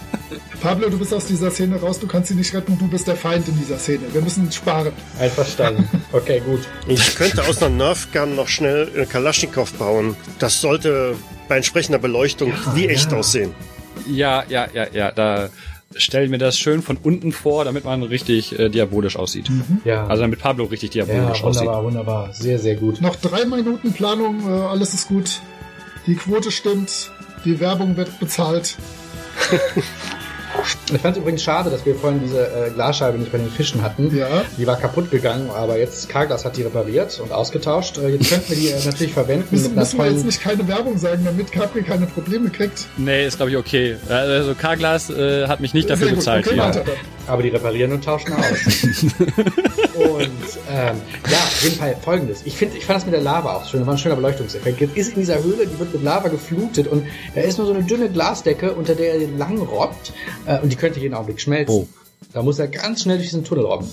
Pablo, 0.60 0.88
du 0.88 0.98
bist 0.98 1.12
aus 1.12 1.26
dieser 1.26 1.50
Szene 1.50 1.80
raus, 1.80 1.98
du 1.98 2.06
kannst 2.06 2.28
sie 2.28 2.34
nicht 2.34 2.54
retten, 2.54 2.78
du 2.78 2.88
bist 2.88 3.06
der 3.06 3.16
Feind 3.16 3.48
in 3.48 3.58
dieser 3.58 3.78
Szene. 3.78 4.02
Wir 4.12 4.20
müssen 4.20 4.50
sparen. 4.50 4.92
Einverstanden. 5.18 5.88
Okay, 6.12 6.40
gut. 6.44 6.60
Ich 6.86 7.16
könnte 7.16 7.42
aus 7.42 7.60
einer 7.60 7.74
Nerfgun 7.74 8.36
noch 8.36 8.46
schnell 8.46 8.88
äh, 8.94 9.04
Kalaschnikow 9.04 9.72
bauen. 9.74 10.14
Das 10.38 10.60
sollte 10.60 11.16
bei 11.48 11.56
entsprechender 11.56 11.98
Beleuchtung 11.98 12.52
wie 12.74 12.86
echt 12.88 13.10
ja. 13.10 13.18
aussehen. 13.18 13.52
Ja, 14.06 14.44
ja, 14.48 14.68
ja, 14.72 14.86
ja. 14.92 15.10
Da 15.10 15.50
stellen 15.96 16.30
wir 16.30 16.38
das 16.38 16.58
schön 16.58 16.82
von 16.82 16.96
unten 16.96 17.32
vor, 17.32 17.64
damit 17.64 17.84
man 17.84 18.02
richtig 18.02 18.58
äh, 18.58 18.68
diabolisch 18.68 19.16
aussieht. 19.16 19.50
Ja. 19.84 20.06
Also 20.06 20.22
damit 20.22 20.40
Pablo 20.40 20.64
richtig 20.64 20.94
ja, 20.94 21.04
diabolisch 21.04 21.42
aussieht. 21.42 21.62
wunderbar, 21.62 21.84
wunderbar. 21.84 22.32
Sehr, 22.32 22.58
sehr 22.58 22.76
gut. 22.76 23.00
Noch 23.00 23.16
drei 23.16 23.44
Minuten 23.44 23.92
Planung, 23.92 24.48
äh, 24.48 24.62
alles 24.66 24.94
ist 24.94 25.08
gut. 25.08 25.40
Die 26.06 26.14
Quote 26.14 26.50
stimmt, 26.50 27.10
die 27.44 27.60
Werbung 27.60 27.96
wird 27.96 28.18
bezahlt. 28.20 28.76
Ich 30.92 31.00
fand 31.00 31.16
es 31.16 31.22
übrigens 31.22 31.42
schade, 31.42 31.70
dass 31.70 31.84
wir 31.84 31.94
vorhin 31.94 32.20
diese 32.22 32.40
äh, 32.46 32.70
Glasscheibe 32.70 33.18
nicht 33.18 33.32
bei 33.32 33.38
den 33.38 33.50
Fischen 33.50 33.82
hatten. 33.82 34.14
Ja. 34.16 34.26
Die 34.56 34.66
war 34.66 34.76
kaputt 34.76 35.10
gegangen, 35.10 35.50
aber 35.50 35.78
jetzt 35.78 36.08
Carglass 36.08 36.44
hat 36.44 36.56
die 36.56 36.62
repariert 36.62 37.18
und 37.20 37.32
ausgetauscht. 37.32 37.98
Äh, 37.98 38.10
jetzt 38.10 38.30
könnten 38.30 38.48
wir 38.50 38.56
die 38.56 38.68
äh, 38.68 38.84
natürlich 38.84 39.12
verwenden 39.12 39.48
Müssen, 39.50 39.74
müssen 39.74 39.98
wir 39.98 40.10
jetzt 40.10 40.24
nicht 40.24 40.40
keine 40.40 40.66
Werbung 40.68 40.98
sagen, 40.98 41.22
damit 41.24 41.50
Capri 41.52 41.82
keine 41.82 42.06
Probleme 42.06 42.50
kriegt. 42.50 42.86
Nee, 42.96 43.26
ist 43.26 43.36
glaube 43.36 43.50
ich 43.50 43.56
okay. 43.56 43.96
Äh, 44.08 44.12
Also 44.12 44.54
Carglass 44.54 45.10
äh, 45.10 45.46
hat 45.46 45.60
mich 45.60 45.74
nicht 45.74 45.90
dafür 45.90 46.06
Sehr 46.06 46.14
gut, 46.14 46.18
bezahlt 46.18 46.46
okay, 46.46 46.54
hier. 46.54 46.84
Aber 47.26 47.42
die 47.42 47.48
reparieren 47.48 47.92
und 47.92 48.04
tauschen 48.04 48.32
aus. 48.32 48.42
und 49.94 50.30
ähm, 50.70 50.96
ja, 51.30 51.38
auf 51.38 51.62
jeden 51.62 51.76
Fall 51.76 51.96
folgendes. 52.02 52.42
Ich 52.44 52.56
finde, 52.56 52.76
ich 52.76 52.84
fand 52.84 52.98
das 52.98 53.06
mit 53.06 53.14
der 53.14 53.22
Lava 53.22 53.54
auch 53.54 53.66
schön. 53.66 53.80
Das 53.80 53.86
war 53.86 53.94
ein 53.94 53.98
schöner 53.98 54.16
Beleuchtungseffekt. 54.16 54.80
Jetzt 54.80 54.96
ist 54.96 55.08
in 55.10 55.20
dieser 55.20 55.42
Höhle, 55.42 55.66
die 55.66 55.78
wird 55.78 55.92
mit 55.92 56.02
Lava 56.02 56.28
geflutet 56.28 56.86
und 56.86 57.06
da 57.34 57.40
ist 57.40 57.58
nur 57.58 57.66
so 57.66 57.72
eine 57.72 57.84
dünne 57.84 58.10
Glasdecke, 58.10 58.72
unter 58.72 58.94
der 58.94 59.14
er 59.14 59.28
lang 59.28 59.58
robbt 59.58 60.12
äh, 60.46 60.58
und 60.60 60.70
die 60.70 60.76
könnte 60.76 61.00
jeden 61.00 61.14
Augenblick 61.14 61.40
schmelzen. 61.40 61.74
Oh. 61.74 61.86
Da 62.32 62.42
muss 62.42 62.58
er 62.58 62.68
ganz 62.68 63.02
schnell 63.02 63.16
durch 63.16 63.28
diesen 63.28 63.44
Tunnel 63.44 63.64
robben. 63.64 63.88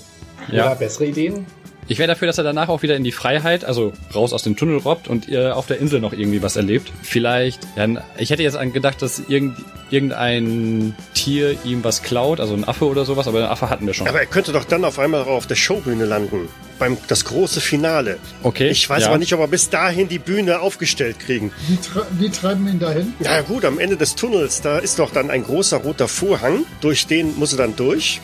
Ja. 0.52 0.66
Oder 0.66 0.76
bessere 0.76 1.06
Ideen? 1.06 1.46
Ich 1.88 1.98
wäre 1.98 2.08
dafür, 2.08 2.28
dass 2.28 2.38
er 2.38 2.44
danach 2.44 2.70
auch 2.70 2.84
wieder 2.84 2.96
in 2.96 3.04
die 3.04 3.12
Freiheit, 3.12 3.66
also 3.66 3.92
raus 4.16 4.34
aus 4.34 4.44
dem 4.44 4.56
Tunnel 4.56 4.78
robbt 4.78 5.08
und 5.08 5.30
äh, 5.30 5.50
auf 5.50 5.68
der 5.68 5.80
Insel 5.80 6.00
noch 6.00 6.14
irgendwie 6.14 6.42
was 6.42 6.56
erlebt. 6.56 6.92
Vielleicht, 7.02 7.60
ja, 7.76 7.88
ich 8.18 8.30
hätte 8.30 8.44
jetzt 8.44 8.58
gedacht, 8.74 9.02
dass 9.02 9.20
irgend, 9.28 9.58
irgendein 9.90 10.96
Tier 11.14 11.58
ihm 11.66 11.84
was 11.84 12.02
klaut, 12.02 12.40
also 12.40 12.54
ein 12.54 12.68
Affe 12.68 12.86
oder 12.86 13.04
sowas, 13.04 13.28
aber 13.28 13.40
einen 13.40 13.48
Affe 13.48 13.70
hatten 13.70 13.86
wir 13.88 13.94
schon. 13.94 14.08
Aber 14.08 14.20
er 14.20 14.26
könnte 14.26 14.52
doch 14.52 14.64
dann 14.64 14.86
auf 14.86 15.00
einmal 15.00 15.22
auch 15.24 15.28
auf 15.28 15.48
der 15.48 15.56
Showbühne 15.56 16.06
landen. 16.06 16.48
Beim 16.80 16.98
das 17.08 17.26
große 17.26 17.62
Finale. 17.62 18.18
Okay. 18.42 18.70
Ich 18.70 18.90
weiß 18.90 19.04
ja. 19.04 19.10
aber 19.10 19.18
nicht, 19.18 19.34
ob 19.34 19.40
wir 19.40 19.48
bis 19.48 19.70
dahin 19.70 20.08
die 20.08 20.18
Bühne 20.18 20.62
aufgestellt 20.62 21.20
kriegen. 21.20 21.52
Wie, 21.68 21.78
tre 21.78 22.06
wie 22.12 22.30
treiben 22.30 22.66
wir 22.66 22.72
ihn 22.72 22.80
dahin? 22.80 23.14
Na 23.20 23.42
gut, 23.42 23.66
am 23.66 23.78
Ende 23.78 23.98
des 23.98 24.16
Tunnels, 24.16 24.62
da 24.62 24.80
ist 24.80 24.98
doch 24.98 25.12
dann 25.12 25.30
ein 25.30 25.44
großer 25.44 25.78
roter 25.78 26.08
Vorhang. 26.08 26.66
Durch 26.80 27.06
den 27.06 27.38
muss 27.38 27.52
er 27.54 27.58
dann 27.58 27.76
durch. 27.76 28.22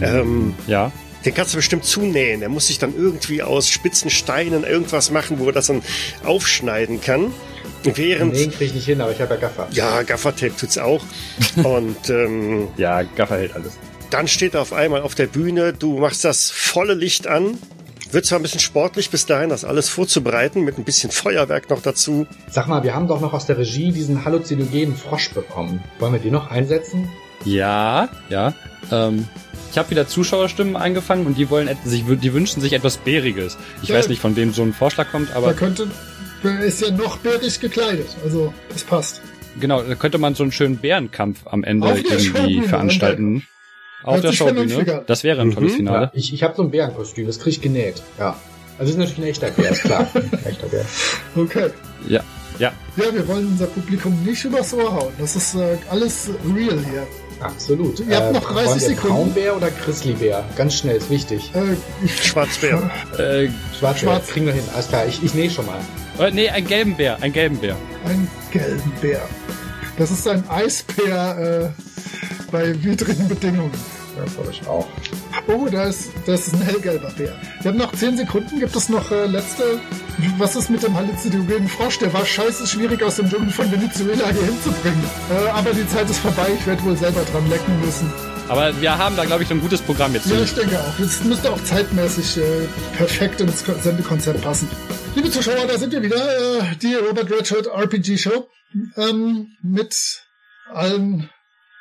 Ähm, 0.00 0.54
Ja. 0.66 0.90
Den 1.24 1.34
kannst 1.34 1.52
du 1.54 1.56
bestimmt 1.58 1.84
zunähen. 1.84 2.42
Er 2.42 2.48
muss 2.48 2.66
sich 2.68 2.78
dann 2.78 2.94
irgendwie 2.96 3.42
aus 3.42 3.68
spitzen 3.68 4.10
Steinen 4.10 4.64
irgendwas 4.64 5.10
machen, 5.10 5.38
wo 5.38 5.46
er 5.46 5.52
das 5.52 5.66
dann 5.68 5.82
aufschneiden 6.24 7.00
kann. 7.00 7.32
Während, 7.82 8.34
Den 8.34 8.50
kriege 8.50 8.64
ich 8.64 8.74
nicht 8.74 8.86
hin, 8.86 9.00
aber 9.00 9.12
ich 9.12 9.20
habe 9.20 9.34
ja 9.34 9.40
Gaffer. 9.40 9.68
ja, 9.72 10.02
Gaffertape 10.02 10.56
tut's 10.56 10.78
auch. 10.78 11.02
Und 11.62 12.08
ähm, 12.08 12.68
Ja, 12.76 13.02
Gaffer 13.02 13.36
hält 13.36 13.54
alles. 13.54 13.72
dann 14.10 14.26
steht 14.28 14.54
er 14.54 14.62
auf 14.62 14.72
einmal 14.72 15.02
auf 15.02 15.14
der 15.14 15.26
Bühne, 15.26 15.72
du 15.74 15.98
machst 15.98 16.24
das 16.24 16.50
volle 16.50 16.94
Licht 16.94 17.26
an. 17.26 17.58
Wird 18.10 18.24
zwar 18.26 18.38
ein 18.38 18.42
bisschen 18.42 18.60
sportlich 18.60 19.10
bis 19.10 19.26
dahin, 19.26 19.48
das 19.50 19.64
alles 19.64 19.88
vorzubereiten, 19.88 20.60
mit 20.62 20.78
ein 20.78 20.84
bisschen 20.84 21.10
Feuerwerk 21.10 21.68
noch 21.68 21.82
dazu. 21.82 22.26
Sag 22.48 22.68
mal, 22.68 22.82
wir 22.84 22.94
haben 22.94 23.08
doch 23.08 23.20
noch 23.20 23.32
aus 23.32 23.44
der 23.46 23.58
Regie 23.58 23.90
diesen 23.92 24.24
halluzinogenen 24.24 24.94
Frosch 24.96 25.30
bekommen. 25.30 25.82
Wollen 25.98 26.12
wir 26.12 26.20
den 26.20 26.32
noch 26.32 26.50
einsetzen? 26.50 27.08
Ja, 27.44 28.08
ja. 28.30 28.54
Ähm, 28.92 29.26
ich 29.74 29.78
habe 29.78 29.90
wieder 29.90 30.06
Zuschauerstimmen 30.06 30.76
eingefangen 30.76 31.26
und 31.26 31.36
die 31.36 31.50
wollen 31.50 31.68
sich, 31.84 32.04
die 32.06 32.32
wünschen 32.32 32.60
sich 32.60 32.74
etwas 32.74 32.96
Bäriges. 32.96 33.58
Ich 33.82 33.88
Ja. 33.88 33.96
weiß 33.96 34.08
nicht, 34.08 34.20
von 34.20 34.36
wem 34.36 34.52
so 34.52 34.62
ein 34.62 34.72
Vorschlag 34.72 35.10
kommt, 35.10 35.30
Da 35.30 35.34
aber 35.34 35.52
könnte, 35.52 35.88
er 36.44 36.60
ist 36.60 36.80
ja 36.80 36.92
noch 36.92 37.16
bärig 37.18 37.58
gekleidet. 37.58 38.06
Also, 38.22 38.54
das 38.68 38.84
passt. 38.84 39.20
genau, 39.58 39.82
da 39.82 39.96
könnte 39.96 40.18
man 40.18 40.36
so 40.36 40.44
einen 40.44 40.52
schönen 40.52 40.76
Bärenkampf 40.76 41.40
am 41.46 41.64
Ende 41.64 41.88
irgendwie 41.88 42.62
veranstalten. 42.62 43.42
Auf 44.04 44.20
der 44.20 44.30
Showbühne. 44.32 45.02
Das 45.08 45.24
wäre 45.24 45.40
ein 45.40 45.50
tolles 45.50 45.72
Mhm. 45.72 45.76
Finale. 45.76 46.10
Ich, 46.14 46.32
ich 46.32 46.44
habe 46.44 46.54
so 46.54 46.62
ein 46.62 46.70
Bärenkostüm, 46.70 47.26
das 47.26 47.40
krieg 47.40 47.54
ich 47.54 47.60
genäht. 47.60 48.00
Ja. 48.16 48.36
Also 48.78 48.92
ist 48.92 48.98
natürlich 48.98 49.18
ein 49.18 49.24
echter 49.24 49.50
Bär, 49.50 49.70
ist 49.72 49.82
klar. 49.82 50.06
Ein 50.14 50.44
echter 50.44 50.66
Bär. 50.68 50.84
Okay. 51.34 51.70
Ja, 52.06 52.22
ja. 52.60 52.72
Ja, 52.96 53.04
wir 53.12 53.26
wollen 53.26 53.48
unser 53.48 53.66
Publikum 53.66 54.22
nicht 54.24 54.44
übers 54.44 54.72
Ohr 54.72 54.92
hauen. 54.94 55.12
Das 55.18 55.34
ist 55.34 55.56
äh, 55.56 55.76
alles 55.90 56.30
real 56.54 56.78
hier. 56.90 57.06
Absolut. 57.44 58.00
Ihr 58.00 58.16
habt 58.16 58.32
noch 58.32 58.42
30 58.52 58.54
wollen 58.54 58.80
wir 58.80 58.88
Sekunden. 58.88 59.14
Braunbär 59.16 59.56
oder 59.56 59.70
Grizzlybär? 59.70 60.44
Ganz 60.56 60.74
schnell, 60.76 60.96
ist 60.96 61.10
wichtig. 61.10 61.52
Äh, 61.54 62.08
Schwarzbär. 62.08 62.90
Äh, 63.18 63.48
Schwarzbär, 63.78 63.94
Schwarz. 63.94 64.26
kriegen 64.28 64.46
wir 64.46 64.52
hin. 64.54 64.64
Alles 64.74 64.88
klar, 64.88 65.06
ich, 65.06 65.22
ich 65.22 65.34
nähe 65.34 65.50
schon 65.50 65.66
mal. 65.66 65.78
äh, 66.18 66.30
nee, 66.30 66.48
einen 66.48 66.66
gelben 66.66 66.96
Bär, 66.96 67.22
einen 67.22 67.32
gelben 67.32 67.58
Bär. 67.58 67.76
einen 68.06 68.28
gelben 68.50 68.92
Bär. 69.00 69.20
Das 69.98 70.10
ist 70.10 70.26
ein 70.26 70.42
Eisbär 70.48 71.72
äh, 71.76 72.50
bei 72.50 72.82
widrigen 72.82 73.28
Bedingungen. 73.28 73.70
Das 74.16 74.36
habe 74.38 74.50
ich 74.50 74.66
auch. 74.66 74.86
Oh, 75.48 75.68
da 75.70 75.84
ist, 75.84 76.10
das 76.26 76.46
ist 76.46 76.54
ein 76.54 76.62
hellgelber 76.62 77.10
Bär. 77.10 77.34
Wir 77.62 77.70
haben 77.70 77.78
noch 77.78 77.92
10 77.92 78.16
Sekunden. 78.16 78.58
Gibt 78.60 78.74
es 78.76 78.88
noch 78.88 79.10
äh, 79.10 79.26
letzte? 79.26 79.80
Was 80.38 80.54
ist 80.56 80.70
mit 80.70 80.82
dem 80.82 80.94
halluzinogenen 80.94 81.68
Frosch? 81.68 81.98
Der 81.98 82.12
war 82.12 82.24
scheiße 82.24 82.66
schwierig 82.66 83.02
aus 83.02 83.16
dem 83.16 83.28
Dschungel 83.28 83.50
von 83.50 83.70
Venezuela 83.70 84.28
hier 84.30 84.42
hinzubringen. 84.44 85.02
Äh, 85.30 85.48
aber 85.50 85.72
die 85.72 85.86
Zeit 85.88 86.08
ist 86.08 86.18
vorbei. 86.18 86.48
Ich 86.58 86.66
werde 86.66 86.82
wohl 86.84 86.96
selber 86.96 87.22
dran 87.24 87.48
lecken 87.50 87.80
müssen. 87.84 88.10
Aber 88.48 88.78
wir 88.80 88.96
haben 88.98 89.16
da, 89.16 89.24
glaube 89.24 89.42
ich, 89.42 89.50
ein 89.50 89.60
gutes 89.60 89.80
Programm 89.80 90.12
jetzt. 90.14 90.26
Ja, 90.26 90.38
ich 90.40 90.54
denke 90.54 90.78
auch. 90.78 90.98
Es 90.98 91.24
müsste 91.24 91.50
auch 91.50 91.62
zeitmäßig 91.64 92.36
äh, 92.38 92.42
perfekt 92.96 93.40
ins 93.40 93.64
Ko- 93.64 93.74
Sendekonzept 93.82 94.42
passen. 94.42 94.68
Liebe 95.14 95.30
Zuschauer, 95.30 95.66
da 95.66 95.78
sind 95.78 95.92
wir 95.92 96.02
wieder. 96.02 96.16
Äh, 96.16 96.76
die 96.80 96.94
Robert 96.94 97.30
Redshirt 97.30 97.66
RPG 97.66 98.18
Show. 98.18 98.48
Ähm, 98.96 99.48
mit 99.62 100.22
allen 100.72 101.30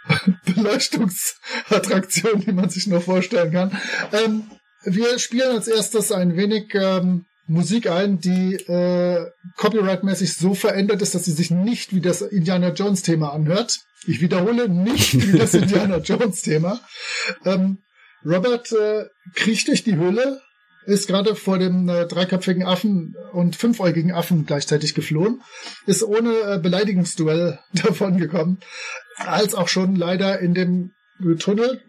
Beleuchtungsattraktionen, 0.45 2.41
die 2.45 2.54
man 2.54 2.70
sich 2.70 2.88
nur 2.88 3.01
vorstellen 3.01 3.51
kann. 3.51 3.80
Ähm, 4.12 4.43
wir 4.84 5.18
spielen 5.20 5.51
als 5.51 5.68
erstes 5.68 6.12
ein 6.12 6.36
wenig 6.36 6.74
ähm, 6.76 7.26
Musik 7.47 7.89
ein, 7.89 8.20
die 8.20 8.56
äh, 8.56 9.30
copyright-mäßig 9.58 10.34
so 10.36 10.54
verändert 10.54 11.01
ist, 11.01 11.16
dass 11.16 11.26
sie 11.26 11.32
sich 11.32 11.51
nicht 11.51 11.93
wie 11.93 12.01
das 12.01 12.22
Indiana 12.22 12.70
Jones-Thema 12.70 13.34
anhört. 13.34 13.80
Ich 14.08 14.22
wiederhole, 14.22 14.70
nicht 14.70 15.14
wie 15.14 15.38
das 15.38 15.54
Indiana 15.54 15.97
Jones-Thema. 15.97 16.80
Ähm, 17.45 17.80
Robert 18.26 18.72
äh, 18.72 19.06
kriecht 19.36 19.68
durch 19.68 19.84
die 19.84 19.95
Höhle, 19.95 20.41
ist 20.86 21.08
gerade 21.08 21.36
vor 21.36 21.60
dem 21.60 21.88
äh, 21.89 22.06
dreiköpfigen 22.06 22.64
Affen 22.64 23.16
und 23.32 23.56
fünfäugigen 23.56 24.12
Affen 24.12 24.45
gleichzeitig 24.45 24.93
geflohen, 24.93 25.41
ist 25.86 26.04
ohne 26.04 26.34
äh, 26.34 26.60
Beleidigungsduell 26.60 27.60
davongekommen, 27.74 28.60
als 29.18 29.55
auch 29.55 29.68
schon 29.68 29.95
leider 29.95 30.39
in 30.39 30.53
dem 30.53 30.91
Tunnel, 31.39 31.82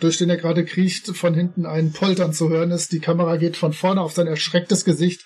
durch 0.00 0.18
den 0.18 0.30
er 0.30 0.36
gerade 0.36 0.64
kriecht, 0.64 1.16
von 1.16 1.34
hinten 1.34 1.66
ein 1.66 1.92
Poltern 1.92 2.32
zu 2.32 2.48
hören 2.48 2.70
ist. 2.70 2.92
Die 2.92 3.00
Kamera 3.00 3.36
geht 3.36 3.56
von 3.56 3.72
vorne 3.72 4.00
auf 4.00 4.12
sein 4.12 4.26
erschrecktes 4.26 4.84
Gesicht. 4.84 5.22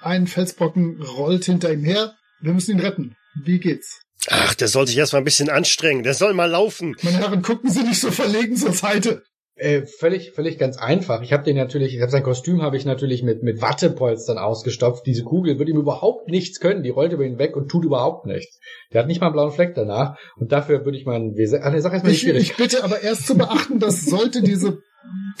Ein 0.00 0.26
Felsbrocken 0.26 1.02
rollt 1.02 1.44
hinter 1.44 1.72
ihm 1.72 1.84
her. 1.84 2.14
Wir 2.40 2.52
müssen 2.52 2.72
ihn 2.72 2.80
retten. 2.80 3.16
Wie 3.42 3.58
geht's? 3.58 4.00
Ach, 4.28 4.54
der 4.54 4.68
soll 4.68 4.86
sich 4.86 4.96
erstmal 4.96 5.20
ein 5.20 5.26
bisschen 5.26 5.50
anstrengen. 5.50 6.02
Der 6.02 6.14
soll 6.14 6.32
mal 6.32 6.50
laufen. 6.50 6.96
Meine 7.02 7.18
Herren, 7.18 7.42
gucken 7.42 7.70
Sie 7.70 7.82
nicht 7.82 8.00
so 8.00 8.10
verlegen 8.10 8.56
zur 8.56 8.72
Seite. 8.72 9.22
Äh, 9.56 9.82
völlig, 9.86 10.32
völlig 10.32 10.58
ganz 10.58 10.78
einfach. 10.78 11.22
Ich 11.22 11.32
habe 11.32 11.44
den 11.44 11.56
natürlich, 11.56 11.94
ich 11.94 12.00
habe 12.00 12.10
sein 12.10 12.24
Kostüm 12.24 12.60
habe 12.62 12.76
ich 12.76 12.84
natürlich 12.84 13.22
mit 13.22 13.44
mit 13.44 13.62
Wattepolstern 13.62 14.36
ausgestopft. 14.36 15.06
Diese 15.06 15.22
Kugel 15.22 15.60
wird 15.60 15.68
ihm 15.68 15.76
überhaupt 15.76 16.28
nichts 16.28 16.58
können. 16.58 16.82
Die 16.82 16.90
rollt 16.90 17.12
über 17.12 17.24
ihn 17.24 17.38
weg 17.38 17.56
und 17.56 17.68
tut 17.68 17.84
überhaupt 17.84 18.26
nichts. 18.26 18.58
Der 18.92 19.00
hat 19.00 19.06
nicht 19.06 19.20
mal 19.20 19.28
einen 19.28 19.34
blauen 19.34 19.52
Fleck 19.52 19.74
danach. 19.76 20.18
Und 20.36 20.50
dafür 20.50 20.84
würde 20.84 20.98
ich 20.98 21.06
meinen 21.06 21.34
W6. 21.34 21.60
Ach, 21.62 21.72
nee, 21.72 21.78
sag 21.80 21.92
erst 21.92 22.04
mal 22.04 22.10
Ich, 22.10 22.20
schwierig. 22.22 22.42
ich 22.50 22.56
bitte 22.56 22.82
aber 22.82 23.00
erst 23.02 23.28
zu 23.28 23.36
beachten, 23.38 23.78
dass 23.78 24.04
sollte 24.04 24.42
diese, 24.42 24.78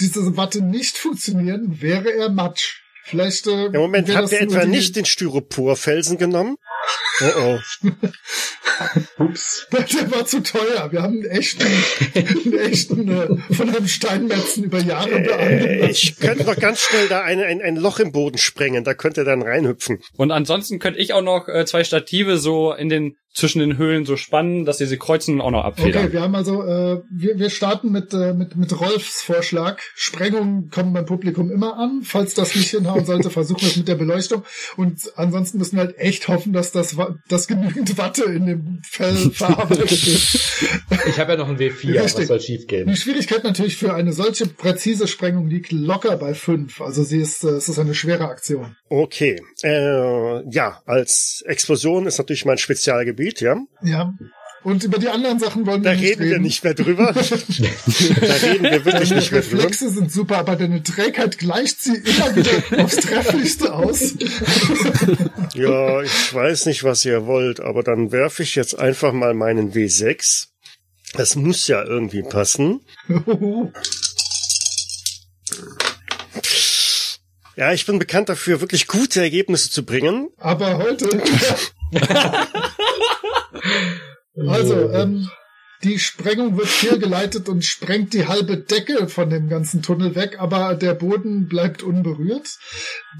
diese 0.00 0.36
Watte 0.36 0.62
nicht 0.62 0.96
funktionieren, 0.96 1.78
wäre 1.82 2.12
er 2.12 2.28
Matsch. 2.30 2.82
Vielleicht. 3.06 3.48
Äh, 3.48 3.66
Im 3.66 3.72
Moment 3.72 4.14
hat 4.14 4.30
nur 4.30 4.40
etwa 4.40 4.60
die- 4.64 4.70
nicht 4.70 4.94
den 4.94 5.06
Styroporfelsen 5.06 6.18
genommen. 6.18 6.56
Oh 7.20 7.30
oh. 7.38 7.58
Ups. 9.18 9.68
Der 9.70 10.10
war 10.10 10.26
zu 10.26 10.42
teuer. 10.42 10.90
Wir 10.90 11.02
haben 11.02 11.14
einen 11.14 11.26
echten, 11.26 11.64
einen 12.14 12.58
echten 12.58 13.08
äh, 13.08 13.54
von 13.54 13.68
einem 13.68 13.86
Steinmetzen 13.86 14.64
über 14.64 14.80
Jahre. 14.80 15.10
Äh, 15.10 15.90
ich 15.90 16.16
könnte 16.18 16.44
noch 16.44 16.56
ganz 16.56 16.80
schnell 16.80 17.06
da 17.08 17.22
ein, 17.22 17.40
ein, 17.40 17.62
ein 17.62 17.76
Loch 17.76 18.00
im 18.00 18.10
Boden 18.10 18.38
sprengen. 18.38 18.82
Da 18.82 18.94
könnte 18.94 19.20
er 19.20 19.24
dann 19.24 19.42
reinhüpfen. 19.42 20.00
Und 20.16 20.32
ansonsten 20.32 20.80
könnte 20.80 20.98
ich 20.98 21.12
auch 21.12 21.22
noch 21.22 21.48
äh, 21.48 21.64
zwei 21.66 21.84
Stative 21.84 22.38
so 22.38 22.72
in 22.72 22.88
den 22.88 23.16
zwischen 23.34 23.58
den 23.58 23.76
Höhlen 23.76 24.06
so 24.06 24.16
spannen, 24.16 24.64
dass 24.64 24.78
diese 24.78 24.96
Kreuzen 24.96 25.40
auch 25.40 25.50
noch 25.50 25.64
abfedern. 25.64 26.04
Okay, 26.04 26.12
wir 26.12 26.22
haben 26.22 26.36
also, 26.36 26.62
äh, 26.62 27.02
wir, 27.10 27.38
wir 27.38 27.50
starten 27.50 27.90
mit, 27.90 28.14
äh, 28.14 28.32
mit, 28.32 28.54
mit 28.54 28.80
Rolfs 28.80 29.22
Vorschlag. 29.22 29.80
Sprengungen 29.96 30.70
kommen 30.70 30.92
beim 30.92 31.04
Publikum 31.04 31.50
immer 31.50 31.76
an. 31.76 32.02
Falls 32.04 32.34
das 32.34 32.54
nicht 32.54 32.70
hinhauen 32.70 33.04
sollte, 33.04 33.30
versuchen 33.30 33.62
wir 33.62 33.68
es 33.68 33.76
mit 33.76 33.88
der 33.88 33.96
Beleuchtung. 33.96 34.44
Und 34.76 35.12
ansonsten 35.16 35.58
müssen 35.58 35.76
wir 35.76 35.84
halt 35.84 35.98
echt 35.98 36.28
hoffen, 36.28 36.52
dass 36.52 36.70
das, 36.70 36.96
dass 37.28 37.46
genügend 37.46 37.96
Watte 37.98 38.24
in 38.24 38.46
dem 38.46 38.80
Fell 38.82 39.30
verarbeitet 39.30 39.92
ist. 39.92 40.38
Ich 41.06 41.18
habe 41.18 41.32
ja 41.32 41.38
noch 41.38 41.48
ein 41.48 41.58
W4. 41.58 42.02
Richtig. 42.02 42.22
Was 42.22 42.28
soll 42.28 42.40
schief 42.40 42.66
gehen? 42.66 42.88
Die 42.88 42.96
Schwierigkeit 42.96 43.44
natürlich 43.44 43.76
für 43.76 43.94
eine 43.94 44.12
solche 44.12 44.46
präzise 44.46 45.06
Sprengung 45.06 45.48
liegt 45.48 45.70
locker 45.72 46.16
bei 46.16 46.34
fünf. 46.34 46.80
Also 46.80 47.04
sie 47.04 47.18
ist, 47.20 47.44
äh, 47.44 47.48
es 47.48 47.68
ist 47.68 47.78
eine 47.78 47.94
schwere 47.94 48.28
Aktion. 48.28 48.76
Okay. 48.88 49.40
Äh, 49.62 50.48
ja, 50.50 50.82
als 50.86 51.42
Explosion 51.46 52.06
ist 52.06 52.18
natürlich 52.18 52.44
mein 52.44 52.58
Spezialgebiet, 52.58 53.40
ja. 53.40 53.56
Ja. 53.82 54.14
Und 54.64 54.82
über 54.82 54.98
die 54.98 55.08
anderen 55.10 55.38
Sachen 55.38 55.66
wollen 55.66 55.82
Da 55.82 55.90
wir 55.90 55.96
nicht 55.98 56.18
reden 56.18 56.30
wir 56.30 56.38
nicht 56.38 56.64
mehr 56.64 56.72
drüber. 56.72 57.12
da 57.12 57.20
reden 57.20 58.64
wir 58.64 58.84
wirklich 58.84 59.08
Deine 59.10 59.20
nicht 59.20 59.30
mehr 59.30 59.42
drüber. 59.42 59.58
Reflexe 59.58 59.90
sind 59.90 60.10
super, 60.10 60.38
aber 60.38 60.56
deine 60.56 60.82
Trägheit 60.82 61.36
gleicht 61.38 61.82
sie 61.82 61.96
immer 61.96 62.34
wieder 62.34 62.50
aufs 62.84 62.96
Trefflichste 62.96 63.72
aus. 63.72 64.14
Ja, 65.54 66.02
ich 66.02 66.34
weiß 66.34 66.66
nicht, 66.66 66.82
was 66.82 67.04
ihr 67.04 67.26
wollt, 67.26 67.60
aber 67.60 67.84
dann 67.84 68.10
werfe 68.10 68.42
ich 68.42 68.56
jetzt 68.56 68.76
einfach 68.76 69.12
mal 69.12 69.34
meinen 69.34 69.72
W6. 69.72 70.48
Das 71.12 71.36
muss 71.36 71.68
ja 71.68 71.84
irgendwie 71.84 72.22
passen. 72.22 72.80
Ja, 77.56 77.72
ich 77.72 77.86
bin 77.86 78.00
bekannt 78.00 78.28
dafür, 78.28 78.60
wirklich 78.60 78.88
gute 78.88 79.20
Ergebnisse 79.20 79.70
zu 79.70 79.84
bringen. 79.84 80.28
aber 80.38 80.78
heute. 80.78 81.22
Also, 84.36 84.90
ähm, 84.90 85.28
die 85.84 85.98
Sprengung 85.98 86.56
wird 86.56 86.68
fehlgeleitet 86.68 87.48
und 87.50 87.62
sprengt 87.62 88.14
die 88.14 88.26
halbe 88.26 88.56
Decke 88.56 89.06
von 89.08 89.28
dem 89.28 89.48
ganzen 89.50 89.82
Tunnel 89.82 90.14
weg, 90.14 90.36
aber 90.38 90.74
der 90.74 90.94
Boden 90.94 91.46
bleibt 91.46 91.82
unberührt. 91.82 92.56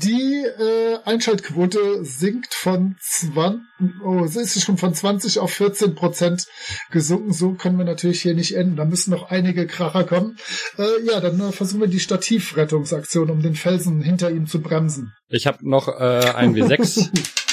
Die 0.03 0.45
äh, 0.45 0.97
Einschaltquote 1.05 2.03
sinkt 2.05 2.55
von 2.55 2.97
20, 3.01 3.61
oh, 4.03 4.25
es 4.25 4.37
ist 4.37 4.63
schon 4.63 4.79
von 4.79 4.95
20 4.95 5.41
auf 5.41 5.53
14 5.53 5.95
Prozent 5.95 6.47
gesunken. 6.91 7.35
So 7.35 7.53
können 7.53 7.77
wir 7.77 7.85
natürlich 7.85 8.23
hier 8.23 8.35
nicht 8.35 8.57
enden. 8.57 8.77
Da 8.77 8.87
müssen 8.87 9.11
noch 9.11 9.31
einige 9.31 9.67
Kracher 9.67 10.05
kommen. 10.05 10.39
Äh, 10.79 11.05
ja, 11.05 11.21
dann 11.21 11.39
äh, 11.41 11.53
versuchen 11.53 11.83
wir 11.83 11.89
die 11.89 12.01
Stativrettungsaktion, 12.01 13.29
um 13.29 13.43
den 13.43 13.57
Felsen 13.57 14.01
hinter 14.01 14.31
ihm 14.31 14.47
zu 14.47 14.63
bremsen. 14.63 15.13
Ich 15.29 15.47
habe 15.47 15.69
noch 15.69 15.89
äh, 15.89 16.33
ein 16.35 16.55
W6. 16.55 17.11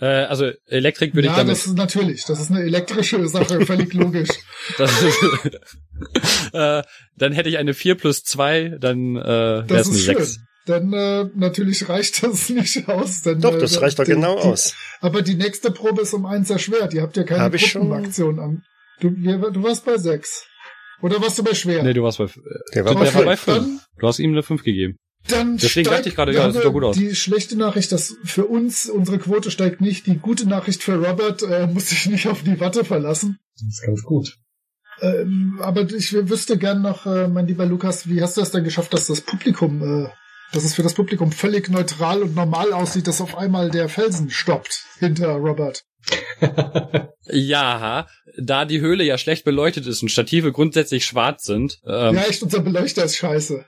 äh, 0.00 0.06
also 0.06 0.50
Elektrik 0.66 1.14
würde 1.14 1.26
ja, 1.26 1.32
ich 1.32 1.38
damit. 1.38 1.52
das 1.52 1.66
ist 1.66 1.76
natürlich. 1.76 2.24
Das 2.24 2.40
ist 2.40 2.50
eine 2.50 2.62
elektrische 2.62 3.26
Sache, 3.28 3.60
völlig 3.66 3.92
logisch. 3.94 4.30
Das 4.78 4.90
äh, 6.52 6.82
dann 7.16 7.32
hätte 7.32 7.48
ich 7.48 7.58
eine 7.58 7.74
4 7.74 7.94
plus 7.96 8.22
2, 8.22 8.76
dann 8.80 9.16
äh, 9.16 9.20
wäre 9.24 9.64
Das 9.66 9.86
es 9.86 9.88
eine 9.88 9.96
ist 9.96 10.04
schön. 10.04 10.16
6. 10.16 10.38
Dann 10.66 10.92
äh, 10.92 11.24
natürlich 11.34 11.88
reicht 11.88 12.22
das 12.22 12.48
nicht 12.50 12.88
aus. 12.88 13.22
Denn, 13.22 13.40
Doch, 13.40 13.54
äh, 13.54 13.58
das 13.58 13.80
reicht 13.80 13.98
doch 13.98 14.04
die- 14.04 14.12
genau 14.12 14.36
die, 14.40 14.48
aus. 14.48 14.74
Aber 15.00 15.22
die 15.22 15.34
nächste 15.34 15.70
Probe 15.70 16.02
ist 16.02 16.12
um 16.14 16.26
eins 16.26 16.50
erschwert. 16.50 16.92
Ihr 16.94 17.02
habt 17.02 17.16
ja 17.16 17.24
keine 17.24 17.42
Hab 17.42 17.54
ich 17.54 17.66
schon. 17.70 17.88
Gruppenaktion 17.88 18.38
an. 18.38 18.62
Du, 19.00 19.10
wir, 19.16 19.38
du 19.50 19.62
warst 19.62 19.84
bei 19.84 19.96
sechs. 19.96 20.46
Oder 21.02 21.20
warst 21.22 21.38
du 21.38 21.42
bei 21.42 21.54
schwer? 21.54 21.82
Nee, 21.82 21.94
du 21.94 22.02
warst 22.02 22.18
bei 22.18 22.24
äh, 22.24 22.28
Der 22.74 22.84
war 22.84 22.92
der 22.94 23.00
bei 23.00 23.14
war 23.14 23.24
bei 23.24 23.36
fünf. 23.36 23.56
5. 23.64 23.82
Du 23.98 24.06
hast 24.06 24.18
ihm 24.18 24.32
eine 24.32 24.42
5 24.42 24.62
gegeben. 24.62 24.98
Dann 25.28 25.58
Deswegen 25.58 25.86
steigt, 25.86 25.98
dachte 25.98 26.08
ich 26.08 26.16
gerade, 26.16 26.34
ja, 26.34 26.46
das 26.46 26.54
sieht 26.54 26.64
doch 26.64 26.72
gut 26.72 26.84
aus. 26.84 26.96
Die 26.96 27.14
schlechte 27.14 27.56
Nachricht, 27.56 27.92
dass 27.92 28.16
für 28.24 28.46
uns 28.46 28.88
unsere 28.88 29.18
Quote 29.18 29.50
steigt 29.50 29.80
nicht. 29.80 30.06
Die 30.06 30.16
gute 30.16 30.48
Nachricht 30.48 30.82
für 30.82 30.96
Robert 30.96 31.42
äh, 31.42 31.66
muss 31.66 31.90
sich 31.90 32.06
nicht 32.06 32.26
auf 32.26 32.42
die 32.42 32.58
Watte 32.58 32.84
verlassen. 32.84 33.38
Das 33.54 33.68
ist 33.68 33.82
ganz 33.86 34.02
gut. 34.02 34.38
Ähm, 35.02 35.58
aber 35.62 35.82
ich 35.90 36.12
wüsste 36.12 36.58
gern 36.58 36.82
noch, 36.82 37.06
äh, 37.06 37.28
mein 37.28 37.46
lieber 37.46 37.66
Lukas, 37.66 38.08
wie 38.08 38.20
hast 38.20 38.36
du 38.36 38.40
es 38.40 38.50
denn 38.50 38.64
geschafft, 38.64 38.92
dass 38.92 39.06
das 39.06 39.20
Publikum, 39.20 39.82
äh, 39.82 40.08
dass 40.52 40.64
es 40.64 40.74
für 40.74 40.82
das 40.82 40.94
Publikum 40.94 41.32
völlig 41.32 41.70
neutral 41.70 42.22
und 42.22 42.34
normal 42.34 42.72
aussieht, 42.72 43.06
dass 43.06 43.20
auf 43.20 43.36
einmal 43.36 43.70
der 43.70 43.88
Felsen 43.88 44.30
stoppt 44.30 44.84
hinter 44.98 45.32
Robert? 45.32 45.84
Ja, 47.32 48.08
da 48.36 48.64
die 48.64 48.80
Höhle 48.80 49.04
ja 49.04 49.18
schlecht 49.18 49.44
beleuchtet 49.44 49.86
ist 49.86 50.02
und 50.02 50.08
Stative 50.08 50.52
grundsätzlich 50.52 51.04
schwarz 51.04 51.44
sind. 51.44 51.78
Ähm, 51.86 52.14
ja, 52.14 52.22
echt, 52.22 52.42
unser 52.42 52.60
Beleuchter 52.60 53.04
ist 53.04 53.16
scheiße. 53.16 53.64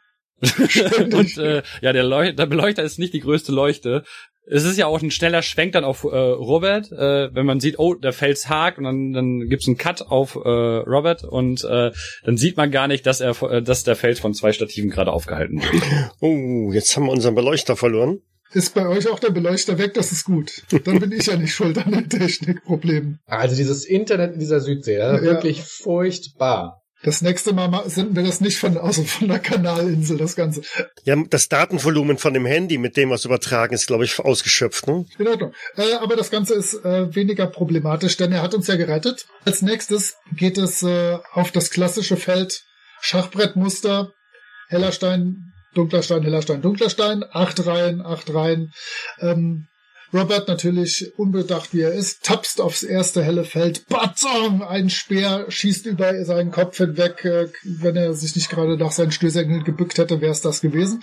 Und 1.13 1.39
äh, 1.39 1.63
ja, 1.81 1.93
der, 1.93 2.05
Leuch 2.05 2.35
der 2.37 2.47
Beleuchter 2.47 2.83
ist 2.83 2.99
nicht 2.99 3.15
die 3.15 3.21
größte 3.21 3.53
Leuchte. 3.53 4.03
Es 4.45 4.65
ist 4.65 4.77
ja 4.77 4.87
auch 4.87 5.01
ein 5.01 5.13
schneller 5.13 5.41
Schwenk 5.41 5.73
dann 5.73 5.85
auf 5.85 6.03
äh, 6.03 6.09
Robert, 6.09 6.91
äh, 6.91 7.33
wenn 7.33 7.47
man 7.47 7.61
sieht, 7.61 7.79
oh, 7.79 7.95
der 7.95 8.13
Fels 8.13 8.49
hakt 8.49 8.77
und 8.77 8.85
dann, 8.85 9.13
dann 9.13 9.49
gibt's 9.49 9.69
einen 9.69 9.79
Cut 9.79 10.03
auf 10.03 10.35
äh, 10.35 10.39
Robert 10.49 11.23
und 11.23 11.63
äh, 11.63 11.93
dann 12.25 12.37
sieht 12.37 12.57
man 12.57 12.73
gar 12.73 12.89
nicht, 12.89 13.07
dass 13.07 13.21
er 13.21 13.41
äh, 13.43 13.63
dass 13.63 13.85
der 13.85 13.95
Fels 13.95 14.19
von 14.19 14.35
zwei 14.35 14.53
Stativen 14.53 14.91
gerade 14.91 15.13
aufgehalten 15.13 15.63
wird. 15.63 15.83
Oh, 16.21 16.73
jetzt 16.73 16.97
haben 16.97 17.07
wir 17.07 17.13
unseren 17.13 17.37
Beleuchter 17.37 17.77
verloren. 17.77 18.19
Ist 18.53 18.75
bei 18.75 18.87
euch 18.87 19.09
auch 19.09 19.19
der 19.21 19.31
Beleuchter 19.31 19.79
weg? 19.79 19.95
Das 19.95 20.13
ist 20.13 20.25
gut. 20.25 20.51
Dann 20.85 20.99
bin 20.99 21.13
ich 21.13 21.25
ja 21.27 21.37
nicht 21.37 21.55
schuld 21.55 21.79
an 21.79 21.93
den 21.93 22.09
Technikproblemen. 22.11 23.21
Also 23.27 23.57
dieses 23.57 23.85
Internet 23.87 24.35
in 24.35 24.41
dieser 24.41 24.61
Südsee, 24.61 24.99
das 24.99 25.21
ist 25.21 25.25
Ja. 25.27 25.33
wirklich 25.33 25.63
furchtbar. 25.63 26.82
Das 27.05 27.21
nächste 27.21 27.53
Mal 27.53 27.89
senden 27.89 28.15
wir 28.15 28.23
das 28.23 28.41
nicht 28.41 28.59
von, 28.59 28.79
also 28.79 29.03
von 29.03 29.29
der 29.29 29.41
Kanalinsel, 29.41 30.19
das 30.19 30.37
Ganze. 30.37 30.63
Ja, 31.05 31.17
das 31.29 31.49
Datenvolumen 31.49 32.17
von 32.17 32.33
dem 32.33 32.47
Handy, 32.47 32.79
mit 32.79 32.97
dem 32.97 33.09
wir 33.09 33.17
es 33.17 33.25
übertragen, 33.25 33.75
ist, 33.75 33.87
glaube 33.89 34.05
ich, 34.05 34.21
ausgeschöpft. 34.21 34.87
Ne? 34.87 35.05
In 35.19 35.27
Ordnung. 35.27 35.53
Äh, 35.77 35.95
aber 35.95 36.15
das 36.17 36.31
Ganze 36.31 36.55
ist 36.55 36.75
äh, 36.85 37.15
weniger 37.15 37.47
problematisch, 37.47 38.17
denn 38.17 38.33
er 38.33 38.43
hat 38.43 38.55
uns 38.55 38.69
ja 38.69 38.77
gerettet. 38.77 39.27
Als 39.45 39.63
nächstes 39.63 40.15
geht 40.37 40.59
es 40.59 40.83
äh, 40.83 41.19
auf 41.33 41.51
das 41.51 41.71
klassische 41.71 42.17
Feld 42.17 42.63
Schachbrettmuster, 43.01 44.13
Hellerstein, 44.69 45.53
Dunklerstein, 45.75 46.23
Hellerstein, 46.23 46.63
Dunklerstein, 46.63 47.25
acht 47.33 47.67
Reihen, 47.67 48.01
acht 48.01 48.33
Reihen. 48.33 48.71
Ähm, 49.21 49.67
Robert 50.13 50.49
natürlich 50.49 51.13
unbedacht 51.19 51.73
wie 51.73 51.81
er 51.81 51.93
ist, 51.93 52.23
tapst 52.23 52.61
aufs 52.61 52.83
erste 52.83 53.23
helle 53.23 53.45
Feld, 53.45 53.87
Batzong, 53.89 54.63
ein 54.63 54.91
Speer 54.91 55.47
schießt 55.49 55.87
über 55.87 56.25
seinen 56.25 56.51
Kopf 56.51 56.77
hinweg. 56.77 57.25
Äh, 57.25 57.49
wenn 57.65 57.97
er 57.97 58.13
sich 58.15 58.37
nicht 58.37 58.51
gerade 58.51 58.77
nach 58.77 58.93
seinen 58.93 59.13
Stößengeln 59.13 59.65
gebückt 59.65 59.99
hätte, 59.99 60.21
wäre 60.21 60.33
es 60.33 60.43
das 60.43 60.61
gewesen. 60.61 61.03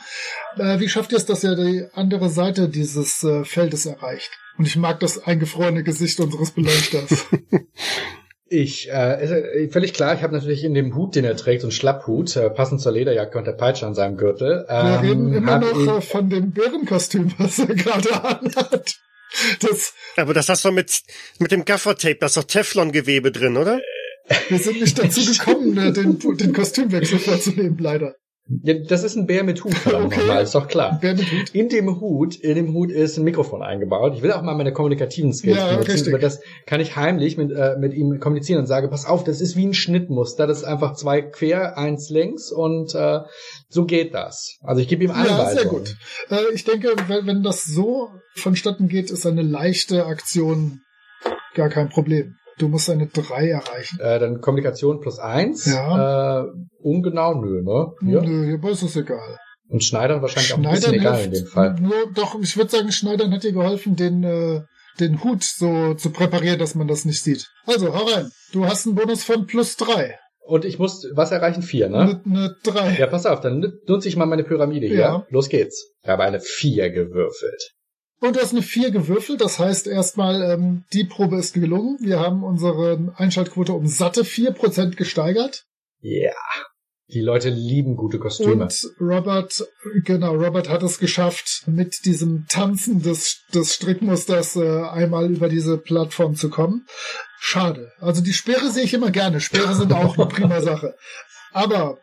Äh, 0.58 0.80
wie 0.80 0.90
schafft 0.90 1.12
ihr 1.12 1.18
es, 1.18 1.26
dass 1.26 1.44
er 1.44 1.56
die 1.56 1.86
andere 1.94 2.30
Seite 2.30 2.70
dieses 2.70 3.24
äh, 3.24 3.44
Feldes 3.46 3.86
erreicht? 3.86 4.30
Und 4.58 4.68
ich 4.68 4.76
mag 4.76 5.00
das 5.00 5.18
eingefrorene 5.18 5.84
Gesicht 5.84 6.20
unseres 6.20 6.52
Beleuchters. 6.52 7.26
Ich, 8.50 8.90
äh, 8.92 9.24
ist 9.24 9.32
äh, 9.32 9.70
völlig 9.70 9.94
klar, 9.94 10.16
ich 10.16 10.24
habe 10.24 10.34
natürlich 10.34 10.64
in 10.64 10.74
dem 10.74 10.96
Hut, 10.96 11.16
den 11.16 11.24
er 11.24 11.38
trägt, 11.38 11.62
so 11.62 11.68
einen 11.68 11.72
Schlapphut, 11.72 12.36
äh, 12.36 12.50
passend 12.50 12.82
zur 12.82 12.92
Lederjacke 12.92 13.38
und 13.38 13.46
der 13.46 13.54
Peitsche 13.54 13.86
an 13.86 13.94
seinem 13.94 14.18
Gürtel. 14.18 14.66
Ähm, 14.68 14.86
Wir 14.86 15.02
reden 15.02 15.34
immer 15.34 15.60
noch 15.60 15.80
ich, 15.80 15.88
äh, 15.88 16.02
von 16.02 16.30
dem 16.30 16.52
Bärenkostüm, 16.52 17.32
was 17.38 17.60
er 17.60 17.68
gerade 17.68 18.12
anhat. 18.24 19.00
Das, 19.62 19.94
Aber 20.18 20.34
das 20.34 20.50
hast 20.50 20.66
du 20.66 20.72
mit, 20.72 21.02
mit 21.38 21.52
dem 21.52 21.64
Gaffertape, 21.64 22.18
da 22.20 22.26
ist 22.26 22.38
doch 22.38 22.44
Teflongewebe 22.44 23.32
drin, 23.32 23.58
oder? 23.58 23.80
Wir 24.48 24.58
sind 24.58 24.82
nicht 24.82 24.98
dazu 24.98 25.22
gekommen, 25.32 25.78
äh, 25.78 25.94
den, 25.94 26.18
den 26.20 26.54
Kostümwechsel 26.54 27.20
vorzunehmen, 27.20 27.78
leider. 27.80 28.16
Ja, 28.64 28.74
das 28.74 29.04
ist 29.04 29.16
ein 29.16 29.28
Bär 29.28 29.44
mit 29.44 29.64
Hut, 29.64 29.76
okay. 29.86 30.42
Ist 30.42 30.56
doch 30.56 30.68
klar. 30.68 30.98
Bär 31.00 31.16
mit 31.16 31.32
Hut. 31.32 31.54
In 31.54 31.70
dem 31.70 32.00
Hut, 32.00 32.36
in 32.36 32.56
dem 32.56 32.74
Hut 32.74 32.92
ist 32.92 33.18
ein 33.18 33.24
Mikrofon 33.24 33.62
eingebaut. 33.62 34.14
Ich 34.16 34.24
will 34.24 34.32
auch 34.32 34.42
mal 34.42 34.56
meine 34.56 34.74
kommunikativen 34.74 35.34
Skills 35.34 35.58
ja, 35.58 35.72
benutzen, 35.72 35.92
richtig. 35.92 36.14
aber 36.14 36.20
das 36.20 36.42
kann 36.66 36.82
ich 36.82 36.96
heimlich 36.96 37.38
mit, 37.38 37.52
äh, 37.52 37.78
mit 37.78 37.94
ihm 37.94 38.20
kommunizieren 38.20 38.62
und 38.62 38.66
sage, 38.66 38.88
pass 38.88 39.06
auf, 39.06 39.24
das 39.24 39.40
ist 39.40 39.56
wie 39.56 39.68
ein 39.68 39.76
Schnittmuster, 39.76 40.48
das 40.48 40.60
ist 40.60 40.64
einfach 40.64 40.96
zwei 40.96 41.22
quer, 41.22 41.78
eins 41.78 42.10
links 42.10 42.52
und 42.52 42.96
äh, 42.96 43.20
so 43.68 43.86
geht 43.86 44.16
das. 44.16 44.58
Also 44.62 44.82
ich 44.82 44.88
gebe 44.88 45.04
ihm 45.04 45.12
Anweisungen. 45.12 45.40
Ja, 45.40 45.54
sehr 45.54 45.66
gut. 45.66 45.96
Äh, 46.32 46.54
ich 46.54 46.64
denke, 46.64 46.96
wenn, 47.08 47.28
wenn 47.28 47.44
das 47.44 47.66
so 47.66 48.10
vonstatten 48.34 48.88
geht, 48.88 49.12
ist 49.12 49.28
eine 49.28 49.44
leichte 49.44 50.08
Aktion 50.08 50.82
gar 51.54 51.70
kein 51.70 51.90
Problem. 51.90 52.39
Du 52.60 52.68
musst 52.68 52.90
eine 52.90 53.08
3 53.08 53.50
erreichen. 53.50 54.00
Äh, 54.02 54.20
dann 54.20 54.42
Kommunikation 54.42 55.00
plus 55.00 55.18
1. 55.18 55.66
Ja. 55.66 56.42
Äh, 56.42 56.48
ungenau, 56.82 57.36
nö, 57.36 57.62
ne? 57.64 57.94
Hier? 58.02 58.22
Nö, 58.22 58.46
hierbei 58.46 58.72
ist 58.72 58.84
es 58.84 58.96
egal. 58.96 59.38
Und 59.70 59.84
Schneidern 59.84 60.22
wahrscheinlich 60.22 60.50
Schneidern 60.50 60.66
auch 60.66 60.72
ein 60.72 60.76
bisschen 60.76 60.94
egal 60.94 61.24
in 61.24 61.32
dem 61.32 61.46
Fall. 61.46 61.76
Nur, 61.80 62.12
doch, 62.14 62.40
ich 62.42 62.58
würde 62.58 62.70
sagen, 62.70 62.92
Schneidern 62.92 63.32
hat 63.32 63.44
dir 63.44 63.54
geholfen, 63.54 63.96
den, 63.96 64.24
äh, 64.24 64.62
den 65.00 65.24
Hut 65.24 65.44
so 65.44 65.94
zu 65.94 66.12
präparieren, 66.12 66.60
dass 66.60 66.76
man 66.76 66.88
das 66.88 67.06
nicht 67.06 67.24
sieht. 67.24 67.48
Also, 67.66 67.96
hau 67.96 68.06
rein. 68.06 68.30
Du 68.52 68.66
hast 68.66 68.86
einen 68.86 68.96
Bonus 68.96 69.24
von 69.24 69.48
plus 69.48 69.78
3. 69.78 70.18
Und 70.42 70.66
ich 70.66 70.80
muss 70.80 71.08
was 71.14 71.32
erreichen? 71.32 71.62
Vier, 71.62 71.90
ne? 71.90 72.22
Eine 72.26 72.56
3. 72.64 72.98
Ja, 73.00 73.08
pass 73.08 73.26
auf, 73.26 73.40
dann 73.40 73.72
nutze 73.88 74.10
ich 74.10 74.18
mal 74.18 74.26
meine 74.26 74.44
Pyramide 74.44 74.88
hier. 74.88 75.00
Ja. 75.00 75.26
Los 75.30 75.48
geht's. 75.48 75.94
Ich 76.02 76.10
habe 76.10 76.24
eine 76.24 76.40
4 76.40 76.90
gewürfelt. 76.90 77.72
Und 78.22 78.36
du 78.36 78.42
hast 78.42 78.52
eine 78.52 78.62
4 78.62 78.92
gewürfelt, 78.92 79.40
das 79.42 79.60
heißt 79.60 79.88
erstmal, 79.88 80.42
ähm, 80.42 80.84
die 80.92 81.06
Probe 81.06 81.38
ist 81.38 81.54
gelungen. 81.54 81.98
Wir 82.02 82.20
haben 82.20 82.44
unsere 82.44 83.14
Einschaltquote 83.16 83.74
um 83.74 83.88
satte 83.88 84.24
4% 84.24 84.96
gesteigert. 84.96 85.66
Ja. 86.02 86.12
Yeah. 86.12 86.36
Die 87.12 87.22
Leute 87.22 87.50
lieben 87.50 87.96
gute 87.96 88.20
Kostüme. 88.20 88.64
Und 88.64 88.92
Robert, 89.02 89.66
genau, 90.06 90.36
Robert 90.36 90.70
hat 90.70 90.84
es 90.84 91.00
geschafft, 91.00 91.64
mit 91.66 92.06
diesem 92.06 92.46
Tanzen 92.48 93.02
des, 93.02 93.46
des 93.52 93.74
Strickmusters 93.74 94.56
äh, 94.58 94.84
einmal 94.84 95.32
über 95.32 95.50
diese 95.50 95.80
Plattform 95.80 96.36
zu 96.36 96.52
kommen. 96.52 96.86
Schade. 97.40 97.92
Also 98.00 98.22
die 98.22 98.34
Speere 98.34 98.70
sehe 98.70 98.84
ich 98.84 98.94
immer 98.94 99.10
gerne. 99.10 99.42
Speere 99.42 99.74
sind 99.74 99.92
auch 99.92 100.20
eine 100.20 100.28
prima 100.28 100.62
Sache. 100.62 100.96
Aber 101.52 101.98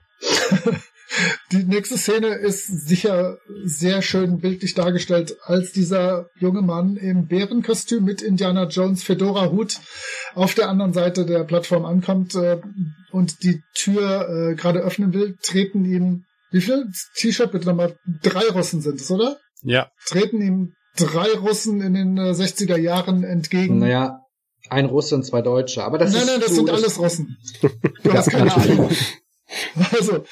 die 1.52 1.64
nächste 1.64 1.96
Szene 1.96 2.28
ist 2.28 2.66
sicher 2.66 3.38
sehr 3.64 4.02
schön 4.02 4.38
bildlich 4.38 4.74
dargestellt, 4.74 5.36
als 5.42 5.72
dieser 5.72 6.28
junge 6.38 6.62
Mann 6.62 6.96
im 6.96 7.26
Bärenkostüm 7.26 8.04
mit 8.04 8.22
Indiana 8.22 8.64
Jones 8.64 9.02
Fedora 9.02 9.50
Hut 9.50 9.80
auf 10.34 10.54
der 10.54 10.68
anderen 10.68 10.92
Seite 10.92 11.26
der 11.26 11.44
Plattform 11.44 11.84
ankommt 11.84 12.34
äh, 12.34 12.61
und 13.12 13.42
die 13.42 13.62
Tür 13.74 14.28
äh, 14.28 14.54
gerade 14.54 14.80
öffnen 14.80 15.12
will, 15.12 15.36
treten 15.42 15.84
ihm 15.84 16.24
wie 16.50 16.61
viel 16.61 16.86
T-Shirt 17.16 17.52
bitte 17.52 17.66
nochmal? 17.66 17.98
Drei 18.22 18.48
Russen 18.48 18.80
sind 18.80 19.00
es, 19.00 19.11
oder? 19.11 19.38
Ja. 19.62 19.90
Treten 20.07 20.40
ihm 20.40 20.74
drei 20.96 21.32
Russen 21.32 21.80
in 21.80 21.94
den 21.94 22.16
äh, 22.16 22.30
60er 22.30 22.78
Jahren 22.78 23.24
entgegen. 23.24 23.78
Naja, 23.78 24.20
ein 24.70 24.86
Russe 24.86 25.14
und 25.14 25.24
zwei 25.24 25.42
Deutsche. 25.42 25.84
Aber 25.84 25.98
das 25.98 26.12
nein, 26.12 26.22
ist 26.22 26.28
nein, 26.28 26.40
das 26.40 26.54
sind 26.54 26.70
alles 26.70 26.98
Russen. 26.98 27.36
Du 28.02 28.12
hast 28.12 28.30
keine 28.30 28.54
Ahnung. 28.54 28.90
Also, 29.92 30.24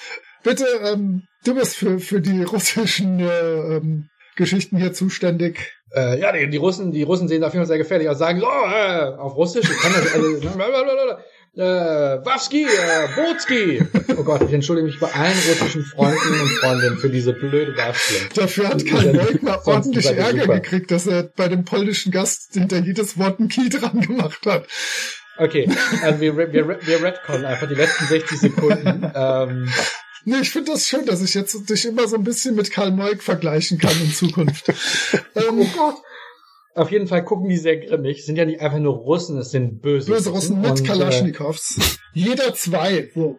bitte, 0.45 0.67
ähm, 0.85 1.23
du 1.45 1.55
bist 1.55 1.77
für, 1.77 1.99
für 1.99 2.21
die 2.21 2.45
russischen 2.45 3.19
äh, 3.19 3.77
ähm, 3.77 4.09
Geschichten 4.37 4.77
hier 4.77 4.93
zuständig. 4.93 5.73
Äh, 5.95 6.21
ja, 6.21 6.33
die, 6.33 6.49
die 6.49 6.57
Russen, 6.57 6.93
die 6.93 7.03
Russen 7.03 7.29
sehen 7.29 7.45
auf 7.45 7.53
jeden 7.53 7.63
Fall 7.63 7.69
sehr 7.69 7.79
gefährlich 7.79 8.09
aus. 8.09 8.19
Sagen 8.19 8.41
so, 8.41 8.47
oh, 8.47 8.71
äh, 8.71 9.17
auf 9.17 9.37
Russisch, 9.37 9.69
ich 9.69 9.79
kann 9.79 9.93
das, 9.93 10.13
also, 10.13 10.27
äh, 11.57 12.25
Wawski, 12.25 12.65
äh, 12.65 13.09
Botski. 13.15 13.83
Oh 14.17 14.25
Gott, 14.25 14.43
ich 14.43 14.53
entschuldige 14.53 14.87
mich 14.87 14.99
bei 14.99 15.13
allen 15.13 15.39
russischen 15.49 15.85
Freunden 15.85 16.41
und 16.41 16.49
Freundinnen 16.61 16.99
für 16.99 17.11
diese 17.11 17.33
blöde 17.33 17.75
Darstellung. 17.75 18.29
Dafür 18.35 18.69
hat 18.71 18.85
Karl 18.85 19.15
Leugner 19.15 19.67
ordentlich 19.67 20.07
Ärger 20.07 20.41
super. 20.43 20.55
gekriegt, 20.61 20.91
dass 20.91 21.07
er 21.07 21.25
bei 21.25 21.49
dem 21.49 21.65
polnischen 21.65 22.11
Gast 22.11 22.55
hinter 22.55 22.79
jedes 22.79 23.17
Wort 23.19 23.39
ein 23.39 23.49
Key 23.49 23.69
dran 23.69 24.01
gemacht 24.01 24.45
hat. 24.47 24.67
Okay, 25.37 25.69
also 26.03 26.21
wir, 26.21 26.37
wir, 26.37 26.53
wir 26.53 27.03
retconnen 27.03 27.45
einfach 27.45 27.69
die 27.69 27.75
letzten 27.75 28.07
60 28.07 28.39
Sekunden. 28.39 29.13
Ähm, 29.15 29.69
Nee, 30.25 30.41
ich 30.43 30.51
finde 30.51 30.72
das 30.72 30.87
schön, 30.87 31.05
dass 31.07 31.22
ich 31.22 31.35
jetzt 31.35 31.68
dich 31.68 31.85
immer 31.85 32.09
so 32.09 32.16
ein 32.16 32.25
bisschen 32.25 32.55
mit 32.55 32.70
Karl 32.70 32.93
Moik 32.93 33.22
vergleichen 33.22 33.79
kann 33.79 33.99
in 34.01 34.12
Zukunft. 34.12 34.68
ähm, 35.35 35.61
oh 35.61 35.66
Gott. 35.77 35.97
Auf 36.75 36.91
jeden 36.91 37.07
Fall 37.07 37.25
gucken 37.25 37.49
die 37.49 37.57
sehr 37.57 37.77
grimmig. 37.77 38.25
Sind 38.25 38.37
ja 38.37 38.45
nicht 38.45 38.61
einfach 38.61 38.79
nur 38.79 38.95
Russen, 38.95 39.39
es 39.39 39.51
sind 39.51 39.81
böse. 39.81 40.11
Böse 40.11 40.31
Russen 40.31 40.61
mit 40.61 40.70
und, 40.70 40.81
äh, 40.81 40.85
Kalaschnikows. 40.85 41.99
Jeder 42.12 42.55
zwei. 42.55 43.11
So. 43.14 43.39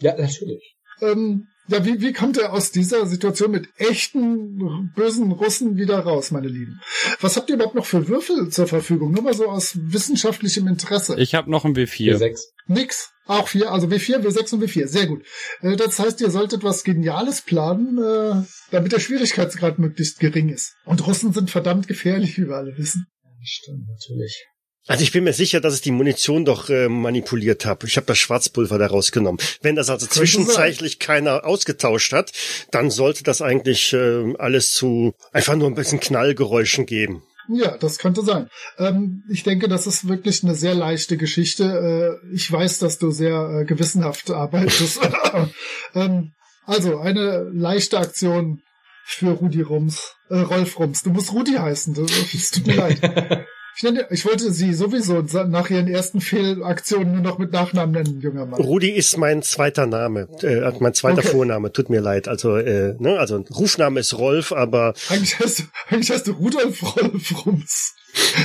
Ja, 0.00 0.16
natürlich. 0.16 0.76
Ähm, 1.02 1.46
ja, 1.68 1.84
wie, 1.84 2.00
wie 2.00 2.12
kommt 2.12 2.36
er 2.36 2.52
aus 2.52 2.70
dieser 2.70 3.06
Situation 3.06 3.50
mit 3.50 3.68
echten 3.76 4.92
bösen 4.94 5.32
Russen 5.32 5.76
wieder 5.76 5.98
raus, 6.00 6.30
meine 6.30 6.48
Lieben? 6.48 6.80
Was 7.20 7.36
habt 7.36 7.48
ihr 7.48 7.56
überhaupt 7.56 7.74
noch 7.74 7.86
für 7.86 8.06
Würfel 8.08 8.50
zur 8.50 8.66
Verfügung? 8.66 9.12
Nur 9.12 9.22
mal 9.22 9.34
so 9.34 9.48
aus 9.48 9.78
wissenschaftlichem 9.80 10.66
Interesse. 10.66 11.18
Ich 11.18 11.34
habe 11.34 11.50
noch 11.50 11.64
ein 11.64 11.74
W4. 11.74 12.18
W6. 12.18 12.40
Nix. 12.66 13.13
Auch 13.26 13.48
vier, 13.48 13.72
also 13.72 13.86
W4, 13.86 14.18
W6 14.18 14.54
und 14.54 14.64
W4. 14.64 14.86
Sehr 14.86 15.06
gut. 15.06 15.24
Äh, 15.62 15.76
das 15.76 15.98
heißt, 15.98 16.20
ihr 16.20 16.30
solltet 16.30 16.62
was 16.62 16.84
Geniales 16.84 17.40
planen, 17.40 17.98
äh, 17.98 18.44
damit 18.70 18.92
der 18.92 19.00
Schwierigkeitsgrad 19.00 19.78
möglichst 19.78 20.20
gering 20.20 20.50
ist. 20.50 20.74
Und 20.84 21.06
Russen 21.06 21.32
sind 21.32 21.50
verdammt 21.50 21.88
gefährlich, 21.88 22.36
wie 22.38 22.48
wir 22.48 22.56
alle 22.56 22.76
wissen. 22.76 23.06
Stimmt, 23.42 23.86
natürlich. 23.88 24.46
Also 24.86 25.02
ich 25.02 25.12
bin 25.12 25.24
mir 25.24 25.32
sicher, 25.32 25.62
dass 25.62 25.76
ich 25.76 25.80
die 25.80 25.90
Munition 25.90 26.44
doch 26.44 26.68
äh, 26.68 26.90
manipuliert 26.90 27.64
habe. 27.64 27.86
Ich 27.86 27.96
habe 27.96 28.06
das 28.06 28.18
Schwarzpulver 28.18 28.76
da 28.76 28.86
rausgenommen. 28.86 29.40
Wenn 29.62 29.76
das 29.76 29.88
also 29.88 30.06
zwischenzeitlich 30.06 30.98
keiner 30.98 31.46
ausgetauscht 31.46 32.12
hat, 32.12 32.32
dann 32.70 32.90
sollte 32.90 33.22
das 33.22 33.40
eigentlich 33.40 33.94
äh, 33.94 34.34
alles 34.38 34.72
zu 34.72 35.14
einfach 35.32 35.56
nur 35.56 35.68
ein 35.68 35.74
bisschen 35.74 36.00
Knallgeräuschen 36.00 36.84
geben. 36.84 37.22
Ja, 37.48 37.76
das 37.76 37.98
könnte 37.98 38.22
sein. 38.22 38.48
Ähm, 38.78 39.22
ich 39.28 39.42
denke, 39.42 39.68
das 39.68 39.86
ist 39.86 40.08
wirklich 40.08 40.42
eine 40.42 40.54
sehr 40.54 40.74
leichte 40.74 41.16
Geschichte. 41.16 42.20
Äh, 42.24 42.34
ich 42.34 42.50
weiß, 42.50 42.78
dass 42.78 42.98
du 42.98 43.10
sehr 43.10 43.60
äh, 43.60 43.64
gewissenhaft 43.64 44.30
arbeitest. 44.30 45.00
ähm, 45.94 46.32
also, 46.66 46.98
eine 46.98 47.50
leichte 47.52 47.98
Aktion 47.98 48.62
für 49.04 49.32
Rudi 49.32 49.60
Rums, 49.60 50.14
äh, 50.30 50.38
Rolf 50.38 50.78
Rums. 50.78 51.02
Du 51.02 51.10
musst 51.10 51.32
Rudi 51.32 51.52
heißen, 51.52 51.94
das, 51.94 52.10
das 52.32 52.50
tut 52.50 52.66
mir 52.66 52.76
leid. 52.76 53.46
Ich, 53.76 53.82
nenne, 53.82 54.06
ich 54.10 54.24
wollte 54.24 54.52
sie 54.52 54.72
sowieso 54.72 55.22
nach 55.46 55.68
ihren 55.68 55.88
ersten 55.88 56.20
Fehlaktionen 56.20 57.14
nur 57.14 57.22
noch 57.22 57.38
mit 57.38 57.52
Nachnamen 57.52 57.92
nennen, 57.92 58.20
junger 58.20 58.46
Mann. 58.46 58.60
Rudi 58.60 58.90
ist 58.90 59.16
mein 59.16 59.42
zweiter 59.42 59.86
Name, 59.86 60.28
äh, 60.42 60.70
mein 60.78 60.94
zweiter 60.94 61.18
okay. 61.18 61.28
Vorname. 61.28 61.72
Tut 61.72 61.90
mir 61.90 62.00
leid. 62.00 62.28
Also, 62.28 62.56
äh, 62.56 62.94
ne, 62.98 63.18
also 63.18 63.44
Rufname 63.50 64.00
ist 64.00 64.16
Rolf, 64.16 64.52
aber 64.52 64.94
eigentlich 65.08 65.38
heißt 65.40 65.58
du, 65.58 65.62
eigentlich 65.88 66.10
heißt 66.10 66.26
du 66.26 66.32
Rudolf 66.32 66.96
Rolf 66.96 67.46
Rums. 67.46 67.94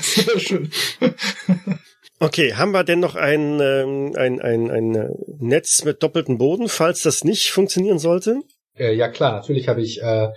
Sehr 0.01 0.39
schön. 0.39 0.71
Okay, 2.19 2.55
haben 2.55 2.71
wir 2.71 2.83
denn 2.83 2.99
noch 2.99 3.15
ein, 3.15 3.59
ähm, 3.61 4.13
ein, 4.17 4.41
ein, 4.41 4.69
ein 4.69 5.09
Netz 5.39 5.85
mit 5.85 6.03
doppeltem 6.03 6.37
Boden, 6.37 6.67
falls 6.67 7.01
das 7.01 7.23
nicht 7.23 7.51
funktionieren 7.51 7.97
sollte? 7.97 8.41
Äh, 8.79 8.93
ja 8.95 9.09
klar, 9.09 9.33
natürlich 9.33 9.67
habe 9.67 9.81
ich, 9.81 10.01
äh, 10.01 10.29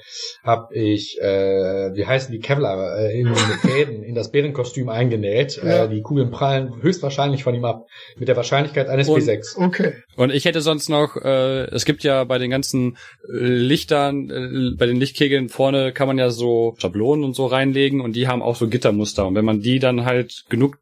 hab 0.43 0.73
ich, 0.73 1.19
äh, 1.21 1.95
wie 1.95 2.05
heißen 2.07 2.33
die 2.33 2.41
Kevlar, 2.41 2.99
äh, 2.99 3.21
in 3.21 3.35
Fäden, 3.35 4.03
in 4.03 4.15
das 4.15 4.31
Bärenkostüm 4.31 4.89
eingenäht. 4.89 5.61
Ja. 5.63 5.85
Äh, 5.85 5.89
die 5.89 6.03
Kugeln 6.03 6.31
prallen 6.31 6.83
höchstwahrscheinlich 6.83 7.45
von 7.45 7.55
ihm 7.55 7.65
ab. 7.65 7.87
Mit 8.17 8.29
der 8.29 8.37
Wahrscheinlichkeit 8.37 8.89
eines 8.89 9.09
Und- 9.09 9.21
P6. 9.23 9.57
Okay. 9.57 9.93
Und 10.17 10.33
ich 10.33 10.45
hätte 10.45 10.61
sonst 10.61 10.89
noch, 10.89 11.17
äh, 11.17 11.65
es 11.71 11.85
gibt 11.85 12.03
ja 12.05 12.25
bei 12.25 12.39
den 12.39 12.51
ganzen 12.51 12.97
äh, 13.33 13.37
Lichtern, 13.37 14.29
äh, 14.31 14.77
bei 14.77 14.87
den 14.87 14.97
Lichtkegeln 14.97 15.49
vorne 15.49 15.93
kann 15.93 16.09
man 16.09 16.19
ja 16.19 16.31
so 16.31 16.75
Schablonen 16.79 17.25
und 17.25 17.35
so 17.35 17.47
reinlegen 17.47 18.01
und 18.01 18.17
die 18.17 18.29
haben 18.29 18.43
auch 18.43 18.57
so 18.57 18.69
Gittermuster. 18.69 19.27
Und 19.27 19.35
wenn 19.35 19.45
man 19.45 19.61
die 19.61 19.79
dann 19.79 20.05
halt 20.05 20.45
genug 20.49 20.79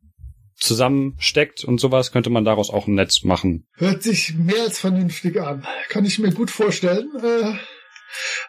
zusammensteckt 0.61 1.65
und 1.65 1.81
sowas, 1.81 2.13
könnte 2.13 2.31
man 2.31 2.45
daraus 2.45 2.71
auch 2.71 2.87
ein 2.87 2.95
Netz 2.95 3.25
machen. 3.25 3.67
Hört 3.77 4.03
sich 4.03 4.35
mehr 4.35 4.63
als 4.63 4.79
vernünftig 4.79 5.41
an. 5.41 5.67
Kann 5.89 6.05
ich 6.05 6.19
mir 6.19 6.33
gut 6.33 6.51
vorstellen. 6.51 7.09
Äh, 7.23 7.55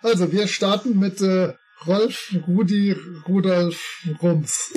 also, 0.02 0.32
wir 0.32 0.48
starten 0.48 1.00
mit 1.00 1.22
äh, 1.22 1.54
Rolf, 1.88 2.36
Rudi, 2.48 2.96
Rudolf, 3.28 4.04
Rums 4.22 4.72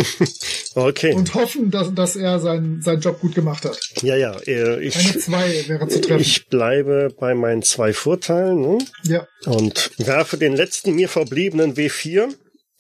Okay. 0.75 1.13
und 1.13 1.35
hoffen, 1.35 1.71
dass, 1.71 1.93
dass 1.95 2.17
er 2.17 2.39
seinen, 2.41 2.81
seinen 2.83 3.01
Job 3.01 3.21
gut 3.21 3.35
gemacht 3.35 3.65
hat. 3.65 3.79
ja, 4.03 4.17
ja. 4.17 4.37
Äh, 4.47 4.75
Eine 4.77 4.81
ich, 4.83 5.21
zwei 5.21 5.65
wäre 5.69 5.87
zu 5.89 6.01
treffen. 6.01 6.21
ich 6.21 6.49
bleibe 6.49 7.15
bei 7.19 7.35
meinen 7.35 7.63
zwei 7.63 7.93
Vorteilen 7.93 8.61
ne? 8.61 8.79
ja. 9.05 9.27
und 9.45 9.91
werfe 9.99 10.39
den 10.39 10.55
letzten 10.57 10.95
mir 10.95 11.09
verbliebenen 11.09 11.75
W4 11.75 12.35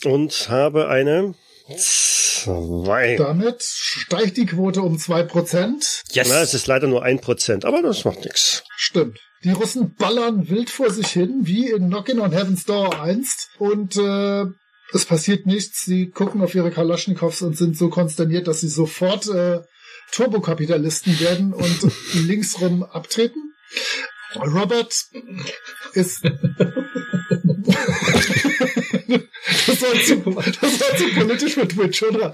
und 0.04 0.48
habe 0.48 0.88
eine 0.88 1.34
zwei. 1.76 3.16
Damit 3.16 3.62
steigt 3.62 4.36
die 4.36 4.46
Quote 4.46 4.82
um 4.82 4.98
zwei 4.98 5.22
Prozent. 5.22 6.02
Yes! 6.10 6.28
Na, 6.28 6.42
es 6.42 6.54
ist 6.54 6.66
leider 6.66 6.86
nur 6.86 7.02
ein 7.02 7.20
Prozent, 7.20 7.64
aber 7.64 7.82
das 7.82 8.04
macht 8.04 8.24
nichts. 8.24 8.64
Stimmt. 8.76 9.18
Die 9.44 9.50
Russen 9.50 9.94
ballern 9.94 10.48
wild 10.48 10.70
vor 10.70 10.90
sich 10.90 11.08
hin, 11.08 11.40
wie 11.42 11.70
in 11.70 11.88
Knockin' 11.88 12.20
on 12.20 12.32
Heaven's 12.32 12.64
Door 12.64 13.00
einst. 13.00 13.50
Und 13.58 13.96
äh, 13.96 14.44
es 14.92 15.04
passiert 15.04 15.46
nichts. 15.46 15.84
Sie 15.84 16.10
gucken 16.10 16.40
auf 16.42 16.54
ihre 16.54 16.70
Kalaschnikows 16.70 17.42
und 17.42 17.56
sind 17.56 17.76
so 17.76 17.90
konsterniert, 17.90 18.46
dass 18.48 18.60
sie 18.60 18.68
sofort 18.68 19.28
äh, 19.28 19.60
Turbokapitalisten 20.12 21.20
werden 21.20 21.52
und 21.52 21.92
linksrum 22.14 22.82
abtreten. 22.82 23.54
Robert 24.36 24.94
ist... 25.92 26.22
das, 29.66 29.82
war 29.82 30.02
zu, 30.02 30.16
das 30.60 30.80
war 30.80 30.96
zu 30.96 31.08
politisch 31.14 31.54
für 31.54 31.68
Twitch, 31.68 32.02
oder? 32.02 32.32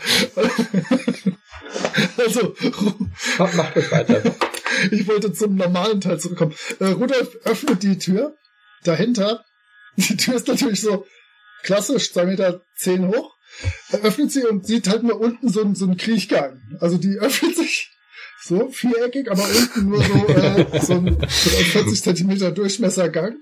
also, 2.16 2.55
Mach, 3.38 3.53
mach 3.55 3.72
das 3.74 3.91
weiter. 3.91 4.34
ich 4.91 5.07
wollte 5.07 5.32
zum 5.32 5.57
normalen 5.57 6.01
Teil 6.01 6.18
zurückkommen. 6.18 6.55
Äh, 6.78 6.86
Rudolf 6.86 7.36
öffnet 7.45 7.82
die 7.82 7.99
Tür. 7.99 8.34
Dahinter, 8.84 9.45
die 9.97 10.16
Tür 10.16 10.34
ist 10.36 10.49
natürlich 10.49 10.80
so 10.80 11.07
klassisch, 11.62 12.11
2,10 12.12 12.24
Meter 12.26 12.62
zehn 12.76 13.09
hoch. 13.09 13.36
Er 13.91 14.01
öffnet 14.01 14.32
sie 14.32 14.45
und 14.47 14.66
sieht 14.66 14.88
halt 14.88 15.03
nur 15.03 15.20
unten 15.20 15.49
so, 15.51 15.61
einen- 15.62 15.74
so 15.74 15.84
einen 15.84 15.97
Kriechgang. 15.97 16.61
Also 16.80 16.97
die 16.97 17.18
öffnet 17.18 17.57
sich 17.57 17.91
so 18.43 18.70
viereckig, 18.70 19.30
aber 19.30 19.45
unten 19.45 19.88
nur 19.88 20.03
so, 20.03 20.26
äh, 20.28 20.80
so 20.80 20.95
ein 20.95 21.18
so 21.28 21.57
ein 21.59 21.64
40 21.64 22.03
Zentimeter 22.03 22.51
Durchmessergang. 22.51 23.36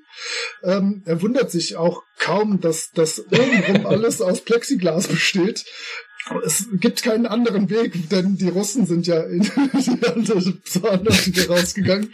Ähm, 0.62 1.03
er 1.07 1.22
wundert 1.22 1.51
sich 1.51 1.76
auch 1.76 2.03
kaum, 2.18 2.61
dass 2.61 2.90
das 2.90 3.20
obenrum 3.26 3.86
alles 3.86 4.20
aus 4.20 4.40
Plexiglas 4.40 5.09
besteht. 5.09 5.64
Es 6.44 6.66
gibt 6.72 7.02
keinen 7.02 7.26
anderen 7.26 7.70
Weg, 7.70 8.08
denn 8.10 8.36
die 8.36 8.48
Russen 8.48 8.86
sind 8.86 9.06
ja 9.06 9.20
in 9.22 9.42
die 9.42 10.06
andere 10.06 10.42
Tür 11.12 11.46
rausgegangen. 11.48 12.12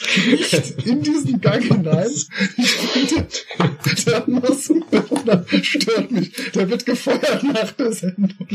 Kriecht 0.00 0.86
in 0.86 1.02
diesen 1.02 1.40
Gang 1.40 1.62
hinein. 1.62 2.10
Ich 2.56 2.70
finde, 2.70 3.26
der 4.06 4.28
Massenbildner 4.28 5.44
stört 5.62 6.10
mich. 6.12 6.32
Der 6.54 6.70
wird 6.70 6.86
gefeuert 6.86 7.42
nach 7.42 7.72
der 7.72 7.92
Sendung. 7.92 8.46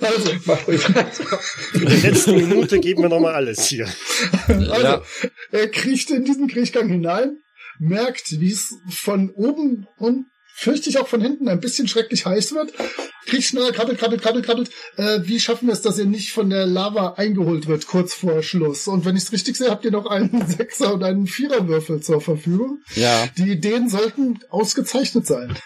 Also, 0.00 0.30
Mach 0.44 0.66
ruhig 0.68 0.94
weiter. 0.94 1.38
Für 1.72 1.84
die 1.86 2.06
letzte 2.06 2.32
Minute 2.34 2.78
geben 2.78 3.02
wir 3.02 3.08
nochmal 3.08 3.34
alles 3.34 3.66
hier. 3.66 3.88
also 4.46 4.82
Ja. 4.82 5.02
er 5.50 5.68
kriecht 5.70 6.10
in 6.12 6.24
diesen 6.24 6.46
Kriechgang 6.46 6.88
hinein, 6.88 7.38
merkt, 7.80 8.38
wie 8.40 8.52
es 8.52 8.76
von 8.88 9.30
oben 9.30 9.88
und 9.96 10.26
fürchte 10.56 10.88
ich 10.88 10.98
auch 10.98 11.08
von 11.08 11.20
hinten 11.20 11.48
ein 11.48 11.60
bisschen 11.60 11.88
schrecklich 11.88 12.26
heiß 12.26 12.54
wird. 12.54 12.72
Kriecht 13.26 13.48
schnell, 13.48 13.72
krabbelt, 13.72 13.98
krabbelt, 13.98 14.22
krabbelt, 14.22 14.44
krabbelt. 14.44 14.70
Äh, 14.96 15.20
wie 15.24 15.40
schaffen 15.40 15.66
wir 15.68 15.72
es, 15.72 15.80
dass 15.82 15.98
ihr 15.98 16.04
nicht 16.04 16.32
von 16.32 16.50
der 16.50 16.66
Lava 16.66 17.14
eingeholt 17.14 17.66
wird, 17.66 17.86
kurz 17.86 18.12
vor 18.14 18.42
Schluss? 18.42 18.86
Und 18.86 19.04
wenn 19.04 19.16
ich 19.16 19.24
es 19.24 19.32
richtig 19.32 19.56
sehe, 19.56 19.70
habt 19.70 19.84
ihr 19.84 19.90
noch 19.90 20.06
einen 20.06 20.46
Sechser 20.46 20.92
und 20.94 21.02
einen 21.02 21.26
Viererwürfel 21.26 22.00
zur 22.02 22.20
Verfügung. 22.20 22.78
Ja. 22.94 23.26
Die 23.38 23.50
Ideen 23.50 23.88
sollten 23.88 24.38
ausgezeichnet 24.50 25.26
sein. 25.26 25.56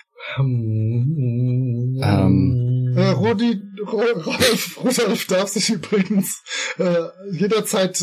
Ähm. 2.03 2.95
Äh, 2.97 3.09
Rudi, 3.11 3.61
Ro- 3.87 4.21
Rolf, 4.23 4.79
Rudolf 4.85 5.27
darf 5.27 5.49
sich 5.49 5.71
übrigens 5.71 6.43
äh, 6.79 7.05
jederzeit 7.33 8.03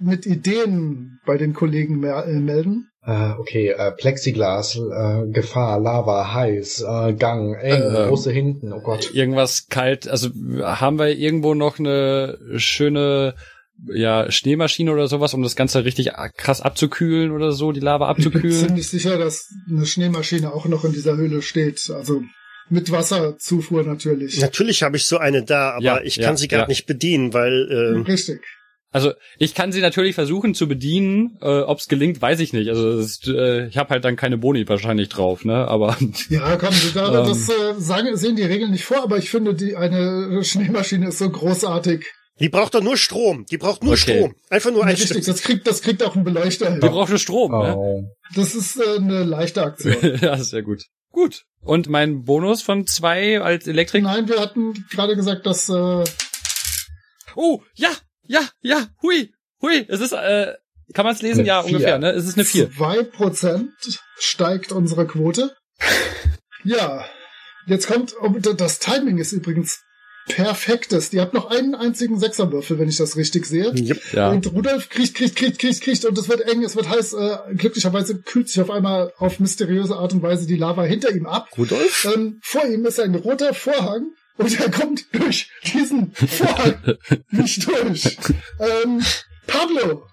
mit 0.00 0.26
Ideen 0.26 1.20
bei 1.24 1.36
den 1.36 1.52
Kollegen 1.54 2.02
äh, 2.02 2.32
melden. 2.40 2.88
Äh, 3.06 3.32
okay, 3.38 3.68
äh, 3.68 3.90
Plexiglas, 3.92 4.76
äh, 4.76 5.26
Gefahr, 5.30 5.78
Lava, 5.78 6.32
heiß, 6.32 6.84
äh, 6.88 7.12
Gang, 7.12 7.54
eng, 7.54 7.82
Ähm. 7.82 8.08
große 8.08 8.32
hinten, 8.32 8.72
oh 8.72 8.80
Gott. 8.80 9.12
Irgendwas 9.12 9.68
kalt, 9.68 10.08
also 10.08 10.30
haben 10.62 10.98
wir 10.98 11.08
irgendwo 11.08 11.54
noch 11.54 11.78
eine 11.78 12.38
schöne 12.56 13.34
ja, 13.92 14.30
Schneemaschine 14.30 14.92
oder 14.92 15.08
sowas, 15.08 15.34
um 15.34 15.42
das 15.42 15.56
Ganze 15.56 15.84
richtig 15.84 16.12
krass 16.36 16.60
abzukühlen 16.60 17.32
oder 17.32 17.52
so, 17.52 17.72
die 17.72 17.80
Lava 17.80 18.10
Ich 18.10 18.16
bin 18.24 18.26
abzukühlen? 18.26 18.68
ziemlich 18.68 18.88
sicher, 18.88 19.18
dass 19.18 19.48
eine 19.68 19.84
Schneemaschine 19.84 20.52
auch 20.52 20.64
noch 20.66 20.84
in 20.84 20.92
dieser 20.92 21.16
Höhle 21.16 21.42
steht. 21.42 21.90
Also 21.94 22.22
mit 22.70 22.90
Wasserzufuhr 22.90 23.82
natürlich. 23.82 24.40
Natürlich 24.40 24.82
habe 24.82 24.96
ich 24.96 25.04
so 25.04 25.18
eine 25.18 25.42
da, 25.42 25.72
aber 25.72 25.84
Ja, 25.84 26.00
ich 26.00 26.16
ja, 26.16 26.26
kann 26.26 26.36
sie 26.36 26.48
gar 26.48 26.60
ja. 26.60 26.66
nicht 26.68 26.86
bedienen, 26.86 27.34
weil 27.34 27.68
äh, 27.70 28.10
Richtig. 28.10 28.40
Also 28.94 29.12
ich 29.38 29.54
kann 29.56 29.72
sie 29.72 29.80
natürlich 29.80 30.14
versuchen 30.14 30.54
zu 30.54 30.68
bedienen, 30.68 31.36
äh, 31.42 31.60
ob 31.62 31.78
es 31.80 31.88
gelingt, 31.88 32.22
weiß 32.22 32.38
ich 32.38 32.52
nicht. 32.52 32.68
Also 32.70 32.96
ist, 32.96 33.26
äh, 33.26 33.66
ich 33.66 33.76
habe 33.76 33.90
halt 33.90 34.04
dann 34.04 34.14
keine 34.14 34.38
Boni 34.38 34.68
wahrscheinlich 34.68 35.08
drauf, 35.08 35.44
ne? 35.44 35.66
Aber 35.66 35.96
Ja, 36.30 36.56
komm, 36.56 36.72
da, 36.94 37.08
Ähm. 37.22 37.26
das 37.28 37.48
äh, 37.48 37.74
sagen, 37.76 38.16
sehen 38.16 38.36
die 38.36 38.44
Regeln 38.44 38.70
nicht 38.70 38.84
vor, 38.84 39.02
aber 39.02 39.18
ich 39.18 39.30
finde, 39.30 39.52
die 39.54 39.74
eine 39.76 40.44
Schneemaschine 40.44 41.08
ist 41.08 41.18
so 41.18 41.28
großartig. 41.28 42.06
die 42.38 42.48
braucht 42.48 42.74
doch 42.76 42.82
nur 42.82 42.96
Strom. 42.96 43.44
Die 43.50 43.58
braucht 43.58 43.82
nur 43.82 43.94
Okay. 43.94 44.18
Strom. 44.18 44.34
Einfach 44.48 44.70
nur 44.70 44.82
ein 44.84 44.90
Richtig, 44.90 45.08
Stück. 45.10 45.24
das 45.26 45.42
kriegt, 45.42 45.66
das 45.66 45.82
kriegt 45.82 46.02
auch 46.04 46.14
ein 46.14 46.22
Beleuchter 46.22 46.70
hin. 46.70 46.80
du 46.80 46.88
brauchst 46.88 47.18
Strom, 47.20 47.50
ne? 47.50 47.76
Oh. 47.76 48.04
Das 48.36 48.54
ist 48.54 48.76
äh, 48.80 48.98
eine 48.98 49.24
leichte 49.24 49.62
Aktion. 49.64 49.96
ja, 50.20 50.36
sehr 50.38 50.62
gut. 50.62 50.84
Gut. 51.10 51.42
Und 51.62 51.88
mein 51.88 52.22
Bonus 52.24 52.62
von 52.62 52.86
zwei 52.86 53.40
als 53.40 53.66
Elektrik. 53.66 54.04
Nein, 54.04 54.28
wir 54.28 54.38
hatten 54.40 54.72
gerade 54.92 55.16
gesagt, 55.16 55.46
dass 55.46 55.68
äh, 55.68 56.04
Oh, 57.36 57.60
ja, 57.74 57.88
ja, 58.26 58.40
ja, 58.60 58.88
hui, 59.02 59.32
hui. 59.60 59.84
Es 59.88 60.00
ist, 60.00 60.12
äh, 60.12 60.54
kann 60.92 61.04
man 61.04 61.14
es 61.14 61.22
lesen? 61.22 61.40
Eine 61.40 61.48
ja, 61.48 61.62
Vier. 61.62 61.72
ungefähr, 61.72 61.98
ne? 61.98 62.10
Es 62.10 62.26
ist 62.26 62.36
eine 62.36 62.44
vier. 62.44 62.70
zwei 62.70 63.02
Prozent 63.02 63.72
steigt 64.18 64.72
unsere 64.72 65.06
Quote. 65.06 65.54
Ja, 66.66 67.04
jetzt 67.66 67.88
kommt, 67.88 68.14
oh, 68.22 68.30
das 68.38 68.78
Timing 68.78 69.18
ist 69.18 69.32
übrigens 69.32 69.84
perfektes. 70.28 71.10
Die 71.10 71.20
hat 71.20 71.34
noch 71.34 71.50
einen 71.50 71.74
einzigen 71.74 72.18
Sechserwürfel, 72.18 72.78
wenn 72.78 72.88
ich 72.88 72.96
das 72.96 73.16
richtig 73.16 73.46
sehe. 73.46 73.72
Yep. 73.74 74.12
Ja. 74.12 74.30
Und 74.30 74.50
Rudolf 74.52 74.88
kriecht, 74.88 75.14
kriecht, 75.14 75.36
kriecht, 75.36 75.58
kriecht, 75.58 75.82
kriecht 75.82 76.04
und 76.06 76.16
es 76.16 76.28
wird 76.28 76.40
eng, 76.48 76.64
es 76.64 76.76
wird 76.76 76.88
heiß. 76.88 77.12
Äh, 77.12 77.54
glücklicherweise 77.56 78.22
kühlt 78.22 78.48
sich 78.48 78.60
auf 78.62 78.70
einmal 78.70 79.12
auf 79.18 79.40
mysteriöse 79.40 79.96
Art 79.96 80.14
und 80.14 80.22
Weise 80.22 80.46
die 80.46 80.56
Lava 80.56 80.84
hinter 80.84 81.10
ihm 81.10 81.26
ab. 81.26 81.48
Rudolf? 81.56 82.10
Ähm, 82.14 82.40
vor 82.42 82.64
ihm 82.64 82.86
ist 82.86 82.98
ein 83.00 83.14
roter 83.14 83.52
Vorhang 83.52 84.12
und 84.36 84.60
er 84.60 84.70
kommt 84.70 85.06
durch 85.12 85.50
diesen 85.72 86.12
Vorhang 86.14 86.96
nicht 87.30 87.66
durch. 87.68 88.16
Ähm, 88.60 89.02
Pablo, 89.46 90.06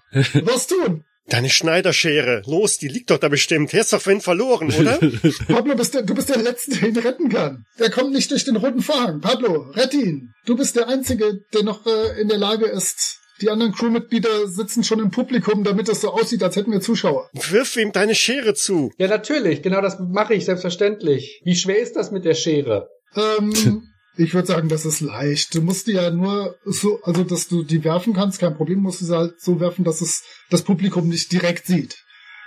was 0.44 0.66
tun? 0.66 1.04
Deine 1.28 1.50
Schneiderschere. 1.50 2.42
Los, 2.46 2.78
die 2.78 2.88
liegt 2.88 3.10
doch 3.10 3.18
da 3.18 3.28
bestimmt. 3.28 3.72
Der 3.72 3.80
ist 3.80 3.92
doch 3.92 4.00
vorhin 4.00 4.20
verloren, 4.20 4.72
oder? 4.72 4.98
Pablo, 5.48 5.76
bist 5.76 5.94
der, 5.94 6.02
du 6.02 6.14
bist 6.14 6.28
der 6.28 6.38
Letzte, 6.38 6.72
der 6.72 6.88
ihn 6.88 6.98
retten 6.98 7.28
kann. 7.28 7.64
Der 7.78 7.90
kommt 7.90 8.12
nicht 8.12 8.30
durch 8.30 8.44
den 8.44 8.56
roten 8.56 8.82
Vorhang. 8.82 9.20
Pablo, 9.20 9.70
rette 9.70 9.96
ihn. 9.96 10.34
Du 10.46 10.56
bist 10.56 10.76
der 10.76 10.88
Einzige, 10.88 11.40
der 11.54 11.62
noch 11.62 11.86
äh, 11.86 12.20
in 12.20 12.28
der 12.28 12.38
Lage 12.38 12.66
ist. 12.66 13.20
Die 13.40 13.50
anderen 13.50 13.72
Crewmitglieder 13.72 14.46
sitzen 14.46 14.84
schon 14.84 15.00
im 15.00 15.10
Publikum, 15.10 15.64
damit 15.64 15.88
es 15.88 16.00
so 16.00 16.10
aussieht, 16.10 16.42
als 16.42 16.56
hätten 16.56 16.70
wir 16.70 16.80
Zuschauer. 16.80 17.28
Wirf 17.32 17.76
ihm 17.76 17.92
deine 17.92 18.14
Schere 18.14 18.54
zu. 18.54 18.92
Ja, 18.98 19.08
natürlich, 19.08 19.62
genau 19.62 19.80
das 19.80 19.98
mache 19.98 20.34
ich 20.34 20.44
selbstverständlich. 20.44 21.40
Wie 21.44 21.56
schwer 21.56 21.78
ist 21.78 21.96
das 21.96 22.10
mit 22.10 22.24
der 22.24 22.34
Schere? 22.34 22.88
Ähm, 23.16 23.82
ich 24.16 24.34
würde 24.34 24.48
sagen, 24.48 24.68
das 24.68 24.84
ist 24.84 25.00
leicht. 25.00 25.54
Du 25.54 25.62
musst 25.62 25.86
die 25.86 25.92
ja 25.92 26.10
nur 26.10 26.56
so, 26.64 27.00
also 27.02 27.24
dass 27.24 27.48
du 27.48 27.62
die 27.62 27.84
werfen 27.84 28.12
kannst, 28.12 28.40
kein 28.40 28.54
Problem, 28.54 28.80
musst 28.80 29.00
du 29.00 29.06
sie 29.06 29.16
halt 29.16 29.40
so 29.40 29.60
werfen, 29.60 29.84
dass 29.84 30.00
es 30.00 30.24
das 30.50 30.62
Publikum 30.62 31.08
nicht 31.08 31.32
direkt 31.32 31.66
sieht. 31.66 31.96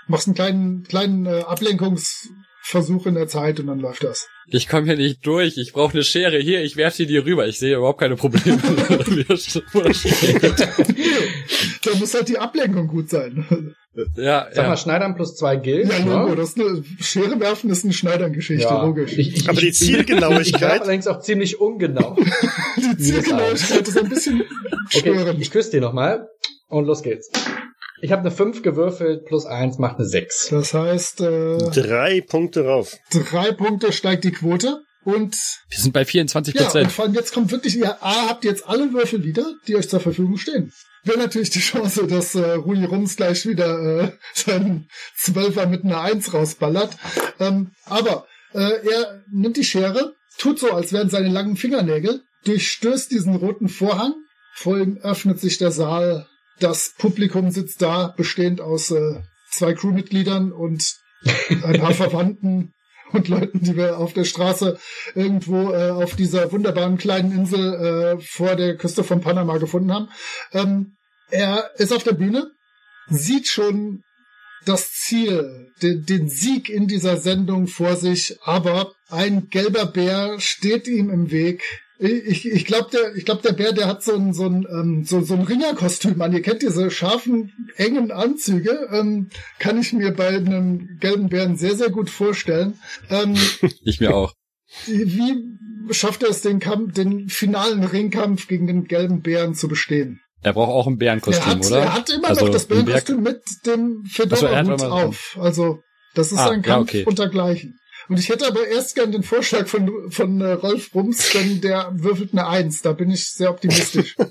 Machst 0.07 0.27
einen 0.27 0.35
kleinen, 0.35 0.83
kleinen 0.83 1.25
äh, 1.25 1.43
Ablenkungsversuch 1.47 3.07
in 3.07 3.15
der 3.15 3.27
Zeit 3.27 3.59
und 3.59 3.67
dann 3.67 3.79
läuft 3.79 4.03
das. 4.03 4.27
Ich 4.47 4.67
komme 4.67 4.85
hier 4.85 4.97
nicht 4.97 5.25
durch. 5.25 5.57
Ich 5.57 5.73
brauche 5.73 5.93
eine 5.93 6.03
Schere. 6.03 6.37
Hier, 6.37 6.63
ich 6.63 6.77
werfe 6.77 7.07
dir 7.07 7.25
rüber. 7.25 7.47
Ich 7.47 7.57
sehe 7.57 7.77
überhaupt 7.77 7.99
keine 7.99 8.15
Probleme. 8.15 8.61
Da 11.85 11.95
muss 11.95 12.13
halt 12.13 12.29
die 12.29 12.37
Ablenkung 12.37 12.87
gut 12.87 13.09
sein. 13.09 13.75
Ja, 14.17 14.47
Sag 14.51 14.63
ja. 14.63 14.69
mal, 14.69 14.77
Schneidern 14.77 15.15
plus 15.15 15.35
zwei 15.35 15.55
gilt. 15.55 15.89
Ja, 15.91 15.99
ne? 15.99 16.11
Logo, 16.11 16.35
das 16.35 16.49
ist 16.49 16.59
eine 16.59 16.83
Schere 16.99 17.39
werfen 17.39 17.69
ist 17.69 17.83
eine 17.85 17.93
Schneidern-Geschichte, 17.93 18.63
Ja. 18.63 18.83
logisch. 18.83 19.13
Ich, 19.17 19.35
ich, 19.37 19.49
Aber 19.49 19.59
die 19.61 19.67
ich- 19.69 19.81
Ich 19.81 19.87
Zielgenauigkeit, 19.87 20.81
allerdings 20.81 21.07
auch 21.07 21.21
ziemlich 21.21 21.59
ungenau. 21.61 22.17
die 22.77 22.97
Zielgenauigkeit 22.97 23.87
ist 23.87 23.97
ein 23.97 24.09
bisschen 24.09 24.43
Okay, 24.87 24.99
störend. 24.99 25.41
ich 25.41 25.49
küsse 25.51 25.71
dir 25.71 25.81
nochmal 25.81 26.27
und 26.67 26.85
los 26.85 27.03
geht's. 27.03 27.29
Ich 28.01 28.11
habe 28.11 28.21
eine 28.21 28.31
5 28.31 28.61
gewürfelt, 28.61 29.25
plus 29.25 29.45
1 29.45 29.77
macht 29.79 29.97
eine 29.97 30.05
6. 30.07 30.49
Das 30.49 30.73
heißt, 30.73 31.21
äh, 31.21 31.57
drei 31.73 32.21
Punkte 32.21 32.65
rauf. 32.65 32.93
drei 33.11 33.51
Punkte 33.53 33.93
steigt 33.93 34.25
die 34.25 34.31
Quote 34.31 34.81
und 35.05 35.35
Wir 35.69 35.77
sind 35.79 35.93
bei 35.93 36.03
24 36.03 36.53
ja, 36.53 36.61
und 36.61 36.67
Prozent. 36.67 36.91
vor 36.91 37.05
allem 37.05 37.13
jetzt 37.13 37.33
kommt 37.33 37.51
wirklich, 37.51 37.77
ihr 37.77 38.03
A, 38.03 38.27
habt 38.27 38.43
jetzt 38.43 38.67
alle 38.67 38.91
Würfel 38.91 39.23
wieder, 39.23 39.45
die 39.67 39.75
euch 39.77 39.87
zur 39.89 40.01
Verfügung 40.01 40.35
stehen. 40.37 40.73
Wäre 41.05 41.19
natürlich 41.19 41.51
die 41.51 41.59
Chance, 41.59 42.07
dass 42.07 42.33
äh, 42.35 42.53
Rudi 42.53 42.83
Rums 42.83 43.15
gleich 43.15 43.45
wieder 43.45 43.79
äh, 43.79 44.11
seinen 44.33 44.89
Zwölfer 45.15 45.67
mit 45.67 45.83
einer 45.83 46.01
Eins 46.01 46.33
rausballert. 46.33 46.97
Ähm, 47.39 47.71
aber 47.85 48.25
äh, 48.53 48.87
er 48.87 49.23
nimmt 49.31 49.57
die 49.57 49.63
Schere, 49.63 50.15
tut 50.37 50.59
so, 50.59 50.71
als 50.71 50.91
wären 50.91 51.09
seine 51.09 51.29
langen 51.29 51.57
Fingernägel, 51.57 52.21
durchstößt 52.45 53.11
diesen 53.11 53.35
roten 53.35 53.69
Vorhang, 53.69 54.13
vor 54.55 54.77
ihm 54.79 54.97
öffnet 54.97 55.39
sich 55.39 55.57
der 55.57 55.71
Saal, 55.71 56.27
das 56.59 56.93
Publikum 56.97 57.51
sitzt 57.51 57.81
da, 57.81 58.13
bestehend 58.15 58.61
aus 58.61 58.89
äh, 58.91 59.21
zwei 59.51 59.73
Crewmitgliedern 59.73 60.51
und 60.51 60.83
ein 61.49 61.79
paar 61.79 61.93
Verwandten 61.93 62.73
und 63.15 63.27
Leuten, 63.27 63.61
die 63.61 63.75
wir 63.75 63.97
auf 63.97 64.13
der 64.13 64.25
Straße 64.25 64.77
irgendwo 65.15 65.71
äh, 65.71 65.89
auf 65.89 66.15
dieser 66.15 66.51
wunderbaren 66.51 66.97
kleinen 66.97 67.31
Insel 67.31 67.73
äh, 67.73 68.21
vor 68.21 68.55
der 68.55 68.77
Küste 68.77 69.03
von 69.03 69.21
Panama 69.21 69.57
gefunden 69.57 69.93
haben. 69.93 70.09
Ähm, 70.51 70.97
er 71.29 71.71
ist 71.77 71.93
auf 71.93 72.03
der 72.03 72.13
Bühne, 72.13 72.51
sieht 73.07 73.47
schon 73.47 74.03
das 74.65 74.91
Ziel, 74.91 75.71
den, 75.81 76.05
den 76.05 76.29
Sieg 76.29 76.69
in 76.69 76.87
dieser 76.87 77.17
Sendung 77.17 77.67
vor 77.67 77.95
sich, 77.95 78.37
aber 78.43 78.93
ein 79.09 79.49
gelber 79.49 79.85
Bär 79.85 80.39
steht 80.39 80.87
ihm 80.87 81.09
im 81.09 81.31
Weg. 81.31 81.63
Ich, 81.97 82.45
ich 82.45 82.65
glaube, 82.65 82.89
der, 82.91 83.15
ich 83.15 83.23
glaub, 83.25 83.41
der 83.41 83.53
Bär, 83.53 83.71
der 83.71 83.87
hat 83.87 84.03
so 84.03 84.15
ein, 84.15 84.33
so 84.33 84.45
ein, 84.45 84.65
ähm, 84.69 85.05
so, 85.05 85.21
so 85.21 85.33
ein 85.35 85.43
Ringerkostüm 85.43 86.21
an. 86.21 86.33
Ihr 86.33 86.41
kennt 86.41 86.61
diese 86.61 86.91
scharfen, 86.91 87.53
engen 87.77 88.11
Anzüge. 88.11 88.89
Ähm, 88.91 89.29
kann 89.59 89.79
ich 89.79 89.93
mir 89.93 90.11
bei 90.11 90.27
einem 90.27 90.97
gelben 90.99 91.29
Bären 91.29 91.55
sehr, 91.57 91.75
sehr 91.75 91.89
gut 91.89 92.09
vorstellen. 92.09 92.79
Ähm, 93.09 93.35
Ich 93.83 93.99
mir 94.01 94.13
auch. 94.13 94.33
wie 94.87 95.43
schafft 95.91 96.23
er 96.23 96.29
es, 96.31 96.41
den, 96.41 96.59
Kampf, 96.59 96.93
den 96.93 97.29
finalen 97.29 97.83
Ringkampf 97.83 98.47
gegen 98.47 98.67
den 98.67 98.85
gelben 98.85 99.21
Bären 99.21 99.53
zu 99.55 99.67
bestehen? 99.69 100.19
Er 100.41 100.53
braucht 100.53 100.69
auch 100.71 100.87
ein 100.87 100.97
Bärenkostüm, 100.97 101.43
er, 101.43 101.55
hat, 101.55 101.65
oder? 101.65 101.79
er 101.79 101.93
hat 101.93 102.09
immer 102.09 102.27
Also 102.27 102.45
noch 102.45 102.51
das 102.53 102.69
ein 102.69 102.77
Bär- 102.79 102.83
Bärenkostüm 102.83 103.21
mit 103.23 103.41
dem 103.65 104.03
Fedora-Hut 104.05 104.81
immer- 104.81 104.91
auf. 104.91 105.37
Also, 105.41 105.79
das 106.13 106.31
ist 106.31 106.37
Ah, 106.39 106.49
ein 106.49 106.61
ja, 106.61 106.67
Kampf 106.73 106.89
okay. 106.89 107.05
untergleichen. 107.05 107.79
Und 108.07 108.19
ich 108.19 108.29
hätte 108.29 108.47
aber 108.47 108.67
erst 108.67 108.95
gern 108.95 109.11
den 109.11 109.23
Vorschlag 109.23 109.67
von, 109.67 110.11
von 110.11 110.41
äh, 110.41 110.51
Rolf 110.51 110.93
Rums, 110.93 111.31
denn 111.33 111.61
der 111.61 111.89
würfelt 111.93 112.33
eine 112.33 112.47
Eins. 112.47 112.81
Da 112.81 112.93
bin 112.93 113.09
ich 113.09 113.27
sehr 113.29 113.49
optimistisch. 113.49 114.15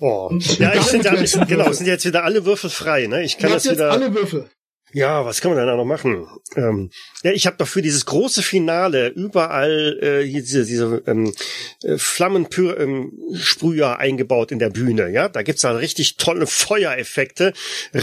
Oh. 0.00 0.30
Ja, 0.58 0.74
ich 0.74 0.82
sind 0.82 1.04
ja, 1.04 1.14
ich, 1.14 1.32
genau, 1.48 1.72
sind 1.72 1.86
jetzt 1.86 2.04
wieder 2.04 2.24
alle 2.24 2.44
Würfel 2.44 2.70
frei, 2.70 3.06
ne? 3.06 3.24
Ich 3.24 3.38
kann 3.38 3.50
das 3.50 3.68
wieder. 3.68 3.90
alle 3.90 4.14
Würfel. 4.14 4.48
Ja, 4.94 5.24
was 5.24 5.40
kann 5.40 5.50
man 5.50 5.58
denn 5.58 5.66
da 5.66 5.74
noch 5.74 5.84
machen? 5.84 6.28
Ähm, 6.54 6.90
ja, 7.24 7.32
ich 7.32 7.48
habe 7.48 7.56
doch 7.56 7.66
für 7.66 7.82
dieses 7.82 8.06
große 8.06 8.44
Finale 8.44 9.08
überall 9.08 9.98
äh, 10.00 10.24
hier 10.24 10.40
diese, 10.40 10.64
diese 10.64 11.02
ähm, 11.08 11.34
äh, 11.82 11.98
Flammensprüher 11.98 12.78
ähm, 12.78 13.12
Sprüher 13.34 13.98
eingebaut 13.98 14.52
in 14.52 14.60
der 14.60 14.70
Bühne. 14.70 15.10
Ja, 15.10 15.28
da 15.28 15.42
gibt's 15.42 15.64
halt 15.64 15.80
richtig 15.80 16.16
tolle 16.16 16.46
Feuereffekte, 16.46 17.54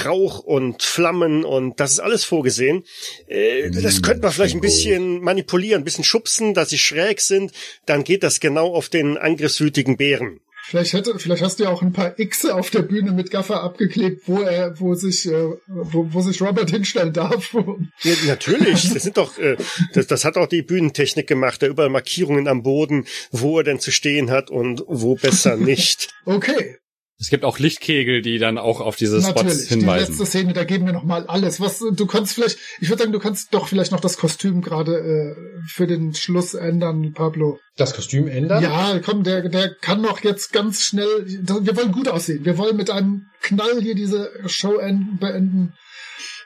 Rauch 0.05 0.39
und 0.39 0.83
Flammen 0.83 1.45
und 1.45 1.79
das 1.79 1.93
ist 1.93 1.99
alles 2.01 2.25
vorgesehen. 2.25 2.83
Äh, 3.27 3.71
das 3.71 4.01
könnte 4.01 4.23
man 4.23 4.33
vielleicht 4.33 4.55
ein 4.55 4.61
bisschen 4.61 5.21
manipulieren, 5.21 5.83
ein 5.83 5.85
bisschen 5.85 6.03
schubsen, 6.03 6.53
dass 6.53 6.71
sie 6.71 6.77
schräg 6.77 7.21
sind. 7.21 7.53
Dann 7.85 8.03
geht 8.03 8.21
das 8.21 8.41
genau 8.41 8.75
auf 8.75 8.89
den 8.89 9.17
angriffswütigen 9.17 9.95
Bären. 9.95 10.41
Vielleicht 10.63 10.93
hätte, 10.93 11.17
vielleicht 11.17 11.43
hast 11.43 11.59
du 11.59 11.63
ja 11.63 11.69
auch 11.69 11.81
ein 11.81 11.91
paar 11.91 12.17
X 12.19 12.45
auf 12.45 12.69
der 12.69 12.83
Bühne 12.83 13.11
mit 13.11 13.31
Gaffer 13.31 13.63
abgeklebt, 13.63 14.27
wo 14.27 14.41
er, 14.41 14.79
wo 14.79 14.93
sich, 14.93 15.25
äh, 15.27 15.49
wo, 15.67 16.07
wo 16.13 16.21
sich 16.21 16.41
Robert 16.41 16.69
hinstellen 16.69 17.13
darf. 17.13 17.55
Ja, 18.03 18.13
natürlich, 18.25 18.93
das 18.93 19.03
sind 19.03 19.17
doch, 19.17 19.37
äh, 19.37 19.57
das, 19.93 20.07
das 20.07 20.25
hat 20.25 20.37
auch 20.37 20.47
die 20.47 20.61
Bühnentechnik 20.61 21.27
gemacht, 21.27 21.61
da 21.61 21.67
überall 21.67 21.89
Markierungen 21.89 22.47
am 22.47 22.63
Boden, 22.63 23.05
wo 23.31 23.57
er 23.57 23.63
denn 23.63 23.79
zu 23.79 23.91
stehen 23.91 24.31
hat 24.31 24.49
und 24.49 24.83
wo 24.87 25.15
besser 25.15 25.55
nicht. 25.57 26.09
Okay, 26.25 26.77
Es 27.21 27.29
gibt 27.29 27.45
auch 27.45 27.59
Lichtkegel, 27.59 28.23
die 28.23 28.39
dann 28.39 28.57
auch 28.57 28.81
auf 28.81 28.95
diese 28.95 29.21
Spots 29.21 29.43
natürlich. 29.43 29.67
Die 29.67 29.75
hinweisen. 29.75 30.07
letzte 30.07 30.25
Szene, 30.25 30.53
da 30.53 30.63
geben 30.63 30.87
wir 30.87 30.93
noch 30.93 31.03
mal 31.03 31.27
alles. 31.27 31.61
Was 31.61 31.77
du 31.77 32.05
kannst 32.07 32.33
vielleicht, 32.33 32.57
ich 32.79 32.89
würde 32.89 33.03
sagen, 33.03 33.13
du 33.13 33.19
kannst 33.19 33.53
doch 33.53 33.67
vielleicht 33.67 33.91
noch 33.91 33.99
das 33.99 34.17
Kostüm 34.17 34.61
gerade 34.61 34.97
äh, 34.97 35.35
für 35.67 35.85
den 35.85 36.15
Schluss 36.15 36.55
ändern, 36.55 37.13
Pablo. 37.13 37.59
Das 37.77 37.93
Kostüm 37.93 38.27
ändern? 38.27 38.63
Ja, 38.63 38.99
komm, 39.05 39.23
der, 39.23 39.47
der 39.49 39.75
kann 39.75 40.01
noch 40.01 40.23
jetzt 40.23 40.51
ganz 40.51 40.81
schnell. 40.81 41.07
Wir 41.27 41.77
wollen 41.77 41.91
gut 41.91 42.07
aussehen. 42.07 42.43
Wir 42.43 42.57
wollen 42.57 42.75
mit 42.75 42.89
einem 42.89 43.27
Knall 43.41 43.79
hier 43.79 43.93
diese 43.93 44.31
Show 44.47 44.77
enden, 44.77 45.19
beenden. 45.19 45.73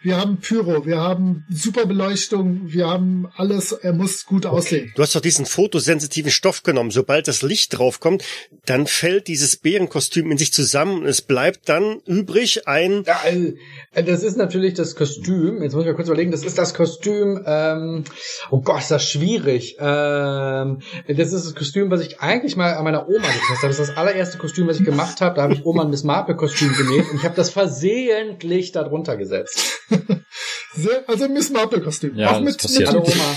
Wir 0.05 0.17
haben 0.17 0.37
Pyro, 0.37 0.85
wir 0.85 0.99
haben 0.99 1.45
super 1.49 1.87
Beleuchtung, 1.87 2.71
wir 2.71 2.85
haben 2.85 3.27
alles. 3.37 3.71
Er 3.71 3.91
muss 3.91 4.27
gut 4.27 4.45
aussehen. 4.45 4.93
Du 4.95 5.01
hast 5.01 5.15
doch 5.15 5.19
diesen 5.19 5.47
fotosensitiven 5.47 6.29
Stoff 6.29 6.61
genommen. 6.61 6.91
Sobald 6.91 7.27
das 7.27 7.41
Licht 7.41 7.75
draufkommt, 7.75 8.23
dann 8.67 8.85
fällt 8.85 9.27
dieses 9.27 9.55
Bärenkostüm 9.55 10.29
in 10.29 10.37
sich 10.37 10.53
zusammen 10.53 11.01
und 11.01 11.07
es 11.07 11.23
bleibt 11.23 11.69
dann 11.69 12.01
übrig 12.05 12.67
ein 12.67 13.01
Ja, 13.07 13.19
also, 13.23 13.53
äh, 13.93 14.03
das 14.03 14.21
ist 14.21 14.37
natürlich 14.37 14.75
das 14.75 14.95
Kostüm. 14.95 15.63
Jetzt 15.63 15.73
muss 15.73 15.81
ich 15.81 15.87
mal 15.87 15.95
kurz 15.95 16.07
überlegen. 16.07 16.29
Das 16.29 16.43
ist 16.43 16.59
das 16.59 16.75
Kostüm. 16.75 17.43
Ähm, 17.43 18.03
oh 18.51 18.61
Gott, 18.61 18.81
ist 18.81 18.91
das 18.91 19.09
schwierig. 19.09 19.77
Ähm, 19.79 20.83
das 21.07 21.33
ist 21.33 21.47
das 21.47 21.55
Kostüm, 21.55 21.89
was 21.89 22.01
ich 22.01 22.19
eigentlich 22.19 22.55
mal 22.55 22.75
an 22.75 22.83
meiner 22.83 23.09
Oma 23.09 23.25
getestet 23.25 23.57
habe. 23.57 23.67
Das 23.69 23.79
ist 23.79 23.89
das 23.89 23.97
allererste 23.97 24.37
Kostüm, 24.37 24.67
was 24.67 24.77
ich 24.77 24.85
gemacht 24.85 25.19
habe. 25.21 25.35
Da 25.35 25.41
habe 25.41 25.55
ich 25.55 25.65
Oma 25.65 25.81
ein 25.81 25.89
Miss 25.89 26.03
Marple 26.03 26.35
Kostüm 26.35 26.71
genäht 26.77 27.09
und 27.09 27.17
ich 27.17 27.23
habe 27.23 27.35
das 27.35 27.49
versehentlich 27.49 28.71
darunter 28.71 29.17
gesetzt. 29.17 29.81
Sehr, 30.73 31.07
also 31.07 31.29
Miss 31.29 31.49
Marple 31.49 31.81
Kostüm. 31.81 32.15
Ja, 32.15 32.31
Auch 32.31 32.41
mit, 32.41 32.61
mit 32.63 32.89
Oma. 32.89 33.35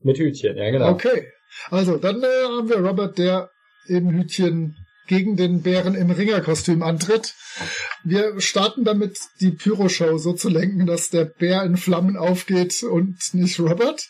Mit 0.00 0.18
Hütchen, 0.18 0.56
ja 0.56 0.70
genau. 0.70 0.90
Okay. 0.90 1.28
Also, 1.70 1.96
dann 1.96 2.22
äh, 2.22 2.26
haben 2.44 2.68
wir 2.68 2.78
Robert, 2.78 3.16
der 3.18 3.50
im 3.86 4.10
Hütchen 4.10 4.76
gegen 5.06 5.36
den 5.36 5.62
Bären 5.62 5.94
im 5.94 6.10
Ringerkostüm 6.10 6.82
antritt. 6.82 7.34
Wir 8.04 8.40
starten 8.40 8.84
damit, 8.84 9.18
die 9.40 9.50
Pyro-Show 9.50 10.18
so 10.18 10.32
zu 10.32 10.48
lenken, 10.48 10.86
dass 10.86 11.10
der 11.10 11.26
Bär 11.26 11.62
in 11.62 11.76
Flammen 11.76 12.16
aufgeht 12.16 12.82
und 12.82 13.18
nicht 13.32 13.60
Robert. 13.60 14.08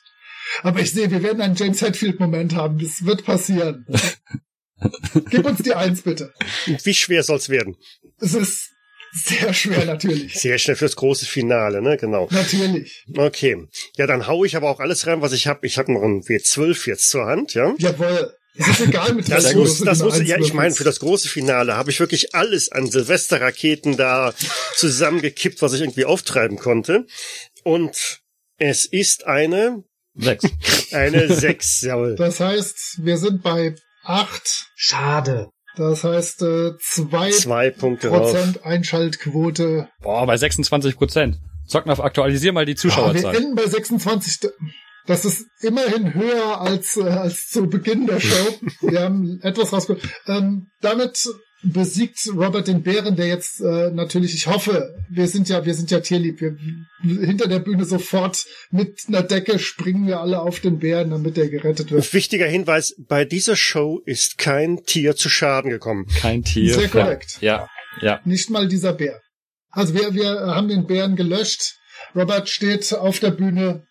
Aber 0.63 0.81
ich 0.81 0.93
sehe, 0.93 1.11
wir 1.11 1.23
werden 1.23 1.41
einen 1.41 1.57
James 1.57 1.83
Hetfield-Moment 1.83 2.55
haben. 2.55 2.79
Das 2.79 3.05
wird 3.05 3.25
passieren. 3.25 3.87
Gib 5.31 5.47
uns 5.47 5.63
die 5.63 5.75
Eins, 5.75 6.03
bitte. 6.03 6.33
wie 6.67 6.95
schwer 6.95 7.23
soll's 7.23 7.49
werden? 7.49 7.77
Es 8.21 8.35
ist 8.35 8.71
sehr 9.15 9.55
schwer, 9.55 9.85
natürlich. 9.85 10.35
Sehr 10.41 10.59
schnell 10.59 10.77
fürs 10.77 10.97
große 10.97 11.27
Finale, 11.27 11.81
ne? 11.81 11.97
Genau. 11.97 12.29
Natürlich. 12.31 13.05
Okay. 13.17 13.67
Ja, 13.97 14.07
dann 14.07 14.27
hau 14.27 14.45
ich 14.45 14.57
aber 14.57 14.69
auch 14.71 14.81
alles 14.81 15.07
rein, 15.07 15.23
was 15.23 15.33
ich 15.33 15.47
habe. 15.47 15.67
Ich 15.67 15.79
habe 15.79 15.93
noch 15.93 16.03
ein 16.03 16.23
W12 16.23 16.89
jetzt 16.89 17.09
zur 17.11 17.27
Hand, 17.27 17.55
ja? 17.55 17.75
Jawohl. 17.79 18.35
Es 18.57 18.69
ist 18.69 18.81
egal, 18.81 19.15
mit 19.15 19.29
Das 19.31 19.55
muss, 19.55 19.81
das 19.81 20.01
muss, 20.01 20.21
ja, 20.23 20.39
ich 20.39 20.53
meine, 20.53 20.75
für 20.75 20.85
das 20.85 21.01
große 21.01 21.29
Finale 21.29 21.77
habe 21.77 21.91
ich 21.91 22.01
wirklich 22.01 22.35
alles 22.35 22.71
an 22.71 22.91
Silvesterraketen 22.91 23.97
da 23.97 24.33
zusammengekippt, 24.77 25.63
was 25.63 25.73
ich 25.73 25.81
irgendwie 25.81 26.05
auftreiben 26.05 26.59
konnte. 26.59 27.07
Und 27.63 28.21
es 28.59 28.85
ist 28.85 29.27
eine, 29.27 29.85
Sechs. 30.17 30.45
eine 30.93 31.33
6, 31.33 31.83
jawohl. 31.83 32.17
Das 32.17 32.41
heißt, 32.41 33.01
wir 33.03 33.19
sind 33.19 33.43
bei 33.43 33.75
acht. 34.05 34.67
Schade. 34.77 35.51
Das 35.77 36.05
heißt, 36.05 36.43
äh, 36.43 36.73
zwei 36.81 37.31
Zwei 37.31 37.71
Punkte 37.71 38.09
drauf. 38.09 38.33
Prozent 38.33 38.65
Einschaltquote. 38.65 39.89
Boah, 40.01 40.27
bei 40.27 40.37
26 40.37 40.97
Prozent. 40.97 41.39
Zocknaf, 41.67 42.01
aktualisier 42.01 42.53
mal 42.53 42.65
die 42.67 42.73
Ah, 42.73 42.75
wir 42.75 42.77
Zuschauerzahl. 42.77 43.35
enden 43.37 43.55
bei 43.55 43.67
26. 43.67 44.51
Das 45.07 45.25
ist 45.25 45.47
immerhin 45.61 46.15
höher 46.15 46.61
als, 46.61 46.97
äh, 46.97 47.03
als 47.03 47.49
zu 47.49 47.69
Beginn 47.69 48.07
der 48.07 48.21
Show. 48.21 48.55
Wir 48.81 49.03
haben 49.03 49.39
etwas 49.43 49.73
rausgeholt. 49.73 50.03
Ähm, 50.27 50.69
damit 50.81 51.27
besiegt 51.65 52.29
Robert 52.35 52.69
den 52.69 52.83
Bären, 52.83 53.17
der 53.17 53.27
jetzt 53.27 53.61
äh, 53.61 53.91
natürlich, 53.91 54.35
ich 54.35 54.47
hoffe, 54.47 54.95
wir 55.09 55.29
sind 55.29 55.49
ja, 55.49 55.65
wir 55.65 55.75
sind 55.75 55.91
ja 55.91 56.01
tierlieb. 56.01 56.41
Wir, 56.41 56.57
hinter 57.03 57.49
der 57.49 57.59
Bühne 57.59 57.85
sofort 57.85 58.45
mit 58.71 59.03
einer 59.09 59.23
Decke 59.23 59.59
springen 59.59 60.07
wir 60.07 60.21
alle 60.21 60.41
auf 60.41 60.61
den 60.61 60.79
Bären, 60.79 61.11
damit 61.11 61.39
er 61.39 61.49
gerettet 61.49 61.91
wird. 61.91 62.13
Wichtiger 62.13 62.47
Hinweis, 62.47 62.95
bei 62.99 63.25
dieser 63.25 63.57
Show 63.57 64.01
ist 64.05 64.39
kein 64.39 64.85
Tier 64.85 65.17
zu 65.17 65.29
Schaden 65.29 65.71
gekommen. 65.71 66.07
Kein 66.21 66.43
Tier. 66.43 66.75
Sehr 66.75 66.89
korrekt. 66.89 67.39
Ja, 67.41 67.69
ja. 68.01 68.21
Nicht 68.25 68.51
mal 68.51 68.69
dieser 68.69 68.93
Bär. 68.93 69.21
Also 69.71 69.95
wir, 69.95 70.15
wir 70.15 70.29
haben 70.55 70.69
den 70.69 70.87
Bären 70.87 71.17
gelöscht. 71.17 71.75
Robert 72.15 72.49
steht 72.49 72.93
auf 72.93 73.19
der 73.19 73.31
Bühne. 73.31 73.87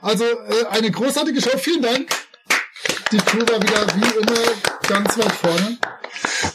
Also 0.00 0.24
äh, 0.24 0.66
eine 0.70 0.90
großartige 0.90 1.40
Show. 1.40 1.56
Vielen 1.58 1.82
Dank. 1.82 2.08
Die 3.12 3.18
Crew 3.18 3.40
war 3.40 3.62
wieder 3.62 3.86
wie 3.96 4.20
immer 4.20 4.88
ganz 4.88 5.16
weit 5.18 5.32
vorne. 5.32 5.78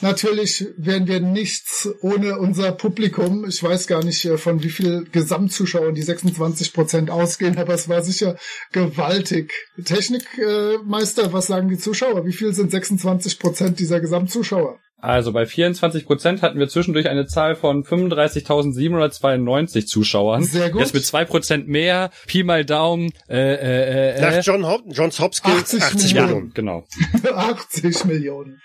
Natürlich 0.01 0.65
wären 0.77 1.07
wir 1.07 1.19
nichts 1.19 1.89
ohne 2.01 2.38
unser 2.38 2.71
Publikum. 2.71 3.45
Ich 3.47 3.61
weiß 3.61 3.88
gar 3.88 4.03
nicht, 4.03 4.25
äh, 4.25 4.38
von 4.38 4.63
wie 4.63 4.69
viel 4.69 5.05
Gesamtzuschauern 5.11 5.95
die 5.95 6.01
26 6.01 6.73
Prozent 6.73 7.09
ausgehen, 7.09 7.57
aber 7.57 7.73
es 7.73 7.89
war 7.89 8.03
sicher 8.03 8.38
gewaltig. 8.71 9.53
Technikmeister, 9.83 11.33
was 11.33 11.47
sagen 11.47 11.69
die 11.69 11.77
Zuschauer? 11.77 12.25
Wie 12.25 12.33
viel 12.33 12.53
sind 12.53 12.71
26 12.71 13.39
Prozent 13.39 13.79
dieser 13.79 13.99
Gesamtzuschauer? 13.99 14.79
Also 15.00 15.32
bei 15.32 15.45
24 15.45 16.06
Prozent 16.06 16.41
hatten 16.41 16.58
wir 16.58 16.68
zwischendurch 16.70 17.08
eine 17.08 17.28
Zahl 17.28 17.56
von 17.56 17.84
35.792 17.84 19.86
Zuschauern. 19.86 20.41
Sehr 20.43 20.72
gut. 20.72 20.82
Jetzt 20.82 20.95
mit 20.95 21.06
zwei 21.06 21.24
Prozent 21.24 21.68
mehr. 21.68 22.10
Pi 22.26 22.41
mal 22.43 22.66
Daumen. 22.66 23.12
Äh, 23.30 23.38
äh, 23.38 24.16
äh, 24.16 24.22
Nach 24.22 24.43
John 24.43 24.66
Hop 24.66 24.82
Johns 24.88 25.20
Hopkins 25.20 25.76
80 25.76 25.84
80 25.84 26.12
ja, 26.14 26.24
Millionen. 26.26 26.52
genau. 26.54 26.88
80 27.32 28.06
Millionen. 28.06 28.60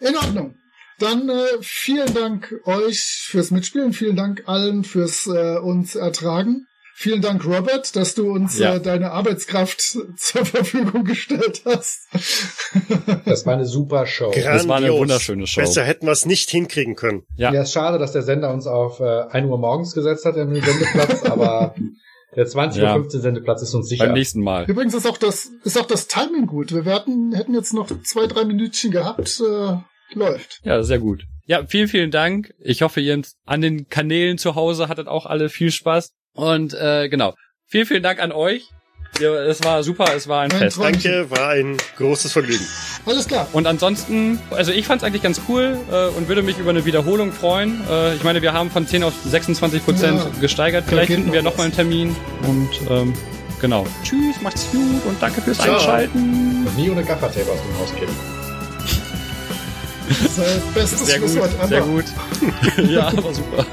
In 0.00 0.16
Ordnung. 0.16 0.56
Dann 0.98 1.28
äh, 1.28 1.44
vielen 1.60 2.12
Dank 2.14 2.52
euch 2.64 2.98
fürs 3.00 3.52
Mitspielen, 3.52 3.92
vielen 3.92 4.16
Dank 4.16 4.42
allen 4.46 4.82
fürs 4.84 5.26
äh, 5.28 5.58
uns 5.58 5.94
ertragen. 5.94 6.66
Vielen 7.02 7.22
Dank, 7.22 7.46
Robert, 7.46 7.96
dass 7.96 8.14
du 8.14 8.30
uns 8.30 8.58
Ja. 8.58 8.74
äh, 8.74 8.80
deine 8.80 9.10
Arbeitskraft 9.12 9.80
zur 10.18 10.44
Verfügung 10.44 11.04
gestellt 11.04 11.62
hast. 11.64 12.08
Das 13.24 13.46
war 13.46 13.54
eine 13.54 13.64
super 13.64 14.06
Show. 14.06 14.30
Das 14.34 14.68
war 14.68 14.76
eine 14.76 14.86
Grandios. 14.88 14.98
wunderschöne 15.00 15.46
Show. 15.46 15.62
Besser 15.62 15.82
hätten 15.82 16.04
wir 16.04 16.12
es 16.12 16.26
nicht 16.26 16.50
hinkriegen 16.50 16.96
können. 16.96 17.22
Ja. 17.36 17.54
Ja, 17.54 17.62
ist 17.62 17.72
schade, 17.72 17.98
dass 17.98 18.12
der 18.12 18.20
Sender 18.20 18.52
uns 18.52 18.66
auf 18.66 19.00
äh, 19.00 19.22
1 19.30 19.48
Uhr 19.48 19.56
morgens 19.56 19.94
gesetzt 19.94 20.26
hat 20.26 20.36
im 20.36 20.54
Sendeplatz, 20.54 21.22
aber 21.24 21.74
der 22.36 22.46
20.15 22.46 22.80
Ja. 22.82 22.96
Uhr 22.98 23.08
Sendeplatz 23.10 23.62
ist 23.62 23.72
uns 23.74 23.88
sicher. 23.88 24.04
Beim 24.04 24.12
nächsten 24.12 24.42
Mal. 24.42 24.66
Übrigens 24.68 24.92
ist 24.92 25.06
auch 25.06 25.16
das 25.16 25.50
ist 25.64 25.80
auch 25.80 25.86
das 25.86 26.06
Timing 26.06 26.46
gut. 26.46 26.70
Wir 26.84 26.84
hatten, 26.92 27.32
hätten 27.32 27.54
jetzt 27.54 27.72
noch 27.72 27.88
zwei, 28.02 28.26
drei 28.26 28.44
Minütchen 28.44 28.90
gehabt. 28.90 29.40
Äh, 29.40 29.76
läuft. 30.14 30.60
Ja, 30.64 30.82
sehr 30.82 30.98
gut. 30.98 31.22
Ja, 31.46 31.64
vielen, 31.66 31.88
vielen 31.88 32.10
Dank. 32.10 32.52
Ich 32.60 32.82
hoffe, 32.82 33.00
ihr 33.00 33.22
an 33.46 33.60
den 33.62 33.88
Kanälen 33.88 34.36
zu 34.38 34.54
Hause 34.54 34.88
hattet 34.88 35.08
auch 35.08 35.24
alle 35.24 35.48
viel 35.48 35.70
Spaß. 35.70 36.12
Und 36.34 36.74
äh, 36.74 37.08
genau. 37.08 37.34
Vielen, 37.66 37.86
vielen 37.86 38.02
Dank 38.02 38.20
an 38.20 38.32
euch. 38.32 38.68
Ja, 39.20 39.34
es 39.42 39.62
war 39.64 39.82
super, 39.82 40.04
es 40.14 40.28
war 40.28 40.42
ein 40.42 40.52
Ein 40.52 40.58
Fest. 40.58 40.78
Danke, 40.80 41.30
war 41.30 41.50
ein 41.50 41.76
großes 41.96 42.32
Vergnügen. 42.32 42.64
Alles 43.04 43.26
klar. 43.26 43.48
Und 43.52 43.66
ansonsten, 43.66 44.38
also 44.50 44.70
ich 44.72 44.86
fand 44.86 45.02
es 45.02 45.06
eigentlich 45.06 45.22
ganz 45.22 45.40
cool 45.48 45.76
äh, 45.90 46.06
und 46.16 46.28
würde 46.28 46.42
mich 46.42 46.58
über 46.58 46.70
eine 46.70 46.84
Wiederholung 46.84 47.32
freuen. 47.32 47.82
Äh, 47.90 48.14
ich 48.14 48.22
meine, 48.22 48.40
wir 48.40 48.52
haben 48.52 48.70
von 48.70 48.86
10 48.86 49.02
auf 49.02 49.12
26 49.24 49.84
Prozent 49.84 50.18
Ja. 50.20 50.40
gesteigert. 50.40 50.84
Vielleicht 50.86 51.12
finden 51.12 51.32
wir 51.32 51.42
noch 51.42 51.50
noch 51.50 51.58
mal 51.58 51.64
einen 51.64 51.74
Termin. 51.74 52.16
Und 52.46 52.70
ähm, 52.88 53.12
genau. 53.60 53.84
Tschüss, 54.04 54.40
macht's 54.42 54.70
gut 54.70 55.04
und 55.06 55.20
danke 55.20 55.42
fürs 55.42 55.58
Ciao. 55.58 55.74
Einschalten. 55.74 56.64
Und 56.66 56.76
nie 56.76 56.88
ohne 56.88 57.02
Gaffertape 57.02 57.50
aus 57.50 57.58
dem 57.60 57.78
Haus 57.78 57.94
gehen. 57.98 58.08
Das 60.08 60.38
ist 60.38 60.74
bestes 60.74 61.06
Sehr 61.06 61.18
gut, 61.18 61.30
sehr 61.68 61.80
gut. 61.82 62.04
ja, 62.88 63.12
war 63.22 63.34
super. 63.34 63.66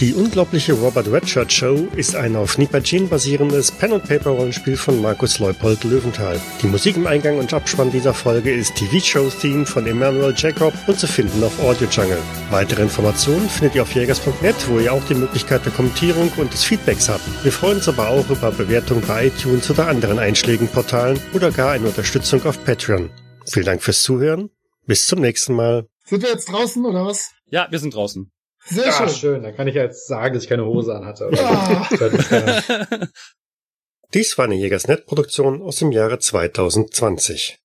Die 0.00 0.14
unglaubliche 0.14 0.72
Robert 0.72 1.12
Redshirt 1.12 1.52
Show 1.52 1.86
ist 1.94 2.16
ein 2.16 2.34
auf 2.34 2.56
Nipajin 2.56 3.10
basierendes 3.10 3.70
Pen-and-Paper-Rollenspiel 3.70 4.78
von 4.78 5.02
Markus 5.02 5.38
Leupold 5.38 5.84
Löwenthal. 5.84 6.40
Die 6.62 6.68
Musik 6.68 6.96
im 6.96 7.06
Eingang 7.06 7.36
und 7.36 7.52
Abspann 7.52 7.90
dieser 7.90 8.14
Folge 8.14 8.50
ist 8.50 8.74
TV-Show-Theme 8.76 9.66
von 9.66 9.86
Emmanuel 9.86 10.32
Jacob 10.34 10.72
und 10.86 10.98
zu 10.98 11.06
finden 11.06 11.44
auf 11.44 11.60
Audio 11.60 11.86
Jungle. 11.86 12.16
Weitere 12.48 12.80
Informationen 12.80 13.46
findet 13.50 13.74
ihr 13.74 13.82
auf 13.82 13.94
jägers.net, 13.94 14.54
wo 14.70 14.78
ihr 14.78 14.90
auch 14.90 15.04
die 15.04 15.16
Möglichkeit 15.16 15.66
der 15.66 15.72
Kommentierung 15.72 16.32
und 16.38 16.50
des 16.50 16.64
Feedbacks 16.64 17.10
habt. 17.10 17.44
Wir 17.44 17.52
freuen 17.52 17.76
uns 17.76 17.88
aber 17.88 18.08
auch 18.08 18.30
über 18.30 18.52
Bewertungen 18.52 19.02
bei 19.06 19.26
iTunes 19.26 19.70
oder 19.70 19.86
anderen 19.86 20.18
Einschlägenportalen 20.18 21.20
oder 21.34 21.50
gar 21.50 21.72
eine 21.72 21.88
Unterstützung 21.88 22.42
auf 22.46 22.64
Patreon. 22.64 23.10
Vielen 23.44 23.66
Dank 23.66 23.82
fürs 23.82 24.02
Zuhören. 24.02 24.48
Bis 24.86 25.06
zum 25.06 25.20
nächsten 25.20 25.52
Mal. 25.52 25.88
Sind 26.06 26.22
wir 26.22 26.30
jetzt 26.30 26.50
draußen 26.50 26.86
oder 26.86 27.04
was? 27.04 27.32
Ja, 27.50 27.68
wir 27.70 27.78
sind 27.78 27.94
draußen. 27.94 28.32
Sehr 28.64 28.86
Ja, 28.86 28.92
schön. 28.92 29.08
schön. 29.08 29.42
Dann 29.42 29.54
kann 29.56 29.66
ich 29.68 29.74
ja 29.74 29.82
jetzt 29.82 30.06
sagen, 30.06 30.34
dass 30.34 30.42
ich 30.44 30.48
keine 30.48 30.64
Hose 30.64 30.94
anhatte. 30.94 31.26
Oder? 31.28 31.40
Ah. 31.50 31.88
keine- 31.98 33.08
Dies 34.14 34.36
war 34.38 34.44
eine 34.46 34.56
Jägersnet-Produktion 34.56 35.62
aus 35.62 35.76
dem 35.76 35.92
Jahre 35.92 36.18
2020. 36.18 37.58